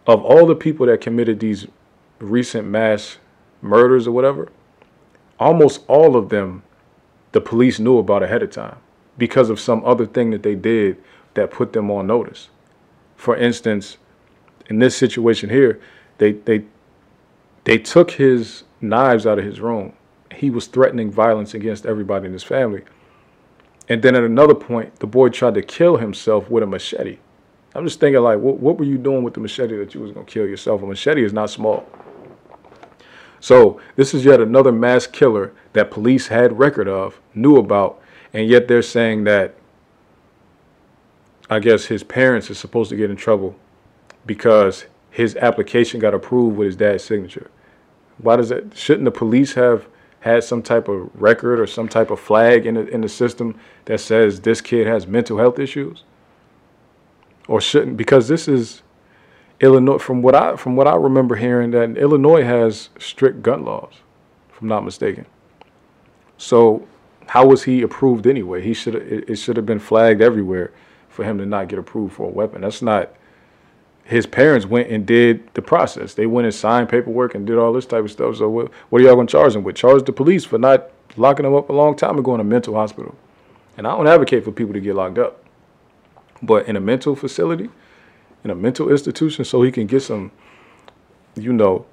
of 0.06 0.24
all 0.24 0.46
the 0.46 0.56
people 0.56 0.86
that 0.86 1.00
committed 1.00 1.40
these 1.40 1.66
recent 2.18 2.66
mass 2.66 3.18
murders 3.60 4.06
or 4.06 4.12
whatever, 4.12 4.48
almost 5.38 5.82
all 5.88 6.16
of 6.16 6.30
them 6.30 6.62
the 7.32 7.40
police 7.40 7.78
knew 7.78 7.98
about 7.98 8.22
ahead 8.22 8.42
of 8.42 8.50
time 8.50 8.76
because 9.18 9.50
of 9.50 9.60
some 9.60 9.84
other 9.84 10.06
thing 10.06 10.30
that 10.30 10.42
they 10.42 10.54
did 10.54 10.96
that 11.34 11.50
put 11.50 11.72
them 11.72 11.90
on 11.90 12.06
notice. 12.06 12.48
For 13.16 13.36
instance, 13.36 13.98
in 14.68 14.78
this 14.78 14.96
situation 14.96 15.50
here, 15.50 15.80
they 16.20 16.32
they 16.32 16.64
they 17.64 17.78
took 17.78 18.12
his 18.12 18.62
knives 18.80 19.26
out 19.26 19.38
of 19.38 19.44
his 19.44 19.60
room. 19.60 19.94
He 20.32 20.50
was 20.50 20.66
threatening 20.66 21.10
violence 21.10 21.54
against 21.54 21.84
everybody 21.84 22.26
in 22.26 22.32
his 22.32 22.44
family. 22.44 22.82
And 23.88 24.02
then 24.02 24.14
at 24.14 24.22
another 24.22 24.54
point, 24.54 25.00
the 25.00 25.06
boy 25.06 25.30
tried 25.30 25.54
to 25.54 25.62
kill 25.62 25.96
himself 25.96 26.48
with 26.48 26.62
a 26.62 26.66
machete. 26.66 27.18
I'm 27.74 27.84
just 27.84 27.98
thinking 27.98 28.22
like, 28.22 28.38
what, 28.38 28.58
what 28.58 28.78
were 28.78 28.84
you 28.84 28.98
doing 28.98 29.24
with 29.24 29.34
the 29.34 29.40
machete 29.40 29.76
that 29.78 29.94
you 29.94 30.00
was 30.00 30.12
gonna 30.12 30.26
kill 30.26 30.46
yourself? 30.46 30.82
A 30.82 30.86
machete 30.86 31.24
is 31.24 31.32
not 31.32 31.50
small. 31.50 31.88
So 33.40 33.80
this 33.96 34.12
is 34.12 34.24
yet 34.24 34.40
another 34.40 34.70
mass 34.70 35.06
killer 35.06 35.52
that 35.72 35.90
police 35.90 36.28
had 36.28 36.58
record 36.58 36.86
of, 36.86 37.18
knew 37.34 37.56
about, 37.56 38.00
and 38.34 38.46
yet 38.46 38.68
they're 38.68 38.82
saying 38.82 39.24
that 39.24 39.54
I 41.48 41.58
guess 41.58 41.86
his 41.86 42.04
parents 42.04 42.50
are 42.50 42.54
supposed 42.54 42.90
to 42.90 42.96
get 42.96 43.10
in 43.10 43.16
trouble 43.16 43.56
because 44.26 44.84
his 45.10 45.36
application 45.36 46.00
got 46.00 46.14
approved 46.14 46.56
with 46.56 46.66
his 46.66 46.76
dad's 46.76 47.04
signature. 47.04 47.50
Why 48.18 48.36
does 48.36 48.50
that? 48.50 48.76
Shouldn't 48.76 49.04
the 49.04 49.10
police 49.10 49.54
have 49.54 49.86
had 50.20 50.44
some 50.44 50.62
type 50.62 50.88
of 50.88 51.10
record 51.14 51.58
or 51.58 51.66
some 51.66 51.88
type 51.88 52.10
of 52.10 52.20
flag 52.20 52.66
in 52.66 52.74
the, 52.74 52.86
in 52.88 53.00
the 53.00 53.08
system 53.08 53.58
that 53.86 54.00
says 54.00 54.40
this 54.40 54.60
kid 54.60 54.86
has 54.86 55.06
mental 55.06 55.38
health 55.38 55.58
issues? 55.58 56.04
or 57.50 57.60
shouldn't 57.60 57.96
because 57.96 58.28
this 58.28 58.46
is 58.46 58.82
Illinois, 59.58 59.98
from 59.98 60.22
what 60.22 60.36
I 60.36 60.54
from 60.54 60.76
what 60.76 60.86
I 60.86 60.94
remember 60.94 61.34
hearing, 61.34 61.72
that 61.72 61.98
Illinois 61.98 62.44
has 62.44 62.90
strict 62.98 63.42
gun 63.42 63.64
laws, 63.64 63.92
if 64.50 64.62
I'm 64.62 64.68
not 64.68 64.84
mistaken. 64.84 65.26
So 66.38 66.86
how 67.26 67.46
was 67.46 67.64
he 67.64 67.82
approved 67.82 68.28
anyway? 68.28 68.62
He 68.62 68.72
should 68.72 68.94
it, 68.94 69.28
it 69.28 69.36
should 69.36 69.56
have 69.56 69.66
been 69.66 69.80
flagged 69.80 70.22
everywhere 70.22 70.72
for 71.08 71.24
him 71.24 71.38
to 71.38 71.44
not 71.44 71.66
get 71.68 71.80
approved 71.80 72.14
for 72.14 72.28
a 72.28 72.30
weapon. 72.30 72.60
That's 72.62 72.82
not. 72.82 73.12
His 74.10 74.26
parents 74.26 74.66
went 74.66 74.90
and 74.90 75.06
did 75.06 75.54
the 75.54 75.62
process. 75.62 76.14
They 76.14 76.26
went 76.26 76.44
and 76.44 76.52
signed 76.52 76.88
paperwork 76.88 77.36
and 77.36 77.46
did 77.46 77.56
all 77.56 77.72
this 77.72 77.86
type 77.86 78.02
of 78.02 78.10
stuff. 78.10 78.38
So 78.38 78.50
what, 78.50 78.72
what 78.88 79.00
are 79.00 79.04
y'all 79.04 79.14
going 79.14 79.28
to 79.28 79.30
charge 79.30 79.54
him 79.54 79.62
with? 79.62 79.76
Charge 79.76 80.04
the 80.04 80.12
police 80.12 80.44
for 80.44 80.58
not 80.58 80.90
locking 81.16 81.46
him 81.46 81.54
up 81.54 81.70
a 81.70 81.72
long 81.72 81.94
time 81.94 82.18
ago 82.18 82.34
in 82.34 82.40
a 82.40 82.44
mental 82.44 82.74
hospital. 82.74 83.14
And 83.76 83.86
I 83.86 83.96
don't 83.96 84.08
advocate 84.08 84.44
for 84.44 84.50
people 84.50 84.74
to 84.74 84.80
get 84.80 84.96
locked 84.96 85.18
up, 85.18 85.44
but 86.42 86.66
in 86.66 86.74
a 86.74 86.80
mental 86.80 87.14
facility, 87.14 87.70
in 88.42 88.50
a 88.50 88.54
mental 88.56 88.90
institution, 88.90 89.44
so 89.44 89.62
he 89.62 89.70
can 89.70 89.86
get 89.86 90.00
some, 90.00 90.32
you 91.36 91.52
know, 91.52 91.86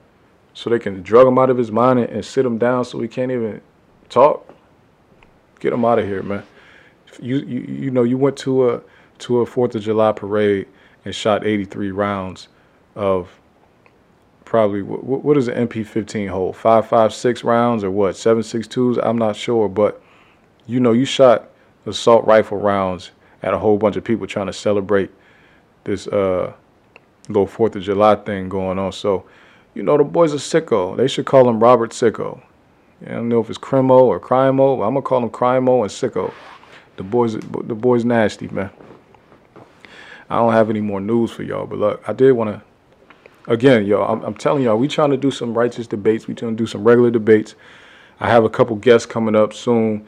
so 0.56 0.72
they 0.72 0.80
can 0.80 1.04
drug 1.04 1.28
him 1.28 1.38
out 1.38 1.52
of 1.52 1.58
his 1.60 1.72
mind 1.72 2.00
and, 2.00 2.10
and 2.10 2.26
sit 2.26 2.44
him 2.44 2.58
down 2.58 2.84
so 2.84 3.00
he 3.00 3.08
can't 3.08 3.32
even 3.32 3.62
talk. 4.10 4.56
Get 5.60 5.72
him 5.72 5.86
out 5.86 6.00
of 6.00 6.06
here, 6.06 6.24
man. 6.24 6.42
You 7.22 7.38
you 7.38 7.60
you 7.60 7.92
know 7.92 8.02
you 8.02 8.18
went 8.18 8.38
to 8.38 8.72
a 8.72 8.82
to 9.20 9.42
a 9.42 9.46
Fourth 9.46 9.76
of 9.76 9.84
July 9.84 10.14
parade 10.14 10.68
and 11.08 11.16
shot 11.16 11.48
83 11.48 11.92
rounds 11.92 12.50
of 12.96 13.30
probably 14.44 14.82
what, 14.82 15.38
is 15.38 15.48
an 15.48 15.68
MP15 15.68 16.30
hold? 16.30 16.56
Five 16.56 16.88
five 16.88 17.14
six 17.14 17.44
rounds 17.44 17.84
or 17.84 17.92
what? 17.92 18.18
Seven 18.18 18.44
six 18.44 18.68
twos? 18.68 18.98
I'm 18.98 19.18
not 19.18 19.36
sure, 19.36 19.70
but 19.70 20.02
you 20.68 20.80
know 20.82 20.92
you 20.92 21.06
shot 21.06 21.50
assault 21.86 22.26
rifle 22.26 22.58
rounds 22.58 23.12
at 23.42 23.54
a 23.54 23.58
whole 23.58 23.78
bunch 23.78 23.96
of 23.96 24.04
people 24.04 24.28
trying 24.28 24.48
to 24.48 24.54
celebrate 24.54 25.10
this 25.86 26.08
uh, 26.08 26.52
little 27.30 27.48
Fourth 27.48 27.78
of 27.78 27.84
July 27.84 28.16
thing 28.16 28.50
going 28.50 28.78
on. 28.78 28.92
So, 28.92 29.26
you 29.74 29.84
know, 29.84 29.98
the 29.98 30.04
boys 30.04 30.34
are 30.34 30.38
sicko. 30.38 30.98
They 30.98 31.08
should 31.08 31.26
call 31.26 31.48
him 31.48 31.62
Robert 31.62 31.92
Sicko. 31.92 32.42
I 33.06 33.12
don't 33.12 33.30
know 33.30 33.40
if 33.40 33.50
it's 33.50 33.60
Crimo 33.60 34.02
or 34.02 34.20
Crimo. 34.20 34.86
I'm 34.86 34.96
gonna 34.96 35.02
call 35.02 35.24
him 35.24 35.30
Crimo 35.30 35.84
and 35.84 35.92
Sicko. 35.92 36.34
The 36.98 37.04
boys, 37.04 37.36
the 37.36 37.76
boys, 37.76 38.04
nasty 38.04 38.50
man. 38.50 38.72
I 40.30 40.38
don't 40.38 40.54
have 40.54 40.70
any 40.70 40.82
more 40.82 41.00
news 41.00 41.32
for 41.32 41.44
y'all, 41.44 41.66
but 41.66 41.80
look, 41.80 42.04
I 42.08 42.14
did 42.14 42.32
want 42.34 42.50
to. 42.50 43.52
Again, 43.52 43.86
y'all, 43.86 44.12
I'm, 44.12 44.24
I'm 44.24 44.34
telling 44.34 44.64
y'all, 44.64 44.78
we 44.78 44.90
trying 44.90 45.12
to 45.12 45.18
do 45.18 45.32
some 45.32 45.58
righteous 45.58 45.88
debates. 45.88 46.28
We 46.28 46.34
trying 46.34 46.58
to 46.58 46.62
do 46.62 46.68
some 46.68 46.84
regular 46.84 47.12
debates. 47.12 47.56
I 48.20 48.30
have 48.30 48.44
a 48.44 48.50
couple 48.50 48.76
guests 48.76 49.06
coming 49.06 49.36
up 49.36 49.54
soon. 49.54 50.06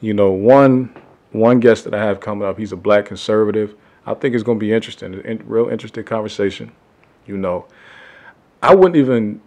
You 0.00 0.14
know, 0.14 0.30
one 0.30 0.94
one 1.32 1.60
guest 1.60 1.84
that 1.84 1.94
I 1.94 1.98
have 1.98 2.20
coming 2.20 2.46
up, 2.46 2.58
he's 2.58 2.72
a 2.72 2.76
black 2.76 3.06
conservative. 3.06 3.74
I 4.06 4.14
think 4.14 4.34
it's 4.34 4.44
going 4.44 4.58
to 4.58 4.60
be 4.60 4.72
interesting, 4.72 5.42
real 5.46 5.68
interesting 5.68 6.04
conversation. 6.04 6.72
You 7.26 7.36
know, 7.36 7.66
I 8.62 8.74
wouldn't 8.74 8.96
even. 8.96 9.40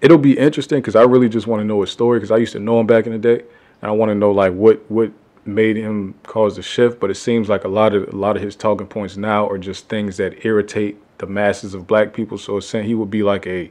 It'll 0.00 0.18
be 0.18 0.36
interesting 0.36 0.78
because 0.78 0.96
I 0.96 1.02
really 1.02 1.28
just 1.28 1.46
want 1.46 1.60
to 1.60 1.64
know 1.64 1.80
his 1.80 1.90
story 1.90 2.18
because 2.18 2.32
I 2.32 2.38
used 2.38 2.52
to 2.52 2.58
know 2.58 2.80
him 2.80 2.86
back 2.86 3.06
in 3.06 3.12
the 3.12 3.18
day, 3.18 3.44
and 3.80 3.88
I 3.88 3.92
want 3.92 4.10
to 4.10 4.14
know 4.14 4.32
like 4.32 4.52
what 4.52 4.90
what 4.90 5.12
made 5.44 5.76
him 5.76 6.14
cause 6.24 6.56
the 6.56 6.62
shift. 6.62 7.00
But 7.00 7.10
it 7.10 7.16
seems 7.16 7.48
like 7.48 7.64
a 7.64 7.68
lot 7.68 7.94
of 7.94 8.12
a 8.12 8.16
lot 8.16 8.36
of 8.36 8.42
his 8.42 8.56
talking 8.56 8.86
points 8.86 9.16
now 9.16 9.48
are 9.48 9.58
just 9.58 9.88
things 9.88 10.16
that 10.16 10.44
irritate 10.44 10.98
the 11.18 11.26
masses 11.26 11.74
of 11.74 11.86
black 11.86 12.12
people. 12.12 12.38
So 12.38 12.56
it's 12.56 12.66
saying 12.66 12.86
he 12.86 12.94
would 12.94 13.10
be 13.10 13.22
like 13.22 13.46
a, 13.46 13.70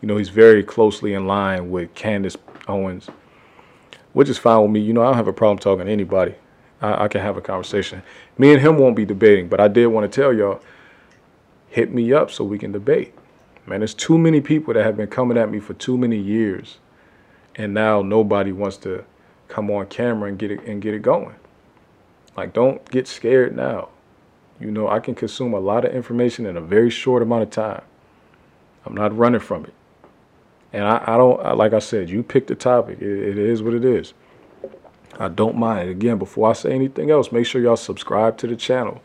you 0.00 0.08
know, 0.08 0.16
he's 0.16 0.28
very 0.28 0.62
closely 0.62 1.14
in 1.14 1.26
line 1.26 1.70
with 1.70 1.94
Candace 1.94 2.36
Owens, 2.68 3.08
which 4.12 4.28
is 4.28 4.38
fine 4.38 4.62
with 4.62 4.70
me. 4.70 4.80
You 4.80 4.92
know, 4.92 5.02
I 5.02 5.06
don't 5.06 5.16
have 5.16 5.28
a 5.28 5.32
problem 5.32 5.58
talking 5.58 5.86
to 5.86 5.92
anybody. 5.92 6.34
I, 6.80 7.04
I 7.04 7.08
can 7.08 7.20
have 7.20 7.36
a 7.36 7.40
conversation. 7.40 8.02
Me 8.38 8.52
and 8.52 8.60
him 8.60 8.78
won't 8.78 8.96
be 8.96 9.04
debating, 9.04 9.48
but 9.48 9.60
I 9.60 9.68
did 9.68 9.86
want 9.88 10.10
to 10.10 10.20
tell 10.20 10.32
y'all, 10.32 10.60
hit 11.68 11.92
me 11.92 12.12
up 12.12 12.30
so 12.30 12.44
we 12.44 12.58
can 12.58 12.72
debate. 12.72 13.14
Man, 13.66 13.80
there's 13.80 13.94
too 13.94 14.18
many 14.18 14.40
people 14.40 14.74
that 14.74 14.84
have 14.84 14.96
been 14.96 15.08
coming 15.08 15.38
at 15.38 15.50
me 15.50 15.58
for 15.58 15.74
too 15.74 15.96
many 15.96 16.18
years, 16.18 16.78
and 17.56 17.72
now 17.72 18.02
nobody 18.02 18.52
wants 18.52 18.76
to 18.78 19.04
come 19.54 19.70
on 19.70 19.86
camera 19.86 20.28
and 20.28 20.36
get 20.36 20.50
it 20.50 20.64
and 20.66 20.82
get 20.82 20.94
it 20.94 21.02
going. 21.02 21.36
Like, 22.36 22.52
don't 22.52 22.84
get 22.90 23.06
scared 23.06 23.54
now. 23.54 23.88
You 24.58 24.72
know, 24.72 24.88
I 24.88 24.98
can 24.98 25.14
consume 25.14 25.54
a 25.54 25.60
lot 25.60 25.84
of 25.84 25.94
information 25.94 26.44
in 26.44 26.56
a 26.56 26.60
very 26.60 26.90
short 26.90 27.22
amount 27.22 27.44
of 27.44 27.50
time. 27.50 27.82
I'm 28.84 28.94
not 28.94 29.16
running 29.16 29.40
from 29.40 29.64
it. 29.64 29.74
And 30.72 30.84
I, 30.84 31.04
I 31.06 31.16
don't, 31.16 31.56
like 31.56 31.72
I 31.72 31.78
said, 31.78 32.10
you 32.10 32.24
pick 32.24 32.48
the 32.48 32.56
topic. 32.56 33.00
It, 33.00 33.08
it 33.08 33.38
is 33.38 33.62
what 33.62 33.74
it 33.74 33.84
is. 33.84 34.12
I 35.20 35.28
don't 35.28 35.56
mind. 35.56 35.88
Again, 35.88 36.18
before 36.18 36.50
I 36.50 36.52
say 36.54 36.72
anything 36.72 37.12
else, 37.12 37.30
make 37.30 37.46
sure 37.46 37.62
y'all 37.62 37.76
subscribe 37.76 38.36
to 38.38 38.48
the 38.48 38.56
channel, 38.56 39.00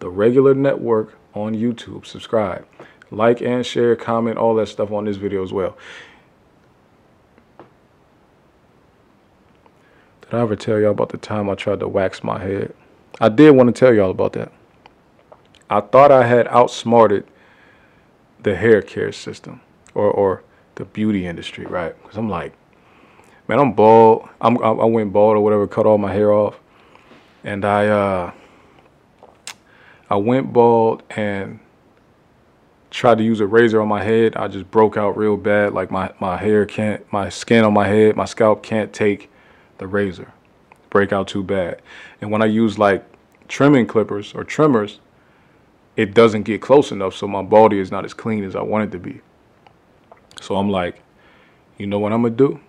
the 0.00 0.10
regular 0.10 0.52
network 0.52 1.16
on 1.32 1.54
YouTube. 1.54 2.04
Subscribe, 2.04 2.66
like 3.10 3.40
and 3.40 3.64
share, 3.64 3.96
comment, 3.96 4.36
all 4.36 4.54
that 4.56 4.66
stuff 4.66 4.92
on 4.92 5.06
this 5.06 5.16
video 5.16 5.42
as 5.42 5.50
well. 5.54 5.78
Did 10.34 10.40
I 10.40 10.42
ever 10.42 10.56
tell 10.56 10.80
y'all 10.80 10.90
about 10.90 11.10
the 11.10 11.16
time 11.16 11.48
I 11.48 11.54
tried 11.54 11.78
to 11.78 11.86
wax 11.86 12.24
my 12.24 12.40
head? 12.40 12.74
I 13.20 13.28
did 13.28 13.52
want 13.52 13.72
to 13.72 13.78
tell 13.78 13.94
y'all 13.94 14.10
about 14.10 14.32
that. 14.32 14.50
I 15.70 15.80
thought 15.80 16.10
I 16.10 16.26
had 16.26 16.48
outsmarted 16.48 17.24
the 18.42 18.56
hair 18.56 18.82
care 18.82 19.12
system 19.12 19.60
or, 19.94 20.10
or 20.10 20.42
the 20.74 20.86
beauty 20.86 21.24
industry, 21.24 21.66
right? 21.66 21.94
Because 22.02 22.16
I'm 22.16 22.28
like, 22.28 22.52
man, 23.46 23.60
I'm 23.60 23.74
bald. 23.74 24.28
I'm, 24.40 24.60
I 24.60 24.84
went 24.86 25.12
bald 25.12 25.36
or 25.36 25.40
whatever, 25.40 25.68
cut 25.68 25.86
all 25.86 25.98
my 25.98 26.12
hair 26.12 26.32
off, 26.32 26.58
and 27.44 27.64
I 27.64 27.86
uh, 27.86 28.32
I 30.10 30.16
went 30.16 30.52
bald 30.52 31.04
and 31.10 31.60
tried 32.90 33.18
to 33.18 33.24
use 33.24 33.38
a 33.38 33.46
razor 33.46 33.80
on 33.80 33.86
my 33.86 34.02
head. 34.02 34.34
I 34.34 34.48
just 34.48 34.68
broke 34.72 34.96
out 34.96 35.16
real 35.16 35.36
bad. 35.36 35.74
Like 35.74 35.92
my 35.92 36.12
my 36.18 36.38
hair 36.38 36.66
can't, 36.66 37.12
my 37.12 37.28
skin 37.28 37.64
on 37.64 37.72
my 37.72 37.86
head, 37.86 38.16
my 38.16 38.24
scalp 38.24 38.64
can't 38.64 38.92
take 38.92 39.30
the 39.78 39.86
razor. 39.86 40.32
Break 40.90 41.12
out 41.12 41.28
too 41.28 41.42
bad. 41.42 41.82
And 42.20 42.30
when 42.30 42.42
I 42.42 42.46
use 42.46 42.78
like 42.78 43.04
trimming 43.48 43.86
clippers 43.86 44.34
or 44.34 44.44
trimmers, 44.44 45.00
it 45.96 46.14
doesn't 46.14 46.42
get 46.42 46.60
close 46.60 46.90
enough, 46.90 47.14
so 47.14 47.28
my 47.28 47.42
body 47.42 47.78
is 47.78 47.90
not 47.90 48.04
as 48.04 48.14
clean 48.14 48.44
as 48.44 48.56
I 48.56 48.62
want 48.62 48.84
it 48.84 48.92
to 48.92 48.98
be. 48.98 49.20
So 50.40 50.56
I'm 50.56 50.68
like, 50.68 51.00
you 51.78 51.86
know 51.86 51.98
what 51.98 52.12
I'm 52.12 52.22
gonna 52.22 52.34
do? 52.34 52.60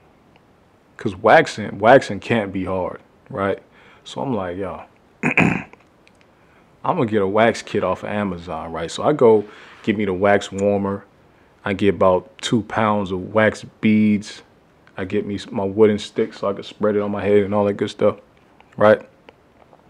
Cause 0.97 1.15
waxing, 1.15 1.77
waxing 1.79 2.19
can't 2.19 2.53
be 2.53 2.65
hard, 2.65 3.01
right? 3.29 3.59
So 4.03 4.21
I'm 4.21 4.33
like, 4.33 4.57
yo, 4.57 4.83
I'm 5.23 5.65
gonna 6.83 7.05
get 7.07 7.21
a 7.21 7.27
wax 7.27 7.61
kit 7.61 7.83
off 7.83 8.03
of 8.03 8.09
Amazon, 8.09 8.71
right? 8.71 8.89
So 8.89 9.03
I 9.03 9.13
go 9.13 9.43
get 9.83 9.97
me 9.97 10.05
the 10.05 10.13
wax 10.13 10.51
warmer. 10.51 11.05
I 11.65 11.73
get 11.73 11.95
about 11.95 12.37
two 12.37 12.61
pounds 12.63 13.11
of 13.11 13.33
wax 13.33 13.65
beads. 13.81 14.43
I 14.97 15.05
get 15.05 15.25
me 15.25 15.39
my 15.51 15.63
wooden 15.63 15.99
stick 15.99 16.33
so 16.33 16.49
I 16.49 16.53
can 16.53 16.63
spread 16.63 16.95
it 16.95 17.01
on 17.01 17.11
my 17.11 17.23
head 17.23 17.43
and 17.43 17.53
all 17.53 17.65
that 17.65 17.73
good 17.73 17.89
stuff, 17.89 18.17
right? 18.77 19.01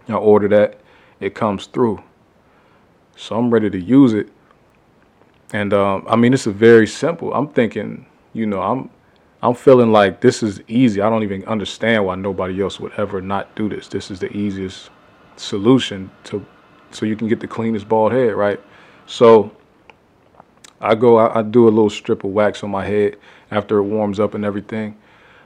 I 0.07 0.13
order 0.13 0.47
that. 0.49 0.79
It 1.19 1.33
comes 1.33 1.67
through. 1.67 2.03
So 3.15 3.37
I'm 3.37 3.49
ready 3.49 3.69
to 3.69 3.79
use 3.79 4.13
it. 4.13 4.29
And 5.53 5.73
um, 5.73 6.05
I 6.07 6.15
mean, 6.15 6.33
it's 6.33 6.47
a 6.47 6.51
very 6.51 6.87
simple. 6.87 7.33
I'm 7.33 7.47
thinking, 7.47 8.05
you 8.33 8.45
know, 8.45 8.61
I'm 8.61 8.89
I'm 9.41 9.53
feeling 9.53 9.91
like 9.91 10.21
this 10.21 10.41
is 10.41 10.61
easy. 10.67 11.01
I 11.01 11.09
don't 11.09 11.23
even 11.23 11.45
understand 11.45 12.05
why 12.05 12.15
nobody 12.15 12.61
else 12.61 12.79
would 12.79 12.93
ever 12.97 13.21
not 13.21 13.55
do 13.55 13.69
this. 13.69 13.87
This 13.87 14.09
is 14.09 14.19
the 14.19 14.35
easiest 14.35 14.89
solution 15.37 16.09
to 16.25 16.45
so 16.91 17.05
you 17.05 17.15
can 17.15 17.27
get 17.27 17.39
the 17.39 17.47
cleanest 17.47 17.87
bald 17.87 18.11
head, 18.11 18.33
right? 18.33 18.59
So 19.05 19.51
I 20.81 20.95
go, 20.95 21.17
I, 21.17 21.39
I, 21.39 21.41
do 21.41 21.67
a 21.67 21.69
little 21.69 21.89
strip 21.89 22.23
of 22.23 22.31
wax 22.31 22.63
on 22.63 22.69
my 22.69 22.85
head 22.85 23.17
after 23.49 23.77
it 23.77 23.83
warms 23.83 24.19
up 24.19 24.33
and 24.33 24.43
everything. 24.43 24.97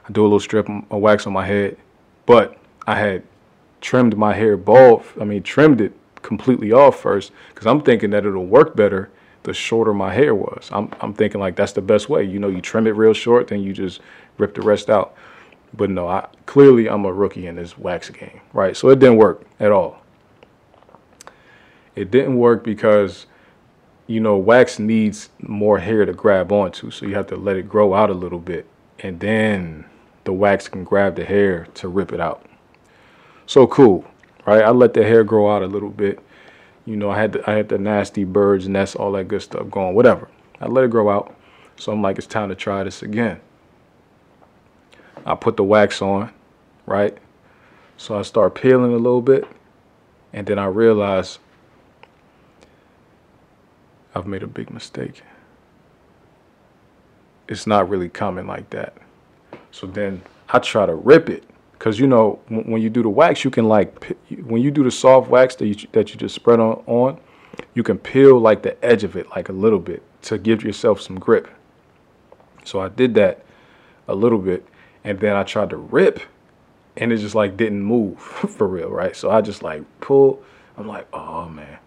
I 0.08 0.12
do 0.12 0.22
a 0.22 0.24
little 0.24 0.40
strip 0.40 0.68
of 0.68 1.00
wax 1.00 1.26
on 1.26 1.32
my 1.32 1.46
head, 1.46 1.76
but 2.26 2.58
I 2.86 2.96
had 2.96 3.22
trimmed 3.80 4.16
my 4.16 4.34
hair 4.34 4.56
bald. 4.56 5.04
I 5.20 5.24
mean, 5.24 5.42
trimmed 5.42 5.80
it 5.80 5.92
completely 6.22 6.72
off 6.72 7.00
first 7.00 7.32
because 7.48 7.66
I'm 7.66 7.80
thinking 7.80 8.10
that 8.10 8.26
it'll 8.26 8.46
work 8.46 8.76
better 8.76 9.10
the 9.42 9.54
shorter 9.54 9.94
my 9.94 10.12
hair 10.12 10.34
was. 10.34 10.68
I'm, 10.72 10.90
I'm 11.00 11.14
thinking 11.14 11.40
like 11.40 11.56
that's 11.56 11.72
the 11.72 11.80
best 11.80 12.08
way. 12.08 12.24
You 12.24 12.38
know, 12.38 12.48
you 12.48 12.60
trim 12.60 12.86
it 12.86 12.90
real 12.90 13.14
short, 13.14 13.48
then 13.48 13.62
you 13.62 13.72
just 13.72 14.00
rip 14.38 14.54
the 14.54 14.62
rest 14.62 14.90
out. 14.90 15.14
But 15.72 15.90
no, 15.90 16.08
I 16.08 16.28
clearly 16.46 16.88
I'm 16.88 17.04
a 17.04 17.12
rookie 17.12 17.46
in 17.46 17.56
this 17.56 17.78
wax 17.78 18.10
game, 18.10 18.40
right? 18.52 18.76
So 18.76 18.88
it 18.90 18.98
didn't 18.98 19.16
work 19.16 19.42
at 19.58 19.70
all. 19.70 20.02
It 21.94 22.10
didn't 22.10 22.36
work 22.36 22.64
because 22.64 23.26
you 24.10 24.20
know 24.20 24.36
wax 24.36 24.78
needs 24.78 25.30
more 25.40 25.78
hair 25.78 26.04
to 26.04 26.12
grab 26.12 26.52
onto, 26.52 26.90
so 26.90 27.06
you 27.06 27.14
have 27.14 27.28
to 27.28 27.36
let 27.36 27.56
it 27.56 27.68
grow 27.68 27.94
out 27.94 28.10
a 28.10 28.14
little 28.14 28.38
bit, 28.38 28.66
and 28.98 29.20
then 29.20 29.84
the 30.24 30.32
wax 30.32 30.68
can 30.68 30.84
grab 30.84 31.16
the 31.16 31.24
hair 31.24 31.66
to 31.74 31.88
rip 31.88 32.12
it 32.12 32.20
out. 32.20 32.44
So 33.46 33.66
cool, 33.66 34.04
right? 34.46 34.62
I 34.62 34.70
let 34.70 34.94
the 34.94 35.02
hair 35.02 35.24
grow 35.24 35.54
out 35.54 35.62
a 35.62 35.66
little 35.66 35.90
bit 35.90 36.20
you 36.90 36.96
know, 36.96 37.10
I 37.10 37.20
had 37.20 37.32
the, 37.32 37.48
I 37.48 37.54
had 37.54 37.68
the 37.68 37.78
nasty 37.78 38.24
birds 38.24 38.68
nests, 38.68 38.96
all 38.96 39.12
that 39.12 39.28
good 39.28 39.42
stuff 39.42 39.70
going, 39.70 39.94
whatever. 39.94 40.28
I 40.60 40.66
let 40.66 40.84
it 40.84 40.90
grow 40.90 41.10
out. 41.10 41.34
So 41.76 41.92
I'm 41.92 42.02
like, 42.02 42.18
it's 42.18 42.26
time 42.26 42.48
to 42.48 42.54
try 42.54 42.82
this 42.82 43.02
again. 43.02 43.40
I 45.24 45.36
put 45.36 45.56
the 45.56 45.64
wax 45.64 46.02
on, 46.02 46.32
right? 46.86 47.16
So 47.96 48.18
I 48.18 48.22
start 48.22 48.54
peeling 48.54 48.92
a 48.92 48.96
little 48.96 49.22
bit, 49.22 49.46
and 50.32 50.46
then 50.46 50.58
I 50.58 50.66
realize 50.66 51.38
I've 54.20 54.26
made 54.26 54.42
a 54.42 54.46
big 54.46 54.70
mistake. 54.70 55.22
It's 57.48 57.66
not 57.66 57.88
really 57.88 58.10
coming 58.10 58.46
like 58.46 58.68
that. 58.68 58.92
So 59.72 59.86
then 59.86 60.20
I 60.50 60.58
try 60.58 60.84
to 60.84 60.94
rip 60.94 61.30
it. 61.30 61.42
Cause 61.78 61.98
you 61.98 62.06
know 62.06 62.38
when 62.50 62.82
you 62.82 62.90
do 62.90 63.02
the 63.02 63.08
wax, 63.08 63.42
you 63.42 63.50
can 63.50 63.64
like 63.64 64.14
when 64.44 64.60
you 64.60 64.70
do 64.70 64.84
the 64.84 64.90
soft 64.90 65.30
wax 65.30 65.54
that 65.54 65.66
you 65.66 65.74
that 65.92 66.10
you 66.10 66.16
just 66.16 66.34
spread 66.34 66.60
on 66.60 66.82
on, 66.86 67.18
you 67.72 67.82
can 67.82 67.96
peel 67.96 68.38
like 68.38 68.60
the 68.62 68.84
edge 68.84 69.02
of 69.04 69.16
it 69.16 69.30
like 69.30 69.48
a 69.48 69.54
little 69.54 69.78
bit 69.78 70.02
to 70.24 70.36
give 70.36 70.62
yourself 70.62 71.00
some 71.00 71.18
grip. 71.18 71.48
So 72.64 72.80
I 72.80 72.90
did 72.90 73.14
that 73.14 73.46
a 74.06 74.14
little 74.14 74.38
bit, 74.38 74.66
and 75.04 75.18
then 75.18 75.34
I 75.34 75.42
tried 75.42 75.70
to 75.70 75.78
rip, 75.78 76.20
and 76.98 77.10
it 77.10 77.16
just 77.16 77.34
like 77.34 77.56
didn't 77.56 77.80
move 77.80 78.20
for 78.20 78.68
real, 78.68 78.90
right? 78.90 79.16
So 79.16 79.30
I 79.30 79.40
just 79.40 79.62
like 79.62 79.82
pull. 80.02 80.42
I'm 80.76 80.86
like, 80.86 81.08
oh 81.14 81.48
man, 81.48 81.78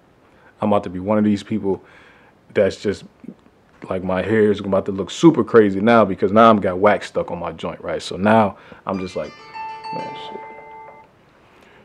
I'm 0.60 0.70
about 0.70 0.86
to 0.86 0.90
be 0.90 1.00
one 1.00 1.20
of 1.20 1.24
these 1.24 1.44
people 1.44 1.84
that's 2.54 2.82
just 2.82 3.04
like 3.89 4.04
my 4.04 4.22
hair 4.22 4.51
is 4.51 4.60
about 4.60 4.86
to 4.86 4.91
look 4.91 5.12
super 5.12 5.43
crazy 5.43 5.82
now 5.82 6.06
because 6.06 6.32
now 6.32 6.49
I'm 6.49 6.60
got 6.60 6.80
wax 6.80 7.08
stuck 7.08 7.32
on 7.32 7.39
my 7.39 7.51
joint, 7.51 7.82
right? 7.82 8.01
So 8.01 8.18
now 8.18 8.58
I'm 8.86 8.99
just 8.99 9.16
like. 9.16 9.32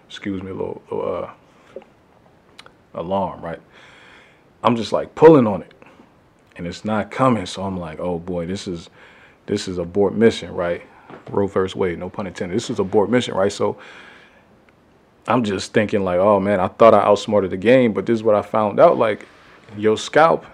Excuse 0.07 0.43
me, 0.43 0.51
a 0.51 0.55
little, 0.55 0.83
little 0.91 1.25
uh, 1.25 1.81
alarm, 2.95 3.43
right? 3.43 3.61
I'm 4.62 4.75
just 4.75 4.93
like 4.93 5.14
pulling 5.14 5.47
on 5.47 5.62
it, 5.62 5.73
and 6.57 6.66
it's 6.66 6.85
not 6.85 7.11
coming. 7.11 7.45
So 7.45 7.62
I'm 7.62 7.79
like, 7.79 8.01
oh 8.01 8.19
boy, 8.19 8.47
this 8.47 8.66
is 8.66 8.89
this 9.47 9.69
is 9.69 9.77
abort 9.79 10.14
mission, 10.14 10.55
right? 10.55 10.83
Roe 11.31 11.47
versus 11.47 11.77
Wade, 11.77 11.99
no 11.99 12.09
pun 12.09 12.27
intended. 12.27 12.57
This 12.57 12.71
is 12.71 12.79
abort 12.79 13.11
mission, 13.11 13.35
right? 13.35 13.53
So 13.53 13.77
I'm 15.27 15.45
just 15.45 15.75
thinking 15.75 16.05
like, 16.05 16.19
oh 16.19 16.41
man, 16.41 16.61
I 16.61 16.69
thought 16.69 16.95
I 16.95 17.01
outsmarted 17.01 17.51
the 17.51 17.59
game, 17.59 17.93
but 17.93 18.07
this 18.07 18.14
is 18.14 18.23
what 18.23 18.35
I 18.35 18.43
found 18.43 18.81
out. 18.81 18.97
Like, 18.97 19.27
your 19.77 19.99
scalp 19.99 20.47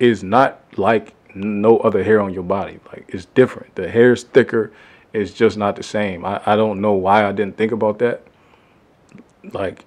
is 0.00 0.22
not 0.22 0.60
like 0.76 1.14
no 1.34 1.78
other 1.78 2.02
hair 2.02 2.20
on 2.20 2.32
your 2.32 2.42
body. 2.42 2.80
Like 2.92 3.04
it's 3.08 3.26
different. 3.26 3.74
The 3.74 3.88
hair 3.88 4.12
is 4.12 4.24
thicker. 4.24 4.72
It's 5.12 5.32
just 5.32 5.56
not 5.56 5.76
the 5.76 5.82
same. 5.82 6.24
I, 6.24 6.40
I 6.44 6.56
don't 6.56 6.80
know 6.80 6.92
why 6.92 7.26
I 7.26 7.32
didn't 7.32 7.56
think 7.56 7.72
about 7.72 7.98
that. 8.00 8.22
Like 9.52 9.84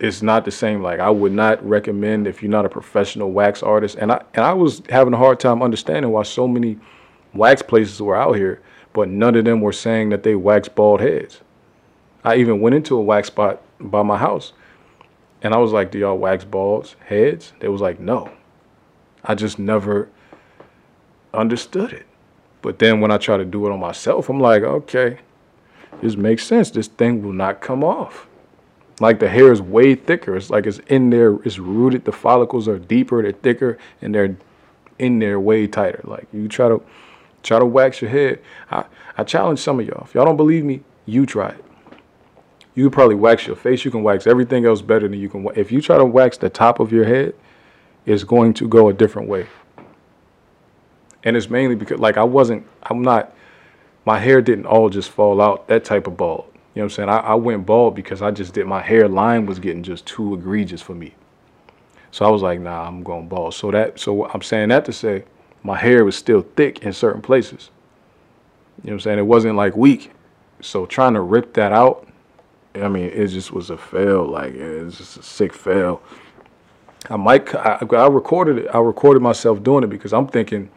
it's 0.00 0.22
not 0.22 0.44
the 0.44 0.50
same. 0.50 0.82
Like 0.82 1.00
I 1.00 1.10
would 1.10 1.32
not 1.32 1.66
recommend 1.66 2.26
if 2.26 2.42
you're 2.42 2.50
not 2.50 2.66
a 2.66 2.68
professional 2.68 3.32
wax 3.32 3.62
artist. 3.62 3.96
And 3.98 4.12
I 4.12 4.22
and 4.34 4.44
I 4.44 4.52
was 4.52 4.82
having 4.88 5.14
a 5.14 5.18
hard 5.18 5.40
time 5.40 5.62
understanding 5.62 6.10
why 6.12 6.22
so 6.22 6.46
many 6.46 6.78
wax 7.34 7.62
places 7.62 8.00
were 8.00 8.16
out 8.16 8.36
here, 8.36 8.62
but 8.92 9.08
none 9.08 9.34
of 9.34 9.44
them 9.44 9.60
were 9.60 9.72
saying 9.72 10.10
that 10.10 10.22
they 10.22 10.34
wax 10.34 10.68
bald 10.68 11.00
heads. 11.00 11.40
I 12.24 12.36
even 12.36 12.60
went 12.60 12.74
into 12.74 12.96
a 12.96 13.02
wax 13.02 13.28
spot 13.28 13.62
by 13.80 14.02
my 14.02 14.18
house 14.18 14.52
and 15.42 15.54
I 15.54 15.58
was 15.58 15.72
like, 15.72 15.90
Do 15.90 15.98
y'all 15.98 16.18
wax 16.18 16.44
balds 16.44 16.96
heads? 17.06 17.52
They 17.60 17.68
was 17.68 17.80
like, 17.80 18.00
No. 18.00 18.30
I 19.24 19.34
just 19.34 19.58
never 19.58 20.08
understood 21.34 21.92
it. 21.92 22.06
But 22.62 22.78
then 22.78 23.00
when 23.00 23.10
I 23.10 23.18
try 23.18 23.36
to 23.36 23.44
do 23.44 23.66
it 23.66 23.72
on 23.72 23.80
myself, 23.80 24.28
I'm 24.28 24.40
like, 24.40 24.62
okay, 24.62 25.18
this 26.00 26.16
makes 26.16 26.44
sense. 26.44 26.70
This 26.70 26.88
thing 26.88 27.22
will 27.22 27.32
not 27.32 27.60
come 27.60 27.84
off. 27.84 28.26
Like 29.00 29.20
the 29.20 29.28
hair 29.28 29.52
is 29.52 29.62
way 29.62 29.94
thicker. 29.94 30.36
It's 30.36 30.50
like 30.50 30.66
it's 30.66 30.80
in 30.88 31.10
there, 31.10 31.34
it's 31.44 31.58
rooted. 31.58 32.04
The 32.04 32.12
follicles 32.12 32.66
are 32.66 32.78
deeper, 32.78 33.22
they're 33.22 33.32
thicker, 33.32 33.78
and 34.02 34.14
they're 34.14 34.36
in 34.98 35.18
there 35.20 35.38
way 35.38 35.66
tighter. 35.66 36.00
Like 36.04 36.26
you 36.32 36.48
try 36.48 36.68
to 36.68 36.82
try 37.42 37.58
to 37.58 37.66
wax 37.66 38.02
your 38.02 38.10
head. 38.10 38.40
I, 38.70 38.84
I 39.16 39.24
challenge 39.24 39.60
some 39.60 39.78
of 39.78 39.86
y'all. 39.86 40.04
If 40.04 40.14
y'all 40.14 40.24
don't 40.24 40.36
believe 40.36 40.64
me, 40.64 40.82
you 41.06 41.26
try 41.26 41.50
it. 41.50 41.64
You 42.74 42.90
probably 42.90 43.14
wax 43.14 43.46
your 43.46 43.56
face. 43.56 43.84
You 43.84 43.90
can 43.90 44.02
wax 44.02 44.26
everything 44.26 44.64
else 44.64 44.82
better 44.82 45.08
than 45.08 45.18
you 45.18 45.28
can. 45.28 45.46
If 45.56 45.72
you 45.72 45.80
try 45.80 45.96
to 45.96 46.04
wax 46.04 46.38
the 46.38 46.50
top 46.50 46.80
of 46.80 46.92
your 46.92 47.04
head, 47.04 47.34
is 48.08 48.24
going 48.24 48.54
to 48.54 48.66
go 48.66 48.88
a 48.88 48.92
different 48.92 49.28
way. 49.28 49.46
And 51.24 51.36
it's 51.36 51.50
mainly 51.50 51.74
because, 51.74 52.00
like, 52.00 52.16
I 52.16 52.24
wasn't, 52.24 52.66
I'm 52.84 53.02
not, 53.02 53.34
my 54.06 54.18
hair 54.18 54.40
didn't 54.40 54.64
all 54.64 54.88
just 54.88 55.10
fall 55.10 55.42
out, 55.42 55.68
that 55.68 55.84
type 55.84 56.06
of 56.06 56.16
bald. 56.16 56.46
You 56.74 56.80
know 56.80 56.84
what 56.84 56.84
I'm 56.84 56.90
saying? 56.90 57.08
I, 57.10 57.18
I 57.18 57.34
went 57.34 57.66
bald 57.66 57.94
because 57.94 58.22
I 58.22 58.30
just 58.30 58.54
did, 58.54 58.66
my 58.66 58.80
hair 58.80 59.08
line 59.08 59.44
was 59.44 59.58
getting 59.58 59.82
just 59.82 60.06
too 60.06 60.34
egregious 60.34 60.80
for 60.80 60.94
me. 60.94 61.14
So 62.10 62.24
I 62.24 62.30
was 62.30 62.40
like, 62.40 62.60
nah, 62.60 62.86
I'm 62.86 63.02
going 63.02 63.28
bald. 63.28 63.52
So 63.52 63.70
that, 63.72 64.00
so 64.00 64.26
I'm 64.30 64.40
saying 64.40 64.70
that 64.70 64.86
to 64.86 64.92
say, 64.92 65.24
my 65.62 65.76
hair 65.76 66.04
was 66.04 66.16
still 66.16 66.46
thick 66.56 66.82
in 66.82 66.94
certain 66.94 67.20
places. 67.20 67.70
You 68.82 68.90
know 68.90 68.92
what 68.92 68.94
I'm 68.94 69.00
saying? 69.00 69.18
It 69.18 69.26
wasn't 69.26 69.56
like 69.56 69.76
weak. 69.76 70.12
So 70.62 70.86
trying 70.86 71.12
to 71.12 71.20
rip 71.20 71.52
that 71.54 71.72
out, 71.72 72.08
I 72.74 72.88
mean, 72.88 73.10
it 73.10 73.26
just 73.26 73.52
was 73.52 73.68
a 73.68 73.76
fail. 73.76 74.24
Like, 74.24 74.54
it 74.54 74.84
was 74.84 74.96
just 74.96 75.18
a 75.18 75.22
sick 75.22 75.52
fail. 75.52 76.00
I 77.10 77.16
might 77.16 77.54
I, 77.54 77.78
I 77.92 78.06
recorded 78.06 78.58
it. 78.58 78.68
I 78.74 78.78
recorded 78.78 79.22
myself 79.22 79.62
doing 79.62 79.84
it 79.84 79.88
because 79.88 80.12
I'm 80.12 80.26
thinking 80.26 80.70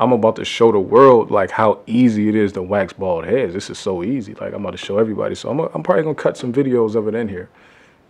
I'm 0.00 0.12
about 0.12 0.36
to 0.36 0.44
show 0.44 0.72
the 0.72 0.80
world 0.80 1.30
like 1.30 1.50
how 1.50 1.80
easy 1.86 2.28
it 2.28 2.34
is 2.34 2.52
to 2.52 2.62
wax 2.62 2.92
bald 2.92 3.24
heads. 3.24 3.54
This 3.54 3.70
is 3.70 3.78
so 3.78 4.02
easy. 4.02 4.34
Like 4.34 4.52
I'm 4.52 4.64
about 4.64 4.72
to 4.72 4.76
show 4.76 4.98
everybody. 4.98 5.34
So 5.34 5.50
I'm 5.50 5.60
I'm 5.60 5.82
probably 5.82 6.02
gonna 6.02 6.14
cut 6.14 6.36
some 6.36 6.52
videos 6.52 6.94
of 6.94 7.08
it 7.08 7.14
in 7.14 7.28
here. 7.28 7.48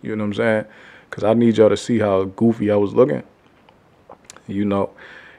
You 0.01 0.15
know 0.15 0.23
what 0.23 0.29
I'm 0.29 0.33
saying? 0.35 0.65
Because 1.09 1.23
I 1.23 1.33
need 1.33 1.57
y'all 1.57 1.69
to 1.69 1.77
see 1.77 1.99
how 1.99 2.25
goofy 2.25 2.71
I 2.71 2.75
was 2.75 2.93
looking. 2.93 3.23
You 4.47 4.65
know, 4.65 4.91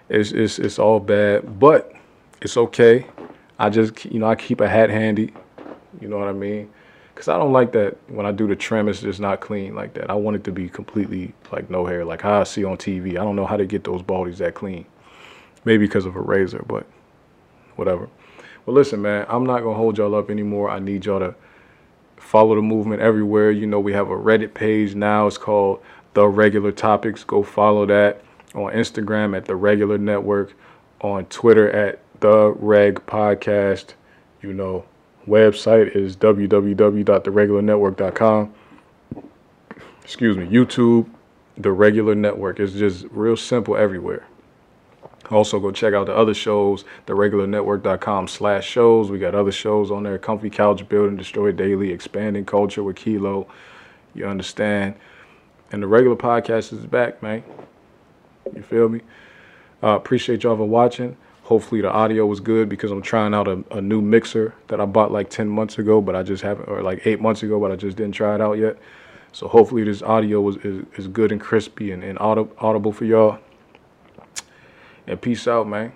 it's 0.08 0.32
it's 0.32 0.58
it's 0.58 0.78
all 0.78 1.00
bad, 1.00 1.58
but 1.58 1.92
it's 2.40 2.56
okay. 2.56 3.06
I 3.58 3.70
just 3.70 4.04
you 4.04 4.18
know 4.18 4.26
I 4.26 4.34
keep 4.34 4.60
a 4.60 4.68
hat 4.68 4.90
handy. 4.90 5.32
You 6.00 6.08
know 6.08 6.18
what 6.18 6.28
I 6.28 6.32
mean? 6.32 6.70
Cause 7.16 7.28
I 7.28 7.38
don't 7.38 7.52
like 7.52 7.72
that 7.72 7.96
when 8.08 8.26
I 8.26 8.30
do 8.30 8.46
the 8.46 8.54
trim, 8.54 8.90
it's 8.90 9.00
just 9.00 9.20
not 9.20 9.40
clean 9.40 9.74
like 9.74 9.94
that. 9.94 10.10
I 10.10 10.14
want 10.14 10.36
it 10.36 10.44
to 10.44 10.52
be 10.52 10.68
completely 10.68 11.32
like 11.50 11.70
no 11.70 11.86
hair, 11.86 12.04
like 12.04 12.20
how 12.20 12.40
I 12.40 12.44
see 12.44 12.62
on 12.62 12.76
TV. 12.76 13.12
I 13.12 13.24
don't 13.24 13.36
know 13.36 13.46
how 13.46 13.56
to 13.56 13.64
get 13.64 13.84
those 13.84 14.02
baldies 14.02 14.36
that 14.36 14.54
clean. 14.54 14.84
Maybe 15.64 15.86
because 15.86 16.04
of 16.04 16.14
a 16.14 16.20
razor, 16.20 16.62
but 16.68 16.86
whatever. 17.76 18.10
Well, 18.66 18.76
listen, 18.76 19.00
man, 19.00 19.24
I'm 19.30 19.46
not 19.46 19.62
gonna 19.62 19.76
hold 19.76 19.96
y'all 19.96 20.14
up 20.14 20.30
anymore. 20.30 20.68
I 20.68 20.78
need 20.78 21.06
y'all 21.06 21.20
to 21.20 21.34
follow 22.18 22.54
the 22.54 22.62
movement 22.62 23.00
everywhere. 23.00 23.50
You 23.50 23.66
know, 23.66 23.80
we 23.80 23.94
have 23.94 24.10
a 24.10 24.16
Reddit 24.16 24.52
page 24.52 24.94
now. 24.94 25.26
It's 25.26 25.38
called 25.38 25.80
The 26.12 26.28
Regular 26.28 26.70
Topics. 26.70 27.24
Go 27.24 27.42
follow 27.42 27.86
that 27.86 28.22
on 28.54 28.72
Instagram 28.72 29.36
at 29.36 29.46
The 29.46 29.56
Regular 29.56 29.96
Network, 29.96 30.52
on 31.00 31.24
Twitter 31.26 31.70
at 31.70 32.00
The 32.20 32.52
Reg 32.58 33.06
Podcast. 33.06 33.94
You 34.42 34.52
know, 34.52 34.84
website 35.26 35.94
is 35.94 36.16
www.theregularnetwork.com. 36.16 38.54
Excuse 40.02 40.36
me, 40.36 40.46
YouTube, 40.46 41.08
The 41.56 41.72
Regular 41.72 42.14
Network. 42.14 42.60
is 42.60 42.74
just 42.74 43.06
real 43.10 43.36
simple 43.36 43.76
everywhere. 43.76 44.26
Also, 45.30 45.58
go 45.58 45.72
check 45.72 45.92
out 45.92 46.06
the 46.06 46.14
other 46.14 46.34
shows, 46.34 46.84
theregularnetwork.com 47.06 48.28
slash 48.28 48.68
shows. 48.68 49.10
We 49.10 49.18
got 49.18 49.34
other 49.34 49.50
shows 49.50 49.90
on 49.90 50.04
there, 50.04 50.18
Comfy 50.18 50.50
Couch 50.50 50.88
Building, 50.88 51.16
Destroy 51.16 51.50
Daily, 51.50 51.90
Expanding 51.90 52.44
Culture 52.44 52.84
with 52.84 52.94
Kilo. 52.96 53.48
You 54.14 54.26
understand? 54.26 54.94
And 55.72 55.82
the 55.82 55.88
regular 55.88 56.16
podcast 56.16 56.72
is 56.72 56.86
back, 56.86 57.20
man. 57.22 57.42
You 58.54 58.62
feel 58.62 58.88
me? 58.88 59.00
Uh, 59.82 59.96
appreciate 59.96 60.44
y'all 60.44 60.56
for 60.56 60.68
watching. 60.68 61.16
Hopefully 61.46 61.80
the 61.80 61.88
audio 61.88 62.26
was 62.26 62.40
good 62.40 62.68
because 62.68 62.90
I'm 62.90 63.02
trying 63.02 63.32
out 63.32 63.46
a, 63.46 63.62
a, 63.70 63.80
new 63.80 64.00
mixer 64.00 64.52
that 64.66 64.80
I 64.80 64.84
bought 64.84 65.12
like 65.12 65.30
10 65.30 65.48
months 65.48 65.78
ago, 65.78 66.00
but 66.00 66.16
I 66.16 66.24
just 66.24 66.42
haven't, 66.42 66.68
or 66.68 66.82
like 66.82 67.06
eight 67.06 67.20
months 67.20 67.44
ago, 67.44 67.60
but 67.60 67.70
I 67.70 67.76
just 67.76 67.96
didn't 67.96 68.16
try 68.16 68.34
it 68.34 68.40
out 68.40 68.54
yet. 68.54 68.76
So 69.30 69.46
hopefully 69.46 69.84
this 69.84 70.02
audio 70.02 70.40
was, 70.40 70.56
is, 70.56 70.84
is 70.96 71.06
good 71.06 71.30
and 71.30 71.40
crispy 71.40 71.92
and, 71.92 72.02
and 72.02 72.18
audible 72.18 72.92
for 72.92 73.04
y'all. 73.04 73.38
And 75.06 75.20
peace 75.20 75.46
out, 75.46 75.68
man. 75.68 75.92